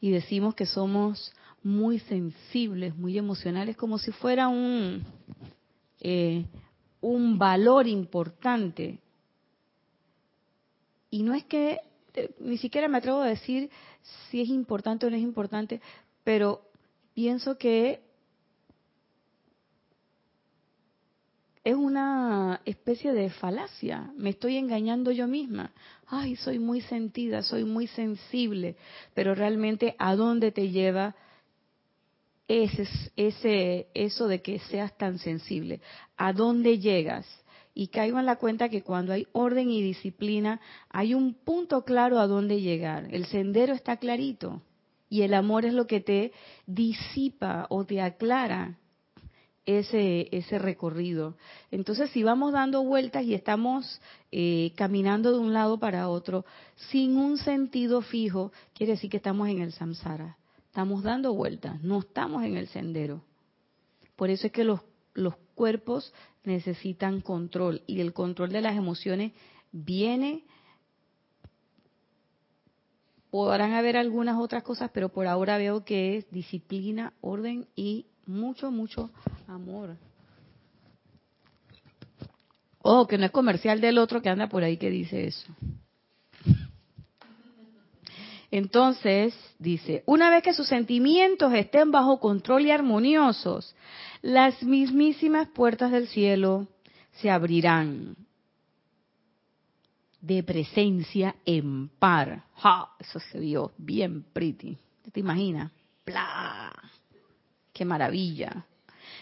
y 0.00 0.10
decimos 0.10 0.54
que 0.54 0.66
somos 0.66 1.32
muy 1.62 2.00
sensibles, 2.00 2.96
muy 2.96 3.18
emocionales, 3.18 3.76
como 3.76 3.98
si 3.98 4.10
fuera 4.10 4.48
un, 4.48 5.04
eh, 6.04 6.44
un 7.00 7.38
valor 7.38 7.86
importante. 7.86 8.98
Y 11.10 11.22
no 11.22 11.32
es 11.32 11.44
que, 11.44 11.78
eh, 12.14 12.30
ni 12.40 12.58
siquiera 12.58 12.88
me 12.88 12.98
atrevo 12.98 13.20
a 13.20 13.28
decir 13.28 13.70
si 14.28 14.40
es 14.40 14.48
importante 14.48 15.06
o 15.06 15.10
no 15.10 15.16
es 15.16 15.22
importante, 15.22 15.80
pero 16.24 16.62
pienso 17.14 17.56
que 17.56 18.00
es 21.62 21.76
una 21.76 22.60
especie 22.64 23.12
de 23.12 23.30
falacia. 23.30 24.10
Me 24.16 24.30
estoy 24.30 24.56
engañando 24.56 25.12
yo 25.12 25.28
misma. 25.28 25.70
ay, 26.08 26.36
soy 26.36 26.58
muy 26.58 26.80
sentida, 26.82 27.42
soy 27.42 27.64
muy 27.64 27.86
sensible, 27.86 28.76
pero 29.14 29.34
realmente 29.34 29.94
a 29.98 30.16
dónde 30.16 30.50
te 30.50 30.68
lleva 30.68 31.14
ese, 32.52 32.86
ese, 33.16 33.86
eso 33.94 34.28
de 34.28 34.42
que 34.42 34.58
seas 34.58 34.96
tan 34.98 35.18
sensible, 35.18 35.80
a 36.16 36.32
dónde 36.34 36.78
llegas. 36.78 37.26
Y 37.74 37.88
caigo 37.88 38.18
en 38.18 38.26
la 38.26 38.36
cuenta 38.36 38.68
que 38.68 38.82
cuando 38.82 39.14
hay 39.14 39.26
orden 39.32 39.70
y 39.70 39.80
disciplina, 39.80 40.60
hay 40.90 41.14
un 41.14 41.32
punto 41.32 41.84
claro 41.84 42.18
a 42.18 42.26
dónde 42.26 42.60
llegar. 42.60 43.08
El 43.10 43.24
sendero 43.24 43.72
está 43.72 43.96
clarito. 43.96 44.60
Y 45.08 45.22
el 45.22 45.32
amor 45.32 45.64
es 45.64 45.72
lo 45.72 45.86
que 45.86 46.00
te 46.00 46.32
disipa 46.66 47.66
o 47.70 47.84
te 47.84 48.02
aclara 48.02 48.78
ese, 49.64 50.28
ese 50.32 50.58
recorrido. 50.58 51.36
Entonces, 51.70 52.10
si 52.10 52.22
vamos 52.22 52.52
dando 52.52 52.82
vueltas 52.82 53.24
y 53.24 53.32
estamos 53.32 54.00
eh, 54.30 54.72
caminando 54.76 55.32
de 55.32 55.38
un 55.38 55.54
lado 55.54 55.78
para 55.78 56.08
otro 56.08 56.44
sin 56.90 57.16
un 57.16 57.38
sentido 57.38 58.02
fijo, 58.02 58.52
quiere 58.74 58.92
decir 58.92 59.10
que 59.10 59.18
estamos 59.18 59.48
en 59.48 59.62
el 59.62 59.72
samsara. 59.72 60.36
Estamos 60.72 61.02
dando 61.02 61.34
vueltas, 61.34 61.82
no 61.82 61.98
estamos 61.98 62.44
en 62.44 62.56
el 62.56 62.66
sendero. 62.66 63.20
Por 64.16 64.30
eso 64.30 64.46
es 64.46 64.54
que 64.54 64.64
los, 64.64 64.80
los 65.12 65.36
cuerpos 65.54 66.14
necesitan 66.44 67.20
control 67.20 67.82
y 67.86 68.00
el 68.00 68.14
control 68.14 68.48
de 68.52 68.62
las 68.62 68.74
emociones 68.74 69.32
viene 69.70 70.46
podrán 73.28 73.74
haber 73.74 73.98
algunas 73.98 74.38
otras 74.38 74.62
cosas, 74.62 74.90
pero 74.94 75.10
por 75.10 75.26
ahora 75.26 75.58
veo 75.58 75.84
que 75.84 76.16
es 76.16 76.30
disciplina, 76.30 77.12
orden 77.20 77.68
y 77.76 78.06
mucho, 78.24 78.70
mucho 78.70 79.10
amor. 79.48 79.98
Oh, 82.78 83.06
que 83.06 83.18
no 83.18 83.26
es 83.26 83.30
comercial 83.30 83.82
del 83.82 83.98
otro 83.98 84.22
que 84.22 84.30
anda 84.30 84.48
por 84.48 84.64
ahí 84.64 84.78
que 84.78 84.88
dice 84.88 85.26
eso. 85.26 85.54
Entonces, 88.52 89.34
dice, 89.58 90.02
una 90.04 90.28
vez 90.28 90.42
que 90.42 90.52
sus 90.52 90.68
sentimientos 90.68 91.54
estén 91.54 91.90
bajo 91.90 92.20
control 92.20 92.66
y 92.66 92.70
armoniosos, 92.70 93.74
las 94.20 94.62
mismísimas 94.62 95.48
puertas 95.48 95.90
del 95.90 96.06
cielo 96.06 96.68
se 97.12 97.30
abrirán 97.30 98.14
de 100.20 100.42
presencia 100.42 101.34
en 101.46 101.88
par. 101.88 102.44
¡Ja! 102.56 102.90
Eso 103.00 103.18
se 103.20 103.40
vio 103.40 103.72
bien 103.78 104.22
pretty. 104.34 104.76
¿Te 105.10 105.20
imaginas? 105.20 105.72
¡Bla! 106.04 106.70
¡Qué 107.72 107.86
maravilla! 107.86 108.66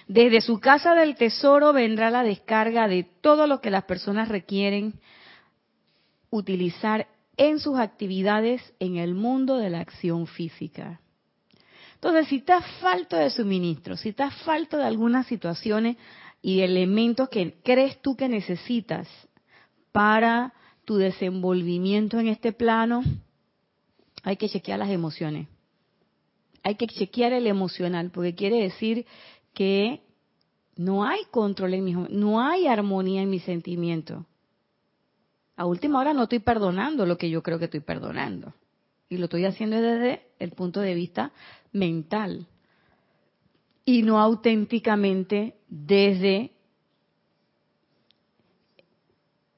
Desde 0.09 0.41
su 0.41 0.59
casa 0.59 0.97
del 0.97 1.15
tesoro 1.15 1.73
vendrá 1.73 2.11
la 2.11 2.25
descarga 2.25 2.89
de 2.89 3.05
todo 3.05 3.47
lo 3.47 3.61
que 3.61 3.71
las 3.71 3.85
personas 3.85 4.29
requieren 4.29 4.95
utilizar 6.31 7.07
en 7.41 7.59
sus 7.59 7.79
actividades 7.79 8.61
en 8.79 8.97
el 8.97 9.15
mundo 9.15 9.57
de 9.57 9.71
la 9.71 9.81
acción 9.81 10.27
física. 10.27 11.01
Entonces, 11.95 12.29
si 12.29 12.37
estás 12.37 12.65
falto 12.81 13.17
de 13.17 13.31
suministro, 13.31 13.97
si 13.97 14.11
estás 14.11 14.35
falto 14.43 14.77
de 14.77 14.85
algunas 14.85 15.27
situaciones 15.27 15.97
y 16.43 16.61
elementos 16.61 17.29
que 17.29 17.57
crees 17.63 18.01
tú 18.01 18.17
que 18.17 18.29
necesitas 18.29 19.09
para 19.91 20.53
tu 20.85 20.97
desenvolvimiento 20.97 22.19
en 22.19 22.29
este 22.29 22.53
plano, 22.53 23.03
hay 24.23 24.37
que 24.37 24.49
chequear 24.49 24.79
las 24.79 24.91
emociones 24.91 25.49
hay 26.63 26.75
que 26.75 26.87
chequear 26.87 27.33
el 27.33 27.47
emocional, 27.47 28.11
porque 28.11 28.35
quiere 28.35 28.63
decir 28.63 29.07
que 29.55 30.03
no 30.77 31.05
hay 31.05 31.21
control 31.31 31.75
en 31.75 31.85
mi, 31.85 31.93
no 31.93 32.41
hay 32.41 32.67
armonía 32.67 33.23
en 33.23 33.31
mi 33.31 33.41
sentimiento. 33.41 34.27
A 35.57 35.67
última 35.67 36.01
hora 36.01 36.15
no 36.15 36.25
estoy 36.25 36.39
perdonando 36.39 37.07
lo 37.07 37.19
que 37.19 37.31
yo 37.31 37.43
creo 37.43 37.59
que 37.59 37.67
estoy 37.67 37.81
perdonando. 37.81 38.55
Y 39.09 39.19
lo 39.19 39.25
estoy 39.25 39.45
haciendo 39.45 39.81
desde 39.81 40.23
el 40.39 40.53
punto 40.53 40.81
de 40.81 40.95
vista 40.95 41.33
mental. 41.73 42.47
Y 43.85 44.03
no 44.03 44.21
auténticamente 44.21 45.57
desde 45.69 46.53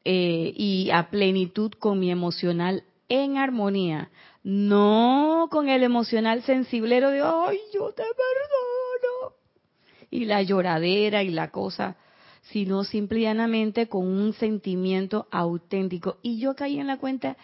eh, 0.05 0.53
y 0.57 0.91
a 0.91 1.11
plenitud 1.11 1.73
con 1.73 2.01
mi 2.01 2.11
emocional 2.11 2.85
en 3.09 3.37
armonía 3.37 4.11
no 4.43 5.49
con 5.51 5.69
el 5.69 5.83
emocional 5.83 6.43
sensiblero 6.43 7.11
de, 7.11 7.23
ay, 7.23 7.59
yo 7.73 7.93
te 7.93 8.03
perdono. 8.03 9.37
Y 10.11 10.25
la 10.25 10.43
lloradera 10.43 11.23
y 11.23 11.31
la 11.31 11.51
cosa, 11.51 11.97
sino 12.43 12.85
simplemente 12.85 13.89
con 13.89 14.07
un 14.07 14.33
sentimiento 14.35 15.27
auténtico. 15.31 16.19
Y 16.23 16.39
yo 16.39 16.55
caí 16.55 16.79
en 16.79 16.89
la 16.89 16.99
cuenta 16.99 17.37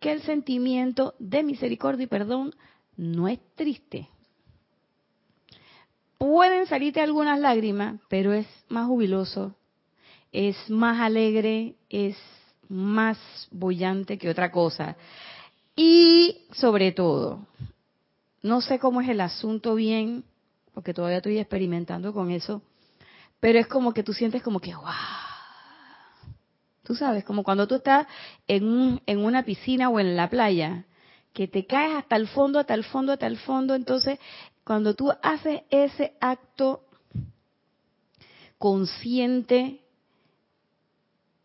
que 0.00 0.12
el 0.12 0.22
sentimiento 0.22 1.14
de 1.18 1.42
misericordia 1.42 2.04
y 2.04 2.08
perdón 2.08 2.54
no 2.96 3.28
es 3.28 3.38
triste. 3.54 4.08
Pueden 6.18 6.66
salirte 6.66 7.00
algunas 7.00 7.38
lágrimas, 7.38 8.00
pero 8.08 8.32
es 8.32 8.46
más 8.68 8.86
jubiloso, 8.86 9.54
es 10.32 10.56
más 10.70 11.00
alegre, 11.00 11.74
es 11.90 12.16
más 12.68 13.18
bollante 13.50 14.16
que 14.16 14.30
otra 14.30 14.50
cosa. 14.50 14.96
Y 15.74 16.46
sobre 16.52 16.92
todo, 16.92 17.46
no 18.42 18.62
sé 18.62 18.78
cómo 18.78 19.02
es 19.02 19.08
el 19.10 19.20
asunto 19.20 19.74
bien, 19.74 20.24
porque 20.72 20.94
todavía 20.94 21.18
estoy 21.18 21.38
experimentando 21.38 22.14
con 22.14 22.30
eso, 22.30 22.62
pero 23.40 23.58
es 23.58 23.66
como 23.66 23.92
que 23.92 24.02
tú 24.02 24.12
sientes 24.12 24.42
como 24.42 24.60
que, 24.60 24.74
wow. 24.74 24.84
Tú 26.82 26.94
sabes, 26.94 27.24
como 27.24 27.42
cuando 27.42 27.66
tú 27.66 27.76
estás 27.76 28.06
en, 28.46 28.64
un, 28.64 29.02
en 29.06 29.24
una 29.24 29.44
piscina 29.44 29.88
o 29.90 29.98
en 29.98 30.16
la 30.16 30.30
playa, 30.30 30.84
que 31.32 31.48
te 31.48 31.66
caes 31.66 31.96
hasta 31.96 32.16
el 32.16 32.28
fondo, 32.28 32.58
hasta 32.58 32.74
el 32.74 32.84
fondo, 32.84 33.12
hasta 33.12 33.26
el 33.26 33.36
fondo. 33.36 33.74
Entonces, 33.74 34.18
cuando 34.64 34.94
tú 34.94 35.12
haces 35.22 35.62
ese 35.70 36.14
acto 36.20 36.84
consciente 38.58 39.80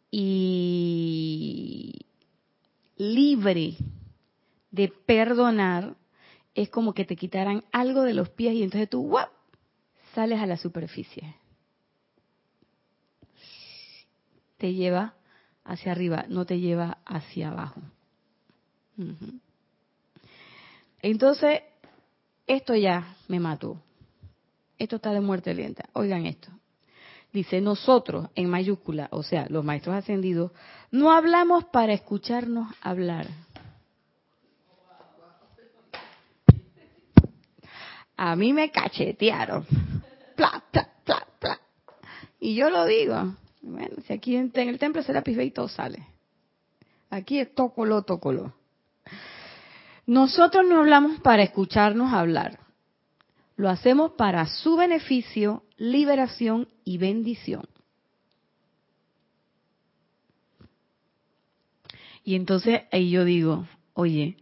y 0.09 2.05
libre 2.97 3.77
de 4.71 4.87
perdonar 5.05 5.95
es 6.53 6.69
como 6.69 6.93
que 6.93 7.05
te 7.05 7.15
quitaran 7.15 7.63
algo 7.71 8.03
de 8.03 8.13
los 8.13 8.29
pies 8.29 8.53
y 8.53 8.63
entonces 8.63 8.89
tú 8.89 9.01
¡guap! 9.07 9.29
sales 10.13 10.39
a 10.39 10.45
la 10.45 10.57
superficie. 10.57 11.35
Te 14.61 14.75
lleva 14.75 15.15
hacia 15.63 15.91
arriba, 15.91 16.25
no 16.27 16.45
te 16.45 16.59
lleva 16.59 16.99
hacia 17.03 17.49
abajo. 17.49 17.81
Entonces, 21.01 21.61
esto 22.45 22.75
ya 22.75 23.15
me 23.27 23.39
mató. 23.39 23.81
Esto 24.77 24.97
está 24.97 25.13
de 25.13 25.21
muerte 25.21 25.55
lenta. 25.55 25.89
Oigan 25.93 26.27
esto. 26.27 26.49
Dice, 27.33 27.59
nosotros, 27.59 28.29
en 28.35 28.51
mayúscula, 28.51 29.07
o 29.09 29.23
sea, 29.23 29.47
los 29.49 29.65
maestros 29.65 29.95
ascendidos, 29.95 30.51
no 30.91 31.11
hablamos 31.11 31.65
para 31.65 31.93
escucharnos 31.93 32.71
hablar 32.81 33.25
a 38.23 38.35
mí 38.35 38.53
me 38.53 38.69
cachetearon. 38.69 39.65
Pla, 40.35 40.63
pla, 40.69 40.87
pla, 41.03 41.27
pla. 41.39 41.59
Y 42.39 42.53
yo 42.53 42.69
lo 42.69 42.85
digo. 42.85 43.33
Bueno, 43.61 43.97
si 44.05 44.13
aquí 44.13 44.35
en, 44.35 44.51
el 44.53 44.79
templo 44.79 45.03
será 45.03 45.23
pisbe 45.23 45.45
y 45.45 45.51
todo 45.51 45.67
sale. 45.67 46.07
Aquí 47.09 47.39
es 47.39 47.53
tócolo, 47.53 48.03
tócolo. 48.03 48.53
Nosotros 50.05 50.65
no 50.67 50.79
hablamos 50.79 51.19
para 51.21 51.43
escucharnos 51.43 52.13
hablar. 52.13 52.59
Lo 53.55 53.69
hacemos 53.69 54.13
para 54.13 54.47
su 54.47 54.75
beneficio, 54.75 55.63
liberación 55.77 56.67
y 56.83 56.97
bendición. 56.97 57.67
Y 62.23 62.35
entonces 62.35 62.81
ahí 62.91 63.11
yo 63.11 63.25
digo, 63.25 63.67
oye, 63.93 64.37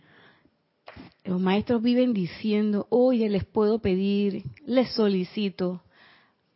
los 1.23 1.39
maestros 1.39 1.81
viven 1.81 2.13
diciendo, 2.13 2.87
oye, 2.89 3.29
les 3.29 3.45
puedo 3.45 3.79
pedir, 3.79 4.43
les 4.65 4.91
solicito. 4.93 5.83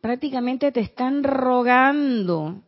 Prácticamente 0.04 0.70
te 0.70 0.80
están 0.80 1.24
rogando, 1.24 2.60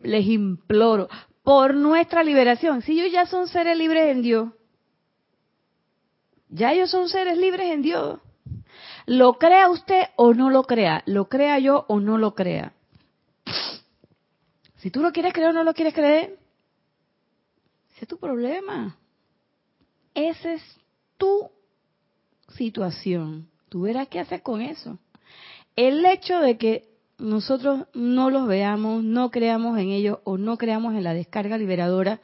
les 0.00 0.24
imploro, 0.24 1.08
por 1.42 1.74
nuestra 1.74 2.22
liberación. 2.22 2.82
Si 2.82 2.92
ellos 2.92 3.10
ya 3.10 3.26
son 3.26 3.48
seres 3.48 3.76
libres 3.76 4.12
en 4.12 4.22
Dios, 4.22 4.52
ya 6.50 6.72
ellos 6.72 6.88
son 6.88 7.08
seres 7.08 7.36
libres 7.36 7.72
en 7.72 7.82
Dios. 7.82 8.20
Lo 9.06 9.38
crea 9.40 9.68
usted 9.68 10.04
o 10.14 10.34
no 10.34 10.50
lo 10.50 10.62
crea, 10.62 11.02
lo 11.04 11.28
crea 11.28 11.58
yo 11.58 11.84
o 11.88 11.98
no 11.98 12.16
lo 12.16 12.36
crea. 12.36 12.72
Si 14.76 14.92
tú 14.92 15.02
lo 15.02 15.10
quieres 15.10 15.32
creer 15.32 15.48
o 15.48 15.52
no 15.52 15.64
lo 15.64 15.74
quieres 15.74 15.94
creer, 15.94 16.38
ese 17.90 18.04
es 18.04 18.08
tu 18.08 18.18
problema. 18.18 18.96
Esa 20.14 20.52
es 20.52 20.62
tu 21.16 21.50
situación. 22.50 23.50
Tú 23.68 23.80
verás 23.80 24.06
qué 24.06 24.20
haces 24.20 24.42
con 24.42 24.62
eso. 24.62 25.00
El 25.76 26.04
hecho 26.06 26.40
de 26.40 26.56
que 26.56 26.88
nosotros 27.18 27.86
no 27.94 28.30
los 28.30 28.46
veamos, 28.46 29.04
no 29.04 29.30
creamos 29.30 29.78
en 29.78 29.90
ellos 29.90 30.18
o 30.24 30.38
no 30.38 30.58
creamos 30.58 30.94
en 30.94 31.04
la 31.04 31.14
descarga 31.14 31.58
liberadora, 31.58 32.20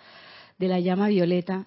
de 0.59 0.68
la 0.68 0.80
llama 0.80 1.09
violeta, 1.09 1.66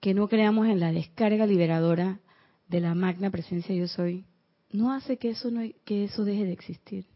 que 0.00 0.14
no 0.14 0.28
creamos 0.28 0.66
en 0.66 0.78
la 0.78 0.92
descarga 0.92 1.46
liberadora 1.46 2.20
de 2.68 2.80
la 2.80 2.94
magna 2.94 3.30
presencia 3.30 3.74
yo 3.74 3.88
soy, 3.88 4.26
no 4.72 4.92
hace 4.92 5.16
que 5.16 5.30
eso, 5.30 5.50
no, 5.50 5.62
que 5.84 6.04
eso 6.04 6.24
deje 6.24 6.44
de 6.44 6.52
existir. 6.52 7.06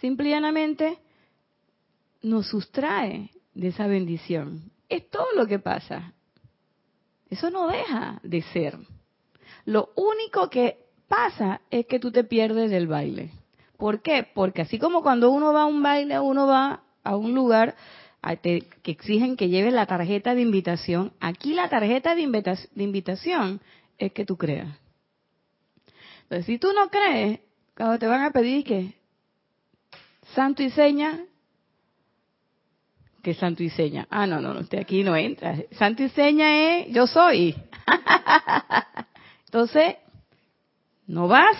Simplemente 0.00 0.98
nos 2.22 2.48
sustrae 2.48 3.30
de 3.54 3.68
esa 3.68 3.86
bendición. 3.86 4.72
Es 4.88 5.08
todo 5.10 5.26
lo 5.36 5.46
que 5.46 5.58
pasa. 5.58 6.14
Eso 7.30 7.50
no 7.50 7.68
deja 7.68 8.20
de 8.22 8.42
ser. 8.42 8.78
Lo 9.66 9.92
único 9.96 10.50
que 10.50 10.83
pasa 11.08 11.60
es 11.70 11.86
que 11.86 11.98
tú 11.98 12.10
te 12.10 12.24
pierdes 12.24 12.70
del 12.70 12.86
baile. 12.86 13.30
¿Por 13.76 14.02
qué? 14.02 14.26
Porque 14.34 14.62
así 14.62 14.78
como 14.78 15.02
cuando 15.02 15.30
uno 15.30 15.52
va 15.52 15.62
a 15.62 15.66
un 15.66 15.82
baile, 15.82 16.18
uno 16.20 16.46
va 16.46 16.82
a 17.02 17.16
un 17.16 17.34
lugar 17.34 17.74
que 18.42 18.90
exigen 18.90 19.36
que 19.36 19.48
lleves 19.48 19.72
la 19.72 19.86
tarjeta 19.86 20.34
de 20.34 20.40
invitación, 20.40 21.12
aquí 21.20 21.52
la 21.52 21.68
tarjeta 21.68 22.14
de, 22.14 22.22
invitación 22.22 23.60
es 23.98 24.12
que 24.12 24.24
tú 24.24 24.36
creas. 24.36 24.68
Entonces, 26.22 26.46
si 26.46 26.58
tú 26.58 26.68
no 26.72 26.88
crees, 26.88 27.40
cuando 27.76 27.98
te 27.98 28.06
van 28.06 28.22
a 28.22 28.30
pedir 28.30 28.64
que 28.64 28.94
santo 30.34 30.62
y 30.62 30.70
seña, 30.70 31.24
que 33.22 33.34
santo 33.34 33.62
y 33.62 33.70
seña. 33.70 34.06
Ah, 34.10 34.26
no, 34.26 34.40
no, 34.40 34.58
usted 34.58 34.78
aquí 34.78 35.02
no 35.02 35.16
entra. 35.16 35.56
Santo 35.72 36.02
y 36.02 36.08
seña 36.10 36.78
es 36.78 36.92
yo 36.92 37.06
soy. 37.06 37.54
Entonces, 39.46 39.96
no 41.06 41.28
vas. 41.28 41.56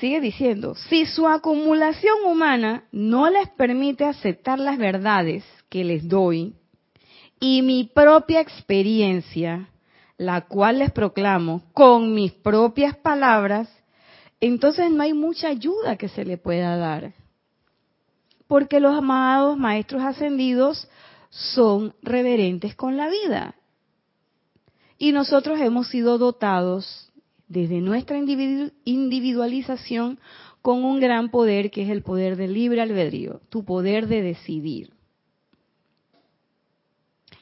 Sigue 0.00 0.20
diciendo, 0.20 0.74
si 0.74 1.06
su 1.06 1.26
acumulación 1.26 2.24
humana 2.26 2.84
no 2.90 3.30
les 3.30 3.48
permite 3.50 4.04
aceptar 4.04 4.58
las 4.58 4.76
verdades 4.76 5.44
que 5.68 5.84
les 5.84 6.08
doy 6.08 6.54
y 7.40 7.62
mi 7.62 7.84
propia 7.84 8.40
experiencia, 8.40 9.68
la 10.16 10.42
cual 10.42 10.80
les 10.80 10.90
proclamo 10.90 11.62
con 11.72 12.14
mis 12.14 12.32
propias 12.32 12.96
palabras, 12.96 13.68
entonces 14.40 14.90
no 14.90 15.02
hay 15.02 15.14
mucha 15.14 15.48
ayuda 15.48 15.96
que 15.96 16.08
se 16.08 16.24
le 16.24 16.38
pueda 16.38 16.76
dar. 16.76 17.12
Porque 18.46 18.80
los 18.80 18.96
amados 18.96 19.56
maestros 19.56 20.02
ascendidos 20.02 20.88
son 21.30 21.94
reverentes 22.02 22.74
con 22.74 22.96
la 22.96 23.08
vida. 23.08 23.54
Y 24.98 25.12
nosotros 25.12 25.60
hemos 25.60 25.88
sido 25.88 26.18
dotados 26.18 27.10
desde 27.48 27.80
nuestra 27.80 28.18
individualización 28.18 30.18
con 30.62 30.84
un 30.84 31.00
gran 31.00 31.30
poder 31.30 31.70
que 31.70 31.82
es 31.82 31.90
el 31.90 32.02
poder 32.02 32.36
del 32.36 32.54
libre 32.54 32.80
albedrío, 32.80 33.40
tu 33.50 33.64
poder 33.64 34.08
de 34.08 34.22
decidir. 34.22 34.94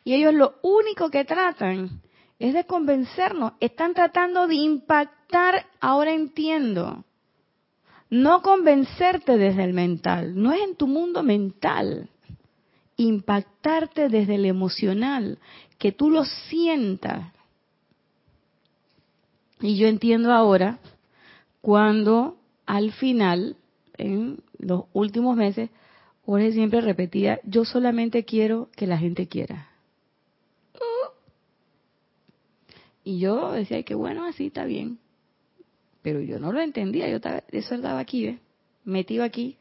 Y 0.05 0.15
ellos 0.15 0.35
lo 0.35 0.55
único 0.63 1.11
que 1.11 1.25
tratan 1.25 2.01
es 2.39 2.55
de 2.55 2.65
convencernos, 2.65 3.53
están 3.61 3.95
tratando 3.95 4.49
de 4.49 4.57
impactar, 4.57 5.67
ahora 5.81 6.13
entiendo, 6.13 7.05
no 8.11 8.43
convencerte 8.43 9.39
desde 9.39 9.63
el 9.63 9.73
mental, 9.73 10.35
no 10.35 10.53
es 10.53 10.61
en 10.61 10.75
tu 10.75 10.89
mundo 10.89 11.23
mental, 11.23 12.11
impactarte 12.97 14.09
desde 14.09 14.35
el 14.35 14.47
emocional, 14.47 15.39
que 15.79 15.93
tú 15.93 16.11
lo 16.11 16.25
sientas, 16.25 17.33
y 19.63 19.77
yo 19.77 19.87
entiendo 19.87 20.33
ahora 20.33 20.79
cuando 21.61 22.37
al 22.67 22.93
final, 22.93 23.57
en 23.97 24.43
los 24.59 24.85
últimos 24.93 25.37
meses, 25.37 25.71
Jorge 26.27 26.53
siempre 26.53 26.81
repetía, 26.81 27.41
yo 27.45 27.65
solamente 27.65 28.25
quiero 28.25 28.69
que 28.77 28.87
la 28.87 28.99
gente 28.99 29.29
quiera. 29.29 29.69
Y 33.05 33.19
yo 33.19 33.53
decía, 33.53 33.83
que 33.83 33.95
bueno, 33.95 34.25
así 34.25 34.47
está 34.47 34.65
bien. 34.65 34.99
Pero 36.03 36.21
yo 36.21 36.39
no 36.39 36.53
lo 36.53 36.61
entendía, 36.61 37.09
yo 37.09 37.17
estaba, 37.17 37.43
eso 37.51 37.75
estaba 37.75 37.99
aquí, 37.99 38.27
¿ves? 38.27 38.39
metido 38.85 39.25
aquí, 39.25 39.57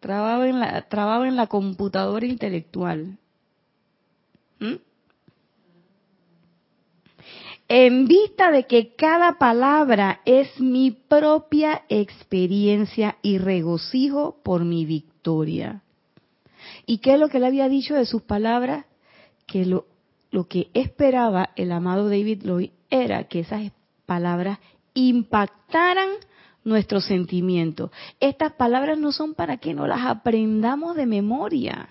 trababa 0.00 0.48
en 0.48 0.60
la, 0.60 0.86
en 1.26 1.36
la 1.36 1.46
computadora 1.46 2.26
intelectual. 2.26 3.18
¿Mm? 4.58 4.74
En 7.68 8.06
vista 8.06 8.50
de 8.50 8.64
que 8.64 8.94
cada 8.94 9.38
palabra 9.38 10.20
es 10.24 10.60
mi 10.60 10.90
propia 10.90 11.82
experiencia 11.88 13.16
y 13.22 13.38
regocijo 13.38 14.36
por 14.42 14.64
mi 14.64 14.84
victoria. 14.84 15.82
¿Y 16.86 16.98
qué 16.98 17.14
es 17.14 17.20
lo 17.20 17.28
que 17.28 17.38
él 17.38 17.44
había 17.44 17.68
dicho 17.68 17.94
de 17.94 18.06
sus 18.06 18.22
palabras? 18.22 18.84
Que 19.46 19.64
lo, 19.64 19.86
lo 20.30 20.46
que 20.46 20.68
esperaba 20.74 21.50
el 21.56 21.72
amado 21.72 22.08
David 22.08 22.42
Lloyd 22.44 22.70
era 22.90 23.24
que 23.24 23.40
esas 23.40 23.72
palabras 24.06 24.58
impactaran 24.92 26.08
nuestros 26.64 27.06
sentimientos. 27.06 27.90
Estas 28.20 28.52
palabras 28.52 28.98
no 28.98 29.12
son 29.12 29.34
para 29.34 29.56
que 29.56 29.74
no 29.74 29.86
las 29.86 30.04
aprendamos 30.04 30.96
de 30.96 31.06
memoria 31.06 31.88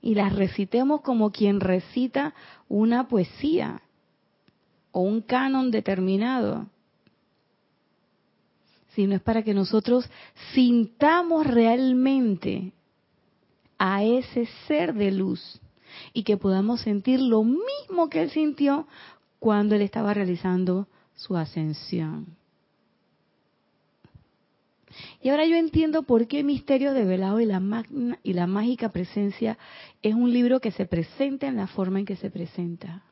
y 0.00 0.14
las 0.14 0.34
recitemos 0.34 1.00
como 1.00 1.32
quien 1.32 1.60
recita 1.60 2.34
una 2.68 3.08
poesía 3.08 3.82
o 4.94 5.00
un 5.00 5.22
canon 5.22 5.72
determinado, 5.72 6.66
sino 8.94 9.16
es 9.16 9.20
para 9.20 9.42
que 9.42 9.52
nosotros 9.52 10.08
sintamos 10.54 11.44
realmente 11.48 12.72
a 13.76 14.04
ese 14.04 14.46
ser 14.68 14.94
de 14.94 15.10
luz 15.10 15.60
y 16.12 16.22
que 16.22 16.36
podamos 16.36 16.80
sentir 16.80 17.20
lo 17.20 17.42
mismo 17.42 18.08
que 18.08 18.22
él 18.22 18.30
sintió 18.30 18.86
cuando 19.40 19.74
él 19.74 19.82
estaba 19.82 20.14
realizando 20.14 20.86
su 21.16 21.36
ascensión. 21.36 22.26
Y 25.20 25.30
ahora 25.30 25.44
yo 25.44 25.56
entiendo 25.56 26.04
por 26.04 26.28
qué 26.28 26.44
Misterio 26.44 26.92
de 26.92 27.04
Velado 27.04 27.40
y 27.40 27.46
la, 27.46 27.58
magna, 27.58 28.20
y 28.22 28.34
la 28.34 28.46
Mágica 28.46 28.90
Presencia 28.90 29.58
es 30.02 30.14
un 30.14 30.32
libro 30.32 30.60
que 30.60 30.70
se 30.70 30.86
presenta 30.86 31.48
en 31.48 31.56
la 31.56 31.66
forma 31.66 31.98
en 31.98 32.04
que 32.04 32.14
se 32.14 32.30
presenta 32.30 33.02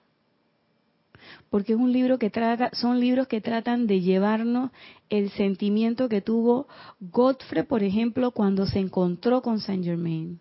porque 1.51 1.75
es 1.75 1.79
un 1.79 1.93
libro 1.93 2.19
que 2.19 2.31
trata, 2.31 2.71
son 2.73 3.01
libros 3.01 3.27
que 3.29 3.41
tratan 3.41 3.87
de 3.87 4.01
llevarnos 4.01 4.71
el 5.11 5.31
sentimiento 5.31 6.09
que 6.09 6.21
tuvo 6.21 6.67
Godfrey, 7.01 7.65
por 7.65 7.83
ejemplo, 7.83 8.31
cuando 8.31 8.67
se 8.67 8.79
encontró 8.79 9.43
con 9.43 9.61
Saint 9.61 9.85
Germain. 9.85 10.39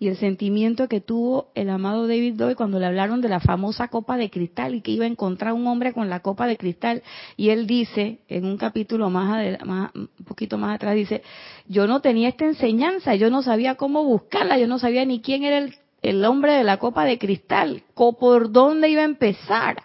Y 0.00 0.08
el 0.08 0.16
sentimiento 0.16 0.88
que 0.88 1.00
tuvo 1.00 1.50
el 1.54 1.70
amado 1.70 2.06
David 2.06 2.34
Doyle 2.34 2.54
cuando 2.54 2.78
le 2.78 2.86
hablaron 2.86 3.20
de 3.20 3.28
la 3.28 3.40
famosa 3.40 3.88
copa 3.88 4.16
de 4.16 4.30
cristal 4.30 4.74
y 4.74 4.80
que 4.80 4.92
iba 4.92 5.04
a 5.04 5.08
encontrar 5.08 5.52
un 5.52 5.66
hombre 5.66 5.92
con 5.92 6.08
la 6.08 6.20
copa 6.20 6.46
de 6.46 6.56
cristal. 6.56 7.02
Y 7.36 7.48
él 7.50 7.66
dice, 7.66 8.20
en 8.28 8.44
un 8.44 8.56
capítulo 8.58 9.10
más, 9.10 9.58
más 9.64 9.90
un 9.94 10.08
poquito 10.24 10.56
más 10.56 10.76
atrás, 10.76 10.94
dice, 10.94 11.22
yo 11.66 11.86
no 11.86 12.00
tenía 12.00 12.28
esta 12.28 12.44
enseñanza, 12.44 13.16
yo 13.16 13.30
no 13.30 13.42
sabía 13.42 13.74
cómo 13.74 14.04
buscarla, 14.04 14.58
yo 14.58 14.68
no 14.68 14.78
sabía 14.78 15.04
ni 15.04 15.20
quién 15.20 15.42
era 15.42 15.58
el 15.58 15.74
el 16.02 16.24
hombre 16.24 16.52
de 16.52 16.64
la 16.64 16.78
copa 16.78 17.04
de 17.04 17.18
cristal, 17.18 17.82
por 17.94 18.52
dónde 18.52 18.88
iba 18.88 19.02
a 19.02 19.06
empezar. 19.06 19.82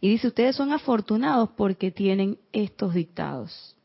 Y 0.00 0.08
dice, 0.08 0.28
ustedes 0.28 0.56
son 0.56 0.72
afortunados 0.72 1.50
porque 1.56 1.90
tienen 1.90 2.38
estos 2.52 2.94
dictados. 2.94 3.76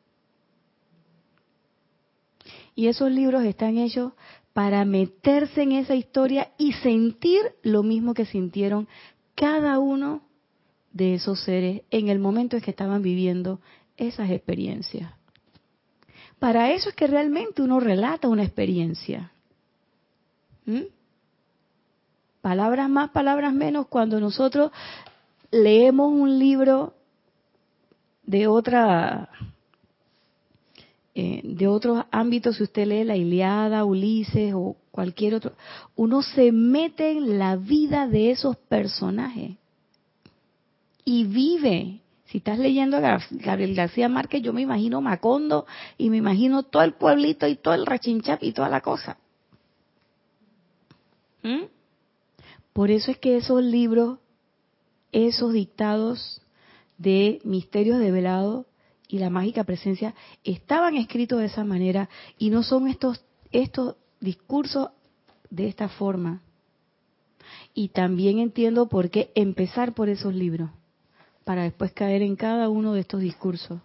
Y 2.76 2.88
esos 2.88 3.12
libros 3.12 3.44
están 3.44 3.78
hechos 3.78 4.14
para 4.54 4.86
meterse 4.86 5.64
en 5.64 5.74
esa 5.74 5.96
historia 5.96 6.52
y 6.58 6.74
sentir 6.74 7.42
lo 7.62 7.84
mismo 7.84 8.14
que 8.14 8.26
sintieron 8.26 8.88
cada 9.34 9.80
uno 9.80 10.22
de 10.94 11.16
esos 11.16 11.42
seres 11.44 11.82
en 11.92 12.08
el 12.08 12.20
momento 12.20 12.56
en 12.56 12.62
que 12.62 12.72
estaban 12.72 13.02
viviendo 13.02 13.60
esas 13.98 14.30
experiencias. 14.30 15.12
Para 16.40 16.72
eso 16.72 16.90
es 16.90 16.96
que 16.96 17.08
realmente 17.08 17.62
uno 17.62 17.80
relata 17.80 18.30
una 18.30 18.44
experiencia. 18.44 19.32
¿Mm? 20.66 20.84
Palabras 22.46 22.88
más, 22.88 23.10
palabras 23.10 23.56
menos, 23.56 23.88
cuando 23.88 24.20
nosotros 24.20 24.70
leemos 25.50 26.14
un 26.14 26.38
libro 26.38 26.94
de 28.22 28.46
otra 28.46 29.30
eh, 31.16 31.42
de 31.44 31.68
otros 31.68 32.06
ámbitos, 32.12 32.58
si 32.58 32.62
usted 32.62 32.86
lee 32.86 33.04
la 33.04 33.16
Iliada, 33.16 33.84
Ulises 33.84 34.54
o 34.54 34.78
cualquier 34.92 35.34
otro, 35.34 35.54
uno 35.96 36.22
se 36.22 36.52
mete 36.52 37.14
en 37.14 37.40
la 37.40 37.56
vida 37.56 38.08
de 38.08 38.30
esos 38.30 38.56
personajes 38.58 39.58
y 41.04 41.24
vive. 41.24 42.02
Si 42.26 42.38
estás 42.38 42.60
leyendo 42.60 42.98
a 42.98 43.20
Gabriel 43.32 43.74
García 43.74 44.08
Márquez, 44.08 44.44
yo 44.44 44.54
me 44.54 44.62
imagino 44.62 45.02
Macondo 45.02 45.66
y 45.98 46.12
me 46.12 46.18
imagino 46.18 46.62
todo 46.62 46.84
el 46.84 46.94
pueblito 46.94 47.48
y 47.48 47.56
todo 47.56 47.74
el 47.74 47.88
rachinchap 47.88 48.44
y 48.44 48.52
toda 48.52 48.70
la 48.70 48.82
cosa. 48.82 49.18
¿Mm? 51.42 51.75
Por 52.76 52.92
eso 52.92 53.10
es 53.10 53.18
que 53.20 53.38
esos 53.38 53.64
libros, 53.64 54.20
esos 55.14 55.54
dictados 55.54 56.42
de 56.98 57.40
misterios 57.46 58.00
develados 58.00 58.66
y 59.08 59.20
la 59.20 59.30
mágica 59.30 59.64
presencia 59.64 60.14
estaban 60.44 60.98
escritos 60.98 61.40
de 61.40 61.46
esa 61.46 61.64
manera 61.64 62.10
y 62.38 62.50
no 62.50 62.64
son 62.64 62.90
estos 62.90 63.24
estos 63.54 63.96
discursos 64.20 64.90
de 65.50 65.70
esta 65.70 65.88
forma. 65.88 66.42
Y 67.74 67.88
también 67.90 68.40
entiendo 68.40 68.90
por 68.90 69.10
qué 69.10 69.32
empezar 69.36 69.94
por 69.94 70.10
esos 70.10 70.34
libros, 70.36 70.70
para 71.46 71.64
después 71.64 71.94
caer 71.94 72.24
en 72.24 72.36
cada 72.36 72.68
uno 72.68 72.92
de 72.92 73.00
estos 73.00 73.22
discursos. 73.22 73.80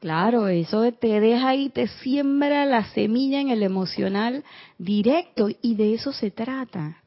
Claro, 0.00 0.48
eso 0.48 0.90
te 0.92 1.20
deja 1.20 1.54
y 1.54 1.68
te 1.68 1.86
siembra 1.86 2.64
la 2.64 2.84
semilla 2.92 3.38
en 3.38 3.50
el 3.50 3.62
emocional 3.62 4.44
directo 4.78 5.50
y 5.60 5.74
de 5.74 5.92
eso 5.92 6.14
se 6.14 6.30
trata. 6.30 7.02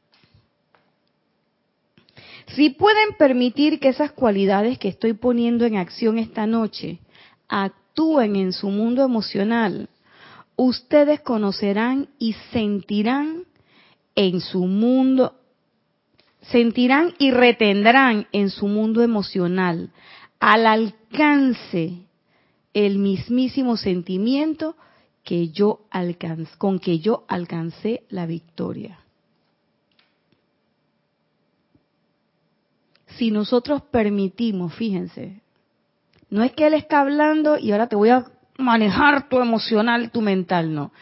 Si 2.54 2.70
pueden 2.70 3.14
permitir 3.18 3.80
que 3.80 3.88
esas 3.88 4.12
cualidades 4.12 4.78
que 4.78 4.86
estoy 4.86 5.14
poniendo 5.14 5.64
en 5.64 5.76
acción 5.76 6.18
esta 6.18 6.46
noche 6.46 7.00
actúen 7.48 8.36
en 8.36 8.52
su 8.52 8.68
mundo 8.68 9.02
emocional, 9.02 9.88
ustedes 10.54 11.20
conocerán 11.20 12.10
y 12.20 12.34
sentirán 12.52 13.42
en 14.14 14.40
su 14.40 14.66
mundo, 14.66 15.34
sentirán 16.42 17.14
y 17.18 17.32
retendrán 17.32 18.28
en 18.30 18.50
su 18.50 18.68
mundo 18.68 19.02
emocional 19.02 19.90
al 20.38 20.66
alcance 20.66 22.04
el 22.74 22.98
mismísimo 22.98 23.76
sentimiento 23.76 24.76
que 25.22 25.48
yo 25.48 25.80
con 26.58 26.78
que 26.80 26.98
yo 26.98 27.24
alcancé 27.28 28.02
la 28.10 28.26
victoria. 28.26 28.98
Si 33.06 33.30
nosotros 33.30 33.82
permitimos, 33.82 34.74
fíjense, 34.74 35.40
no 36.30 36.42
es 36.42 36.52
que 36.52 36.66
él 36.66 36.74
está 36.74 37.00
hablando 37.00 37.56
y 37.58 37.70
ahora 37.70 37.86
te 37.86 37.96
voy 37.96 38.10
a 38.10 38.26
manejar 38.58 39.28
tu 39.28 39.38
emocional, 39.40 40.10
tu 40.10 40.20
mental, 40.20 40.74
no. 40.74 40.92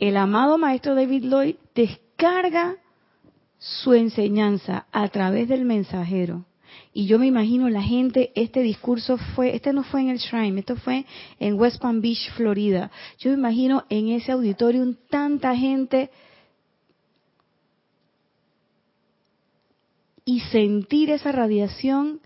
El 0.00 0.16
amado 0.16 0.58
maestro 0.58 0.96
David 0.96 1.24
Lloyd 1.24 1.56
descarga 1.74 2.76
su 3.58 3.94
enseñanza 3.94 4.86
a 4.92 5.08
través 5.08 5.48
del 5.48 5.64
mensajero 5.64 6.44
y 6.92 7.06
yo 7.06 7.18
me 7.18 7.26
imagino 7.26 7.68
la 7.68 7.82
gente, 7.82 8.32
este 8.34 8.60
discurso 8.60 9.18
fue, 9.34 9.54
este 9.54 9.72
no 9.72 9.84
fue 9.84 10.00
en 10.00 10.08
el 10.08 10.18
Shrine, 10.18 10.60
esto 10.60 10.76
fue 10.76 11.06
en 11.38 11.58
West 11.58 11.80
Palm 11.80 12.00
Beach, 12.00 12.30
Florida. 12.32 12.90
Yo 13.18 13.30
me 13.30 13.36
imagino 13.36 13.84
en 13.88 14.08
ese 14.08 14.32
auditorio 14.32 14.84
tanta 15.08 15.54
gente 15.54 16.10
y 20.24 20.40
sentir 20.40 21.10
esa 21.10 21.32
radiación, 21.32 22.20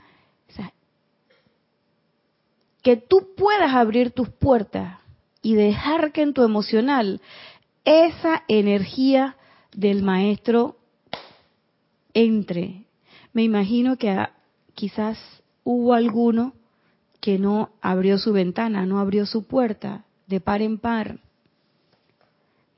que 2.83 2.97
tú 2.97 3.29
puedas 3.37 3.73
abrir 3.75 4.11
tus 4.11 4.29
puertas 4.29 4.99
y 5.41 5.55
dejar 5.55 6.11
que 6.11 6.23
en 6.23 6.35
tu 6.35 6.43
emocional 6.43 7.21
esa 7.85 8.43
energía 8.49 9.37
del 9.73 10.03
maestro 10.03 10.77
entre. 12.13 12.85
Me 13.33 13.45
imagino 13.45 13.97
que 13.97 14.11
quizás 14.83 15.17
hubo 15.63 15.95
alguno 15.95 16.55
que 17.21 17.39
no 17.39 17.71
abrió 17.81 18.19
su 18.19 18.33
ventana, 18.33 18.85
no 18.85 18.99
abrió 18.99 19.27
su 19.27 19.45
puerta 19.45 20.05
de 20.27 20.41
par 20.41 20.61
en 20.61 20.77
par, 20.77 21.21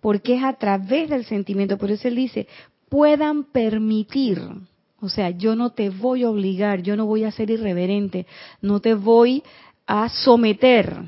porque 0.03 0.35
es 0.35 0.45
a 0.45 0.53
través 0.53 1.09
del 1.09 1.25
sentimiento, 1.25 1.79
por 1.79 1.91
eso 1.91 2.07
él 2.07 2.17
dice, 2.17 2.47
puedan 2.91 3.45
permitir, 3.45 4.39
o 5.01 5.09
sea, 5.09 5.31
yo 5.31 5.57
no 5.57 5.71
te 5.71 5.89
voy 5.89 6.25
a 6.25 6.29
obligar, 6.29 6.83
yo 6.83 6.95
no 6.95 7.07
voy 7.07 7.25
a 7.25 7.31
ser 7.31 7.49
irreverente, 7.49 8.27
no 8.61 8.81
te 8.81 8.93
voy 8.93 9.43
a 9.87 10.11
someter, 10.11 11.05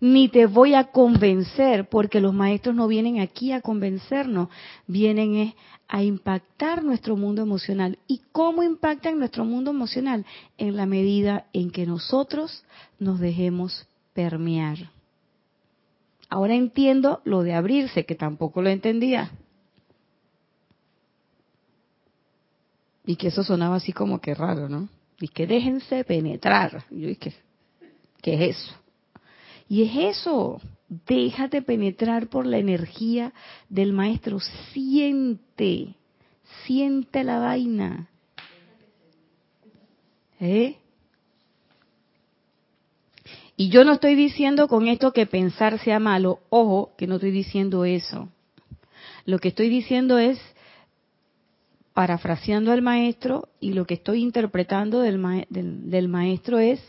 ni 0.00 0.28
te 0.28 0.46
voy 0.46 0.74
a 0.74 0.84
convencer, 0.84 1.88
porque 1.88 2.20
los 2.20 2.32
maestros 2.32 2.74
no 2.74 2.86
vienen 2.86 3.20
aquí 3.20 3.52
a 3.52 3.60
convencernos, 3.60 4.48
vienen 4.86 5.54
a 5.88 6.02
impactar 6.02 6.84
nuestro 6.84 7.16
mundo 7.16 7.42
emocional. 7.42 7.98
¿Y 8.06 8.20
cómo 8.30 8.62
impactan 8.62 9.18
nuestro 9.18 9.44
mundo 9.44 9.70
emocional? 9.70 10.24
En 10.56 10.76
la 10.76 10.86
medida 10.86 11.46
en 11.52 11.70
que 11.70 11.86
nosotros 11.86 12.64
nos 12.98 13.18
dejemos 13.18 13.86
permear. 14.12 14.90
Ahora 16.28 16.54
entiendo 16.54 17.20
lo 17.24 17.42
de 17.42 17.54
abrirse, 17.54 18.04
que 18.04 18.14
tampoco 18.14 18.62
lo 18.62 18.68
entendía. 18.68 19.30
Y 23.04 23.16
que 23.16 23.28
eso 23.28 23.42
sonaba 23.42 23.76
así 23.76 23.92
como 23.92 24.20
que 24.20 24.34
raro, 24.34 24.68
¿no? 24.68 24.88
Y 25.20 25.28
que 25.28 25.46
déjense 25.46 26.04
penetrar. 26.04 26.84
yo 26.90 27.08
dije, 27.08 27.34
¿qué 28.20 28.34
es 28.34 28.56
eso? 28.56 28.74
Y 29.68 29.82
es 29.82 30.16
eso, 30.16 30.60
déjate 30.88 31.62
penetrar 31.62 32.28
por 32.28 32.46
la 32.46 32.58
energía 32.58 33.32
del 33.68 33.92
maestro, 33.92 34.40
siente, 34.72 35.94
siente 36.64 37.22
la 37.22 37.38
vaina. 37.38 38.08
¿Eh? 40.40 40.76
Y 43.56 43.70
yo 43.70 43.84
no 43.84 43.94
estoy 43.94 44.14
diciendo 44.14 44.68
con 44.68 44.86
esto 44.86 45.12
que 45.12 45.26
pensar 45.26 45.78
sea 45.80 45.98
malo, 45.98 46.40
ojo, 46.48 46.92
que 46.96 47.06
no 47.06 47.16
estoy 47.16 47.32
diciendo 47.32 47.84
eso. 47.84 48.28
Lo 49.26 49.40
que 49.40 49.48
estoy 49.48 49.68
diciendo 49.68 50.16
es, 50.16 50.40
parafraseando 51.92 52.72
al 52.72 52.82
maestro, 52.82 53.48
y 53.60 53.72
lo 53.72 53.84
que 53.84 53.94
estoy 53.94 54.22
interpretando 54.22 55.00
del, 55.00 55.46
del 55.50 56.08
maestro 56.08 56.58
es 56.60 56.80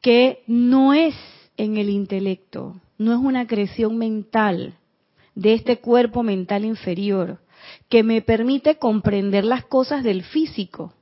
que 0.00 0.42
no 0.48 0.92
es 0.92 1.14
en 1.56 1.76
el 1.76 1.88
intelecto, 1.90 2.76
no 2.98 3.12
es 3.12 3.18
una 3.18 3.46
creación 3.46 3.98
mental 3.98 4.74
de 5.34 5.54
este 5.54 5.80
cuerpo 5.80 6.22
mental 6.22 6.64
inferior 6.64 7.38
que 7.88 8.02
me 8.02 8.22
permite 8.22 8.76
comprender 8.76 9.44
las 9.44 9.64
cosas 9.64 10.02
del 10.02 10.22
físico, 10.22 10.92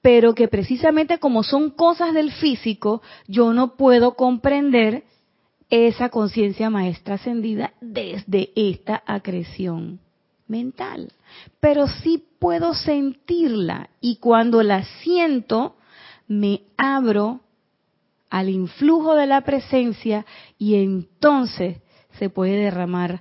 pero 0.00 0.34
que 0.34 0.48
precisamente 0.48 1.18
como 1.18 1.42
son 1.42 1.70
cosas 1.70 2.14
del 2.14 2.32
físico, 2.32 3.02
yo 3.26 3.52
no 3.52 3.76
puedo 3.76 4.14
comprender 4.14 5.04
esa 5.70 6.10
conciencia 6.10 6.68
maestra 6.68 7.14
ascendida 7.14 7.72
desde 7.80 8.50
esta 8.54 9.02
acreción 9.06 10.00
mental. 10.46 11.10
Pero 11.60 11.88
sí 11.88 12.22
puedo 12.38 12.74
sentirla 12.74 13.88
y 14.00 14.16
cuando 14.16 14.62
la 14.62 14.84
siento, 15.02 15.76
me 16.28 16.62
abro 16.76 17.40
al 18.32 18.48
influjo 18.48 19.14
de 19.14 19.26
la 19.26 19.42
presencia 19.42 20.24
y 20.56 20.76
entonces 20.76 21.76
se 22.18 22.30
puede 22.30 22.56
derramar 22.56 23.20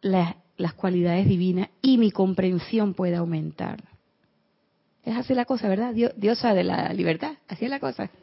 las 0.00 0.72
cualidades 0.76 1.28
divinas 1.28 1.68
y 1.82 1.98
mi 1.98 2.10
comprensión 2.10 2.94
puede 2.94 3.16
aumentar. 3.16 3.84
Es 5.04 5.14
así 5.14 5.34
la 5.34 5.44
cosa, 5.44 5.68
¿verdad? 5.68 5.92
Dios, 5.92 6.12
diosa 6.16 6.54
de 6.54 6.64
la 6.64 6.90
libertad, 6.94 7.34
así 7.48 7.66
es 7.66 7.70
la 7.70 7.80
cosa. 7.80 8.10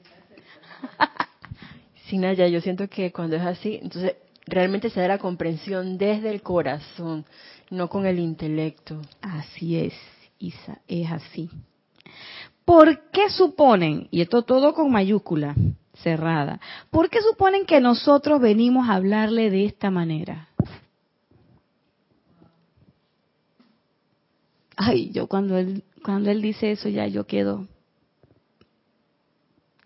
Sí, 2.08 2.18
Naya, 2.18 2.48
yo 2.48 2.62
siento 2.62 2.88
que 2.88 3.12
cuando 3.12 3.36
es 3.36 3.42
así, 3.42 3.80
entonces 3.82 4.16
realmente 4.46 4.90
se 4.90 5.02
da 5.02 5.10
la 5.10 5.18
comprensión 5.18 5.98
desde 5.98 6.30
el 6.30 6.42
corazón, 6.42 7.26
no 7.70 7.90
con 7.90 8.06
el 8.06 8.18
intelecto. 8.18 9.02
Así 9.20 9.78
es, 9.78 9.94
Isa, 10.40 10.80
es 10.88 11.12
así. 11.12 11.50
¿Por 12.64 13.12
qué 13.12 13.30
suponen, 13.30 14.08
y 14.10 14.22
esto 14.22 14.44
todo 14.44 14.74
con 14.74 14.90
mayúscula, 14.90 15.54
cerrada. 16.04 16.60
¿Por 16.90 17.10
qué 17.10 17.22
suponen 17.22 17.66
que 17.66 17.82
nosotros 17.82 18.42
venimos 18.42 18.90
a 18.90 18.96
hablarle 18.96 19.50
de 19.50 19.66
esta 19.66 19.90
manera? 19.92 20.50
Ay, 24.76 25.12
yo 25.12 25.28
cuando 25.28 25.58
él, 25.58 25.84
cuando 26.04 26.30
él 26.30 26.42
dice 26.42 26.72
eso 26.72 26.88
ya 26.88 27.08
yo 27.08 27.26
quedo 27.26 27.68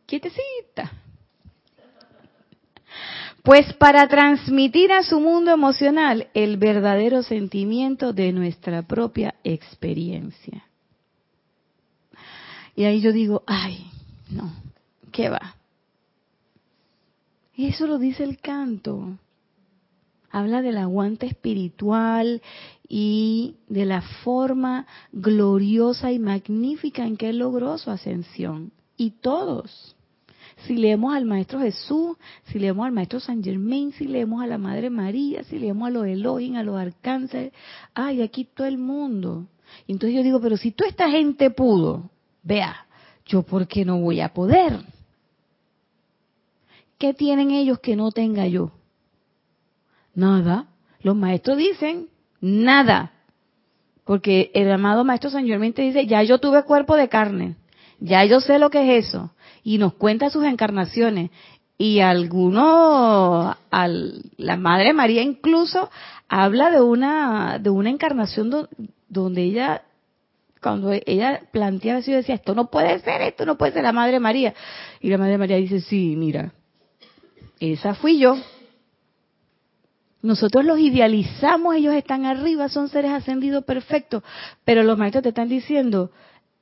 quietecita. 0.05 0.91
Pues 3.43 3.73
para 3.73 4.07
transmitir 4.07 4.91
a 4.91 5.03
su 5.03 5.19
mundo 5.21 5.51
emocional 5.51 6.27
el 6.33 6.57
verdadero 6.57 7.23
sentimiento 7.23 8.11
de 8.11 8.33
nuestra 8.33 8.83
propia 8.83 9.35
experiencia. 9.43 10.65
Y 12.75 12.83
ahí 12.83 13.01
yo 13.01 13.13
digo, 13.13 13.43
ay, 13.47 13.89
no, 14.29 14.53
¿qué 15.11 15.29
va? 15.29 15.55
Eso 17.67 17.87
lo 17.87 17.99
dice 17.99 18.23
el 18.23 18.39
canto. 18.39 19.17
Habla 20.31 20.61
del 20.61 20.77
aguante 20.77 21.25
espiritual 21.25 22.41
y 22.87 23.55
de 23.67 23.85
la 23.85 24.01
forma 24.01 24.87
gloriosa 25.11 26.11
y 26.11 26.19
magnífica 26.19 27.05
en 27.05 27.17
que 27.17 27.29
él 27.29 27.39
logró 27.39 27.77
su 27.77 27.91
ascensión. 27.91 28.71
Y 28.97 29.11
todos. 29.11 29.95
Si 30.65 30.75
leemos 30.75 31.13
al 31.13 31.25
Maestro 31.25 31.59
Jesús, 31.59 32.17
si 32.45 32.59
leemos 32.59 32.85
al 32.85 32.91
Maestro 32.91 33.19
San 33.19 33.43
Germain, 33.43 33.91
si 33.93 34.05
leemos 34.05 34.43
a 34.43 34.47
la 34.47 34.57
Madre 34.57 34.89
María, 34.89 35.43
si 35.43 35.57
leemos 35.57 35.87
a 35.87 35.91
los 35.91 36.05
Elohim, 36.05 36.55
a 36.55 36.63
los 36.63 36.77
arcángeles, 36.77 37.51
ay, 37.93 38.21
aquí 38.21 38.45
todo 38.45 38.67
el 38.67 38.77
mundo. 38.77 39.47
entonces 39.87 40.15
yo 40.15 40.23
digo, 40.23 40.39
pero 40.39 40.57
si 40.57 40.71
toda 40.71 40.89
esta 40.89 41.09
gente 41.09 41.49
pudo, 41.49 42.09
vea, 42.43 42.85
yo 43.25 43.43
por 43.43 43.67
qué 43.67 43.85
no 43.85 43.99
voy 43.99 44.19
a 44.19 44.33
poder. 44.33 44.79
¿Qué 47.01 47.15
tienen 47.15 47.49
ellos 47.49 47.79
que 47.79 47.95
no 47.95 48.11
tenga 48.11 48.45
yo? 48.45 48.69
Nada. 50.13 50.67
Los 51.01 51.15
maestros 51.15 51.57
dicen 51.57 52.09
nada. 52.41 53.11
Porque 54.05 54.51
el 54.53 54.71
amado 54.71 55.03
maestro 55.03 55.31
San 55.31 55.47
Germain 55.47 55.73
te 55.73 55.81
dice, 55.81 56.05
ya 56.05 56.21
yo 56.21 56.37
tuve 56.37 56.61
cuerpo 56.61 56.95
de 56.95 57.09
carne, 57.09 57.55
ya 57.99 58.23
yo 58.25 58.39
sé 58.39 58.59
lo 58.59 58.69
que 58.69 58.99
es 58.99 59.07
eso. 59.07 59.31
Y 59.63 59.79
nos 59.79 59.95
cuenta 59.95 60.29
sus 60.29 60.45
encarnaciones. 60.45 61.31
Y 61.75 62.01
algunos, 62.01 63.55
al, 63.71 64.21
la 64.37 64.57
Madre 64.57 64.93
María 64.93 65.23
incluso 65.23 65.89
habla 66.29 66.69
de 66.69 66.81
una, 66.81 67.57
de 67.57 67.71
una 67.71 67.89
encarnación 67.89 68.67
donde 69.09 69.41
ella, 69.41 69.81
cuando 70.61 70.91
ella 70.91 71.41
planteaba 71.51 71.97
eso, 71.97 72.11
decía, 72.11 72.35
esto 72.35 72.53
no 72.53 72.69
puede 72.69 72.99
ser, 72.99 73.23
esto 73.23 73.47
no 73.47 73.57
puede 73.57 73.71
ser 73.71 73.81
la 73.81 73.91
Madre 73.91 74.19
María. 74.19 74.53
Y 74.99 75.09
la 75.09 75.17
Madre 75.17 75.39
María 75.39 75.57
dice, 75.57 75.81
sí, 75.81 76.15
mira, 76.15 76.53
esa 77.61 77.93
fui 77.93 78.17
yo. 78.17 78.37
Nosotros 80.23 80.65
los 80.65 80.79
idealizamos, 80.79 81.75
ellos 81.75 81.93
están 81.93 82.25
arriba, 82.25 82.69
son 82.69 82.89
seres 82.89 83.11
ascendidos 83.11 83.63
perfectos, 83.63 84.23
pero 84.65 84.83
los 84.83 84.97
maestros 84.97 85.23
te 85.23 85.29
están 85.29 85.49
diciendo, 85.49 86.11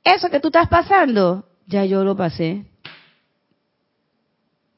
eso 0.04 0.30
que 0.30 0.40
tú 0.40 0.48
estás 0.48 0.68
pasando, 0.68 1.44
ya 1.66 1.84
yo 1.84 2.04
lo 2.04 2.16
pasé. 2.16 2.64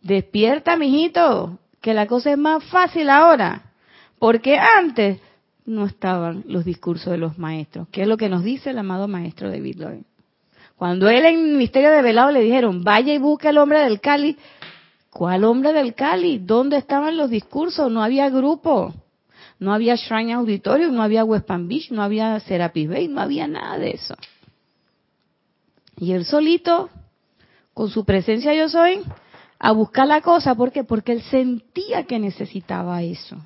Despierta, 0.01 0.77
mijito, 0.77 1.59
que 1.81 1.95
la 1.95 2.07
cosa 2.07 2.33
es 2.33 2.39
más 2.39 2.65
fácil 2.65 3.09
ahora, 3.11 3.73
porque 4.19 4.59
antes 4.59 5.21
no 5.65 5.87
estaban 5.87 6.45
los 6.49 6.65
discursos 6.65 7.13
de 7.13 7.19
los 7.19 7.39
maestros, 7.39 7.89
que 7.89 8.03
es 8.03 8.09
lo 8.09 8.17
que 8.17 8.29
nos 8.29 8.43
dice 8.43 8.71
el 8.71 8.79
amado 8.79 9.07
maestro 9.07 9.49
David 9.49 9.77
Lloyd. 9.79 10.03
Cuando 10.77 11.09
él 11.09 11.25
en 11.25 11.39
el 11.39 11.57
misterio 11.57 11.91
de 11.91 12.03
velado 12.03 12.33
le 12.33 12.41
dijeron, 12.41 12.83
vaya 12.83 13.15
y 13.15 13.19
busque 13.19 13.47
al 13.47 13.59
hombre 13.59 13.79
del 13.81 14.01
Cali, 14.01 14.37
¿Cuál 15.13 15.45
hombre 15.45 15.75
del 15.75 15.95
Cali? 15.95 16.39
¿Dónde 16.39 16.79
estaban 16.79 17.19
los 17.19 17.29
discursos? 17.29 17.91
No 17.91 18.03
había 18.03 18.31
grupo. 18.31 18.95
No 19.59 19.75
había 19.75 19.95
Shrine 19.95 20.33
Auditorium, 20.33 20.95
no 20.95 21.03
había 21.03 21.23
West 21.23 21.47
Palm 21.47 21.69
Beach, 21.69 21.91
no 21.91 22.03
había 22.03 22.41
Serapis 22.41 22.89
Bay, 22.89 23.09
no 23.09 23.21
había 23.21 23.47
nada 23.47 23.79
de 23.79 23.91
eso. 23.91 24.15
Y 25.99 26.13
él 26.13 26.25
solito, 26.25 26.89
con 27.75 27.91
su 27.91 28.05
presencia 28.05 28.55
yo 28.55 28.69
soy, 28.69 29.03
a 29.59 29.71
buscar 29.73 30.07
la 30.07 30.23
cosa. 30.23 30.55
¿Por 30.55 30.73
qué? 30.73 30.83
Porque 30.83 31.13
él 31.13 31.23
sentía 31.23 32.05
que 32.05 32.19
necesitaba 32.19 33.03
eso. 33.03 33.37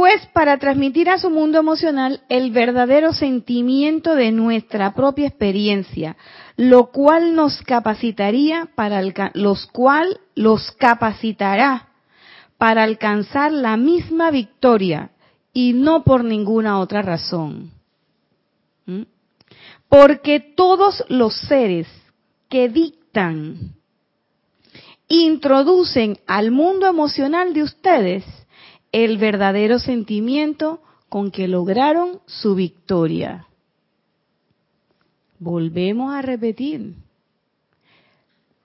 Pues 0.00 0.26
para 0.28 0.56
transmitir 0.56 1.10
a 1.10 1.18
su 1.18 1.28
mundo 1.28 1.58
emocional 1.58 2.22
el 2.30 2.52
verdadero 2.52 3.12
sentimiento 3.12 4.14
de 4.14 4.32
nuestra 4.32 4.94
propia 4.94 5.26
experiencia, 5.26 6.16
lo 6.56 6.86
cual 6.86 7.34
nos 7.34 7.60
capacitaría 7.60 8.70
para 8.74 9.02
los 9.34 9.66
cual 9.66 10.18
los 10.34 10.72
capacitará 10.72 11.90
para 12.56 12.84
alcanzar 12.84 13.52
la 13.52 13.76
misma 13.76 14.30
victoria 14.30 15.10
y 15.52 15.74
no 15.74 16.02
por 16.02 16.24
ninguna 16.24 16.78
otra 16.78 17.02
razón. 17.02 17.70
¿Mm? 18.86 19.02
Porque 19.86 20.40
todos 20.40 21.04
los 21.10 21.38
seres 21.40 21.86
que 22.48 22.70
dictan, 22.70 23.74
introducen 25.08 26.16
al 26.26 26.52
mundo 26.52 26.86
emocional 26.86 27.52
de 27.52 27.64
ustedes 27.64 28.39
el 28.92 29.18
verdadero 29.18 29.78
sentimiento 29.78 30.82
con 31.08 31.30
que 31.30 31.48
lograron 31.48 32.20
su 32.26 32.54
victoria. 32.54 33.46
Volvemos 35.38 36.14
a 36.14 36.22
repetir. 36.22 36.94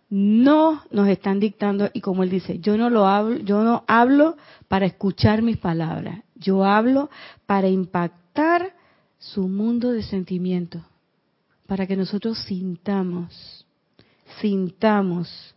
No 0.09 0.83
nos 0.91 1.07
están 1.07 1.39
dictando, 1.39 1.89
y 1.93 2.01
como 2.01 2.23
él 2.23 2.29
dice, 2.29 2.59
yo 2.59 2.77
no 2.77 2.89
lo 2.89 3.07
hablo, 3.07 3.37
yo 3.37 3.63
no 3.63 3.83
hablo 3.87 4.37
para 4.67 4.85
escuchar 4.85 5.41
mis 5.41 5.57
palabras, 5.57 6.23
yo 6.35 6.63
hablo 6.63 7.09
para 7.45 7.69
impactar 7.69 8.75
su 9.17 9.47
mundo 9.47 9.91
de 9.91 10.03
sentimientos, 10.03 10.83
para 11.65 11.87
que 11.87 11.95
nosotros 11.95 12.37
sintamos, 12.45 13.65
sintamos 14.39 15.54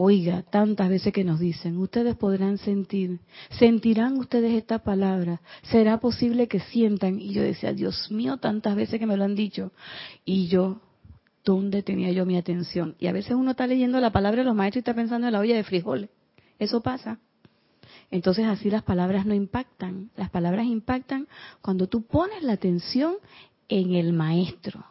Oiga, 0.00 0.42
tantas 0.42 0.88
veces 0.88 1.12
que 1.12 1.24
nos 1.24 1.40
dicen, 1.40 1.76
ustedes 1.76 2.14
podrán 2.14 2.58
sentir, 2.58 3.18
sentirán 3.58 4.16
ustedes 4.16 4.52
esta 4.52 4.84
palabra, 4.84 5.40
será 5.62 5.98
posible 5.98 6.46
que 6.46 6.60
sientan. 6.60 7.18
Y 7.18 7.32
yo 7.32 7.42
decía, 7.42 7.72
Dios 7.72 8.08
mío, 8.08 8.36
tantas 8.36 8.76
veces 8.76 9.00
que 9.00 9.06
me 9.06 9.16
lo 9.16 9.24
han 9.24 9.34
dicho. 9.34 9.72
Y 10.24 10.46
yo, 10.46 10.80
¿dónde 11.42 11.82
tenía 11.82 12.12
yo 12.12 12.24
mi 12.26 12.36
atención? 12.36 12.94
Y 13.00 13.08
a 13.08 13.12
veces 13.12 13.32
uno 13.32 13.50
está 13.50 13.66
leyendo 13.66 13.98
la 13.98 14.12
palabra 14.12 14.42
de 14.42 14.44
los 14.44 14.54
maestros 14.54 14.76
y 14.76 14.82
está 14.82 14.94
pensando 14.94 15.26
en 15.26 15.32
la 15.32 15.40
olla 15.40 15.56
de 15.56 15.64
frijoles. 15.64 16.10
Eso 16.60 16.80
pasa. 16.80 17.18
Entonces 18.12 18.46
así 18.46 18.70
las 18.70 18.84
palabras 18.84 19.26
no 19.26 19.34
impactan. 19.34 20.12
Las 20.14 20.30
palabras 20.30 20.66
impactan 20.66 21.26
cuando 21.60 21.88
tú 21.88 22.02
pones 22.06 22.44
la 22.44 22.52
atención 22.52 23.16
en 23.66 23.96
el 23.96 24.12
maestro 24.12 24.84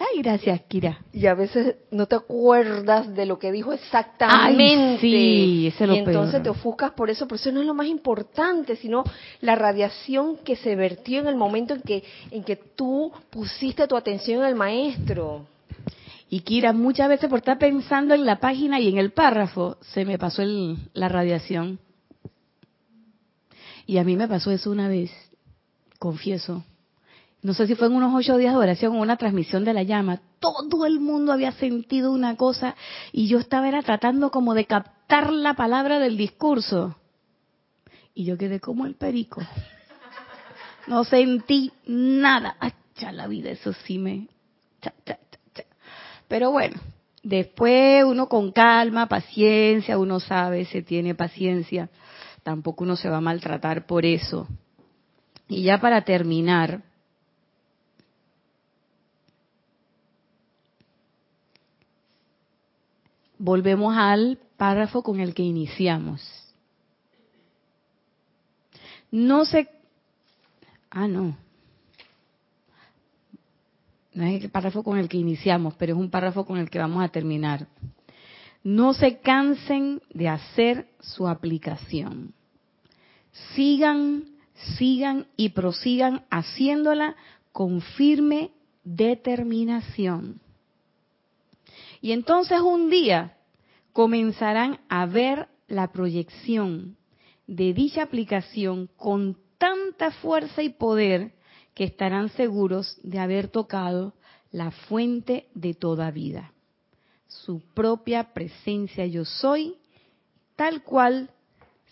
Ay, 0.00 0.22
gracias, 0.22 0.60
Kira. 0.68 1.00
Y 1.12 1.26
a 1.26 1.34
veces 1.34 1.74
no 1.90 2.06
te 2.06 2.14
acuerdas 2.14 3.12
de 3.14 3.26
lo 3.26 3.38
que 3.38 3.50
dijo 3.50 3.72
exactamente. 3.72 5.00
sí, 5.00 5.66
ese 5.66 5.86
y 5.86 5.98
entonces 5.98 6.40
te 6.40 6.50
ofuscas 6.50 6.92
por 6.92 7.10
eso, 7.10 7.26
pero 7.26 7.36
eso 7.36 7.50
no 7.50 7.60
es 7.60 7.66
lo 7.66 7.74
más 7.74 7.88
importante, 7.88 8.76
sino 8.76 9.02
la 9.40 9.56
radiación 9.56 10.36
que 10.38 10.54
se 10.54 10.76
vertió 10.76 11.18
en 11.18 11.26
el 11.26 11.34
momento 11.34 11.74
en 11.74 11.82
que, 11.82 12.04
en 12.30 12.44
que 12.44 12.54
tú 12.54 13.10
pusiste 13.30 13.88
tu 13.88 13.96
atención 13.96 14.42
en 14.42 14.48
el 14.48 14.54
maestro. 14.54 15.46
Y 16.30 16.40
Kira, 16.40 16.72
muchas 16.72 17.08
veces 17.08 17.28
por 17.28 17.40
estar 17.40 17.58
pensando 17.58 18.14
en 18.14 18.24
la 18.24 18.38
página 18.38 18.78
y 18.78 18.88
en 18.88 18.98
el 18.98 19.10
párrafo, 19.10 19.78
se 19.80 20.04
me 20.04 20.16
pasó 20.16 20.42
la 20.92 21.08
radiación. 21.08 21.80
Y 23.84 23.98
a 23.98 24.04
mí 24.04 24.14
me 24.14 24.28
pasó 24.28 24.52
eso 24.52 24.70
una 24.70 24.88
vez, 24.88 25.10
confieso 25.98 26.62
no 27.42 27.54
sé 27.54 27.66
si 27.66 27.74
fue 27.76 27.86
en 27.86 27.94
unos 27.94 28.12
ocho 28.14 28.36
días 28.36 28.52
de 28.52 28.58
oración 28.58 28.96
o 28.96 29.00
una 29.00 29.16
transmisión 29.16 29.64
de 29.64 29.72
la 29.72 29.84
llama, 29.84 30.20
todo 30.40 30.86
el 30.86 30.98
mundo 30.98 31.32
había 31.32 31.52
sentido 31.52 32.12
una 32.12 32.36
cosa 32.36 32.74
y 33.12 33.28
yo 33.28 33.38
estaba 33.38 33.70
tratando 33.82 34.30
como 34.30 34.54
de 34.54 34.64
captar 34.64 35.32
la 35.32 35.54
palabra 35.54 36.00
del 36.00 36.16
discurso. 36.16 36.96
Y 38.14 38.24
yo 38.24 38.36
quedé 38.36 38.58
como 38.58 38.86
el 38.86 38.96
perico. 38.96 39.40
No 40.88 41.04
sentí 41.04 41.70
nada. 41.86 42.56
Acha 42.58 43.12
la 43.12 43.28
vida, 43.28 43.50
eso 43.50 43.72
sí 43.72 43.98
me... 43.98 44.28
Pero 46.26 46.50
bueno, 46.50 46.76
después 47.22 48.04
uno 48.04 48.28
con 48.28 48.52
calma, 48.52 49.06
paciencia, 49.06 49.98
uno 49.98 50.18
sabe, 50.18 50.64
se 50.64 50.82
tiene 50.82 51.14
paciencia. 51.14 51.88
Tampoco 52.42 52.84
uno 52.84 52.96
se 52.96 53.08
va 53.08 53.18
a 53.18 53.22
maltratar 53.22 53.86
por 53.86 54.04
eso. 54.04 54.48
Y 55.48 55.62
ya 55.62 55.78
para 55.78 56.02
terminar, 56.02 56.82
volvemos 63.38 63.96
al 63.96 64.38
párrafo 64.56 65.02
con 65.02 65.20
el 65.20 65.34
que 65.34 65.42
iniciamos. 65.42 66.20
No 69.10 69.44
se... 69.44 69.68
Ah, 70.90 71.08
no. 71.08 71.36
No 74.12 74.24
es 74.24 74.42
el 74.42 74.50
párrafo 74.50 74.82
con 74.82 74.98
el 74.98 75.08
que 75.08 75.16
iniciamos, 75.16 75.74
pero 75.74 75.94
es 75.94 75.98
un 75.98 76.10
párrafo 76.10 76.44
con 76.44 76.58
el 76.58 76.70
que 76.70 76.78
vamos 76.78 77.04
a 77.04 77.08
terminar. 77.08 77.68
No 78.64 78.92
se 78.92 79.18
cansen 79.18 80.02
de 80.12 80.28
hacer 80.28 80.88
su 81.00 81.28
aplicación. 81.28 82.34
Sigan, 83.54 84.24
sigan 84.76 85.26
y 85.36 85.50
prosigan 85.50 86.24
haciéndola 86.30 87.14
con 87.52 87.80
firme 87.80 88.50
determinación. 88.82 90.40
Y 92.00 92.12
entonces 92.12 92.60
un 92.60 92.90
día 92.90 93.36
comenzarán 93.92 94.80
a 94.88 95.06
ver 95.06 95.48
la 95.66 95.92
proyección 95.92 96.96
de 97.46 97.72
dicha 97.72 98.02
aplicación 98.02 98.88
con 98.96 99.36
tanta 99.58 100.10
fuerza 100.10 100.62
y 100.62 100.68
poder 100.68 101.34
que 101.74 101.84
estarán 101.84 102.28
seguros 102.30 102.98
de 103.02 103.18
haber 103.18 103.48
tocado 103.48 104.14
la 104.50 104.70
fuente 104.70 105.48
de 105.54 105.74
toda 105.74 106.10
vida, 106.10 106.52
su 107.26 107.60
propia 107.74 108.32
presencia 108.32 109.06
yo 109.06 109.24
soy, 109.24 109.74
tal 110.56 110.82
cual 110.82 111.30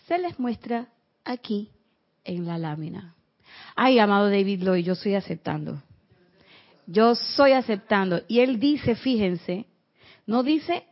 se 0.07 0.17
les 0.17 0.39
muestra 0.39 0.87
aquí 1.23 1.69
en 2.23 2.45
la 2.45 2.57
lámina. 2.57 3.15
Ay, 3.75 3.99
amado 3.99 4.29
David 4.29 4.63
Lloyd, 4.63 4.85
yo 4.85 4.93
estoy 4.93 5.15
aceptando. 5.15 5.81
Yo 6.87 7.15
soy 7.15 7.51
aceptando. 7.51 8.21
Y 8.27 8.39
él 8.39 8.59
dice, 8.59 8.95
fíjense, 8.95 9.65
no 10.27 10.43
dice, 10.43 10.83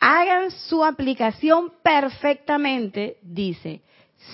hagan 0.00 0.50
su 0.50 0.84
aplicación 0.84 1.72
perfectamente, 1.82 3.16
dice, 3.22 3.80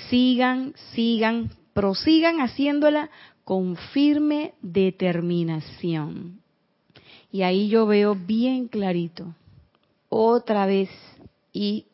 sigan, 0.08 0.74
sigan, 0.92 1.50
prosigan 1.74 2.40
haciéndola 2.40 3.10
con 3.44 3.76
firme 3.76 4.54
determinación. 4.62 6.40
Y 7.30 7.42
ahí 7.42 7.68
yo 7.68 7.86
veo 7.86 8.14
bien 8.14 8.66
clarito, 8.68 9.34
otra 10.08 10.66
vez 10.66 10.90
y 11.52 11.86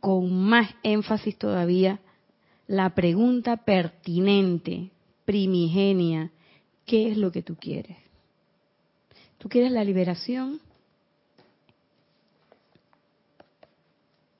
con 0.00 0.34
más 0.34 0.68
énfasis 0.82 1.38
todavía, 1.38 2.00
la 2.66 2.94
pregunta 2.94 3.58
pertinente, 3.58 4.90
primigenia, 5.24 6.30
¿qué 6.84 7.10
es 7.10 7.16
lo 7.16 7.30
que 7.32 7.42
tú 7.42 7.56
quieres? 7.56 8.03
¿Tú 9.44 9.50
quieres 9.50 9.72
la 9.72 9.84
liberación? 9.84 10.58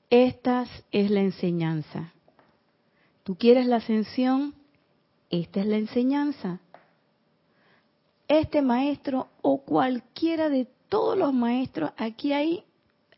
Esta 0.09 0.65
es 0.91 1.11
la 1.11 1.19
enseñanza. 1.19 2.11
¿Tú 3.23 3.35
quieres 3.35 3.67
la 3.67 3.75
ascensión? 3.75 4.55
Esta 5.29 5.59
es 5.59 5.67
la 5.67 5.77
enseñanza. 5.77 6.59
Este 8.27 8.63
maestro 8.63 9.27
o 9.43 9.61
cualquiera 9.61 10.49
de 10.49 10.67
todos 10.89 11.15
los 11.15 11.31
maestros 11.31 11.91
aquí 11.97 12.33
hay, 12.33 12.63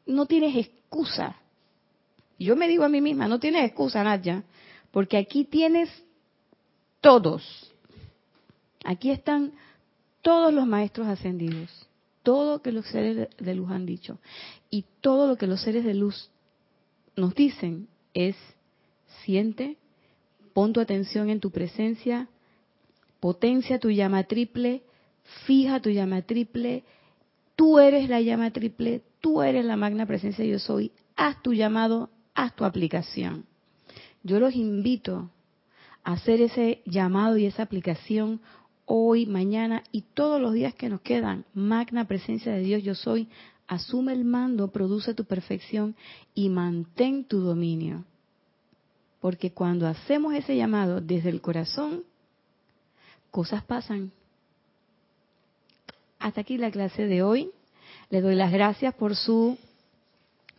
no 0.06 0.26
tienes 0.26 0.58
excusa. 0.58 1.38
Yo 2.38 2.58
me 2.58 2.68
digo 2.68 2.84
a 2.84 2.90
mí 2.90 3.00
misma, 3.00 3.30
no 3.30 3.40
tienes 3.40 3.64
excusa, 3.64 4.04
Nadia, 4.04 4.44
porque 4.92 5.16
aquí 5.16 5.46
tienes 5.46 5.90
todos. 7.00 7.72
Aquí 8.84 9.10
están 9.10 9.54
todos 10.28 10.54
los 10.54 10.68
maestros 10.68 11.08
ascendidos, 11.08 11.88
todo 12.22 12.56
lo 12.56 12.62
que 12.62 12.74
los 12.74 12.86
seres 12.88 13.30
de 13.38 13.56
luz 13.56 13.72
han 13.72 13.86
dicho 13.86 14.20
y 14.70 14.84
todo 15.00 15.26
lo 15.26 15.38
que 15.38 15.48
los 15.48 15.62
seres 15.62 15.86
de 15.86 15.94
luz 15.94 16.32
nos 17.16 17.34
dicen 17.34 17.88
es 18.14 18.36
siente, 19.24 19.78
pon 20.52 20.74
tu 20.74 20.82
atención 20.82 21.30
en 21.30 21.40
tu 21.40 21.52
presencia, 21.52 22.28
potencia 23.22 23.80
tu 23.80 23.90
llama 23.90 24.26
triple, 24.26 24.84
fija 25.46 25.82
tu 25.82 25.92
llama 25.92 26.22
triple, 26.24 26.84
tú 27.56 27.80
eres 27.80 28.10
la 28.10 28.20
llama 28.20 28.52
triple, 28.52 29.04
tú 29.22 29.42
eres 29.42 29.64
la 29.64 29.78
magna 29.78 30.06
presencia 30.06 30.44
yo 30.44 30.60
soy, 30.60 30.92
haz 31.16 31.42
tu 31.42 31.54
llamado, 31.54 32.10
haz 32.36 32.54
tu 32.54 32.66
aplicación. 32.66 33.46
Yo 34.24 34.42
los 34.42 34.54
invito 34.56 35.32
a 36.04 36.12
hacer 36.12 36.42
ese 36.42 36.82
llamado 36.86 37.38
y 37.38 37.46
esa 37.46 37.64
aplicación 37.64 38.42
hoy, 38.88 39.26
mañana 39.26 39.84
y 39.92 40.02
todos 40.02 40.42
los 40.42 40.54
días 40.54 40.74
que 40.74 40.90
nos 40.90 41.02
quedan. 41.02 41.46
Magna 41.54 42.08
presencia 42.08 42.54
de 42.54 42.62
Dios 42.62 42.82
yo 42.82 42.96
soy, 42.96 43.28
asume 43.68 44.14
el 44.14 44.24
mando, 44.24 44.70
produce 44.70 45.14
tu 45.14 45.26
perfección 45.26 45.96
y 46.34 46.50
mantén 46.50 47.26
tu 47.26 47.42
dominio. 47.42 48.06
Porque 49.20 49.52
cuando 49.52 49.88
hacemos 49.88 50.34
ese 50.34 50.56
llamado 50.56 51.02
desde 51.02 51.30
el 51.30 51.42
corazón, 51.42 52.04
cosas 53.30 53.64
pasan. 53.64 54.12
Hasta 56.18 56.42
aquí 56.42 56.58
la 56.58 56.72
clase 56.72 57.06
de 57.06 57.22
hoy. 57.22 57.52
Le 58.10 58.22
doy 58.22 58.36
las 58.36 58.52
gracias 58.52 58.94
por 58.96 59.16
su 59.16 59.58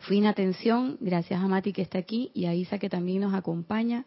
fina 0.01 0.31
atención. 0.31 0.99
Gracias 1.01 1.41
a 1.41 1.49
Mati 1.49 1.73
que 1.73 1.83
está 1.83 1.99
aquí 1.99 2.31
y 2.35 2.45
a 2.45 2.55
Isa 2.55 2.79
que 2.79 2.91
también 2.91 3.23
nos 3.23 3.33
acompaña 3.33 4.05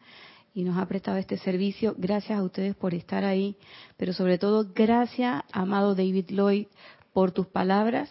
y 0.54 0.64
nos 0.64 0.78
ha 0.78 0.86
prestado 0.86 1.18
este 1.18 1.38
servicio. 1.38 1.96
Gracias 1.98 2.38
a 2.38 2.44
ustedes 2.44 2.76
por 2.76 2.94
estar 2.94 3.24
ahí, 3.24 3.56
pero 3.98 4.14
sobre 4.14 4.38
todo 4.38 4.68
gracias, 4.74 5.44
amado 5.52 5.96
David 5.96 6.26
Lloyd, 6.30 6.68
por 7.14 7.32
tus 7.32 7.48
palabras 7.48 8.10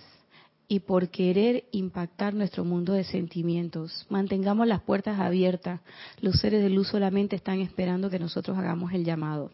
y 0.68 0.80
por 0.80 1.08
querer 1.08 1.64
impactar 1.72 2.32
nuestro 2.32 2.64
mundo 2.64 2.92
de 2.92 3.04
sentimientos. 3.04 4.06
Mantengamos 4.08 4.66
las 4.66 4.80
puertas 4.80 5.18
abiertas. 5.18 5.80
Los 6.20 6.38
seres 6.38 6.62
de 6.62 6.70
luz 6.70 6.88
solamente 6.88 7.34
están 7.34 7.60
esperando 7.60 8.08
que 8.08 8.20
nosotros 8.20 8.56
hagamos 8.56 8.92
el 8.92 9.04
llamado. 9.04 9.50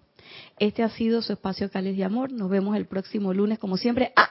Este 0.58 0.82
ha 0.82 0.90
sido 0.90 1.22
su 1.22 1.32
espacio 1.32 1.70
Cales 1.70 1.96
de 1.96 2.04
Amor. 2.04 2.32
Nos 2.32 2.50
vemos 2.50 2.76
el 2.76 2.86
próximo 2.86 3.32
lunes, 3.32 3.58
como 3.58 3.76
siempre. 3.76 4.12
¡Ah! 4.14 4.30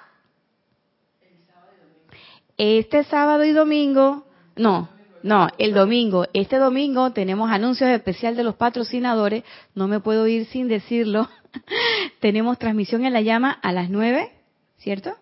Este 2.57 3.03
sábado 3.05 3.43
y 3.43 3.51
domingo, 3.51 4.25
no, 4.55 4.87
no, 5.25 5.49
el 5.57 5.73
domingo. 5.73 6.27
Este 6.33 6.57
domingo 6.57 7.11
tenemos 7.11 7.49
anuncios 7.49 7.89
especial 7.89 8.35
de 8.35 8.43
los 8.43 8.57
patrocinadores. 8.57 9.43
No 9.73 9.87
me 9.87 9.99
puedo 9.99 10.27
ir 10.27 10.45
sin 10.45 10.67
decirlo. 10.67 11.27
tenemos 12.19 12.59
transmisión 12.59 13.03
en 13.05 13.13
la 13.13 13.21
llama 13.21 13.49
a 13.49 13.71
las 13.71 13.89
9, 13.89 14.31
¿cierto? 14.77 15.15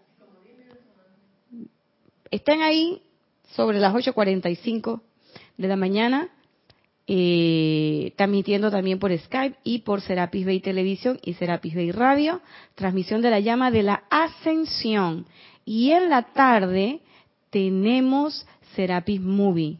Estén 2.32 2.62
ahí 2.62 3.02
sobre 3.56 3.80
las 3.80 3.94
8.45 3.94 5.00
de 5.56 5.68
la 5.70 5.78
mañana, 5.78 6.28
eh, 7.08 8.12
transmitiendo 8.18 8.70
también 8.70 9.00
por 9.00 9.18
Skype 9.18 9.56
y 9.64 9.80
por 9.80 10.02
Serapis 10.02 10.46
Bay 10.46 10.60
Televisión 10.60 11.18
y 11.24 11.36
Serapis 11.36 11.76
Bay 11.76 11.94
Radio, 11.94 12.42
transmisión 12.76 13.22
de 13.22 13.30
la 13.30 13.40
llama 13.40 13.72
de 13.72 13.84
la 13.84 14.04
ascensión. 14.10 15.28
Y 15.64 15.92
en 15.92 16.10
la 16.10 16.24
tarde 16.34 17.00
tenemos 17.52 18.46
Serapis 18.76 19.22
Movie 19.22 19.78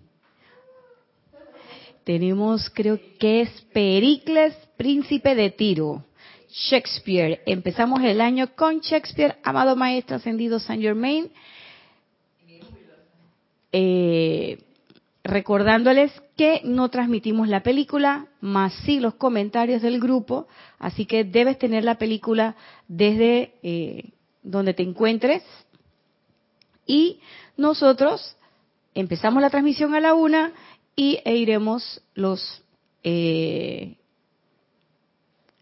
tenemos, 2.04 2.70
creo 2.70 3.00
que 3.20 3.42
es 3.42 3.50
Pericles, 3.74 4.56
príncipe 4.78 5.36
de 5.36 5.50
Tiro. 5.50 6.04
Shakespeare. 6.54 7.42
Empezamos 7.48 8.04
el 8.04 8.22
año 8.22 8.56
con 8.56 8.80
Shakespeare, 8.80 9.38
amado 9.44 9.76
maestro 9.76 10.18
ascendido 10.18 10.60
Saint 10.60 10.84
Germain. 10.84 11.32
Eh, 13.72 14.60
recordándoles 15.24 16.12
que 16.38 16.62
no 16.64 16.90
transmitimos 16.90 17.48
la 17.48 17.64
película, 17.64 18.28
más 18.40 18.72
sí 18.86 19.00
los 19.00 19.16
comentarios 19.16 19.82
del 19.82 20.00
grupo, 20.00 20.48
así 20.78 21.06
que 21.06 21.24
debes 21.24 21.58
tener 21.58 21.84
la 21.84 21.98
película 21.98 22.56
desde 22.88 23.56
eh, 23.64 24.12
donde 24.44 24.76
te 24.76 24.84
encuentres. 24.84 25.42
Y 26.86 27.20
nosotros 27.58 28.38
empezamos 28.94 29.42
la 29.42 29.50
transmisión 29.50 29.96
a 29.96 30.00
la 30.02 30.14
una 30.14 30.54
y 30.96 31.20
e 31.26 31.36
iremos 31.36 32.02
los 32.14 32.64
eh, 33.04 33.98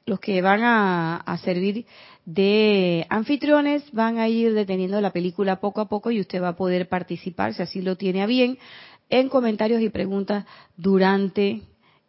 los 0.05 0.19
que 0.19 0.41
van 0.41 0.61
a, 0.63 1.37
servir 1.43 1.85
de 2.25 3.05
anfitriones 3.09 3.89
van 3.93 4.17
a 4.17 4.27
ir 4.27 4.53
deteniendo 4.53 4.99
la 4.99 5.11
película 5.11 5.59
poco 5.59 5.81
a 5.81 5.87
poco 5.87 6.11
y 6.11 6.19
usted 6.19 6.41
va 6.41 6.49
a 6.49 6.55
poder 6.55 6.89
participar, 6.89 7.53
si 7.53 7.61
así 7.61 7.81
lo 7.81 7.95
tiene 7.95 8.21
a 8.21 8.25
bien, 8.25 8.57
en 9.09 9.29
comentarios 9.29 9.81
y 9.81 9.89
preguntas 9.89 10.45
durante 10.75 11.61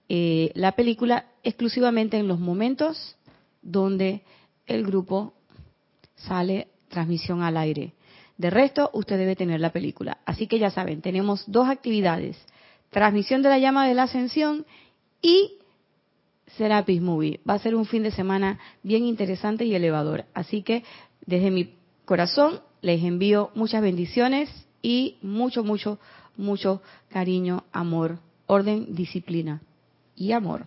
eh, 0.08 0.50
la 0.54 0.72
película, 0.72 1.26
exclusivamente 1.42 2.18
en 2.18 2.28
los 2.28 2.40
momentos 2.40 3.16
donde 3.62 4.22
el 4.66 4.84
grupo 4.84 5.34
sale 6.16 6.68
transmisión 6.88 7.42
al 7.42 7.56
aire. 7.56 7.92
De 8.36 8.50
resto, 8.50 8.90
usted 8.94 9.18
debe 9.18 9.36
tener 9.36 9.60
la 9.60 9.70
película. 9.70 10.18
Así 10.24 10.46
que 10.46 10.58
ya 10.58 10.70
saben, 10.70 11.02
tenemos 11.02 11.44
dos 11.46 11.68
actividades 11.68 12.36
transmisión 12.92 13.42
de 13.42 13.48
la 13.48 13.58
llama 13.58 13.88
de 13.88 13.94
la 13.94 14.04
ascensión 14.04 14.66
y 15.20 15.54
Serapis 16.58 17.00
Movie. 17.00 17.40
Va 17.48 17.54
a 17.54 17.58
ser 17.58 17.74
un 17.74 17.86
fin 17.86 18.02
de 18.02 18.10
semana 18.10 18.60
bien 18.82 19.04
interesante 19.04 19.64
y 19.64 19.74
elevador. 19.74 20.26
Así 20.34 20.62
que 20.62 20.84
desde 21.26 21.50
mi 21.50 21.74
corazón 22.04 22.60
les 22.82 23.02
envío 23.02 23.50
muchas 23.54 23.82
bendiciones 23.82 24.50
y 24.82 25.16
mucho, 25.22 25.64
mucho, 25.64 25.98
mucho 26.36 26.82
cariño, 27.08 27.64
amor, 27.72 28.18
orden, 28.46 28.94
disciplina 28.94 29.62
y 30.14 30.32
amor. 30.32 30.66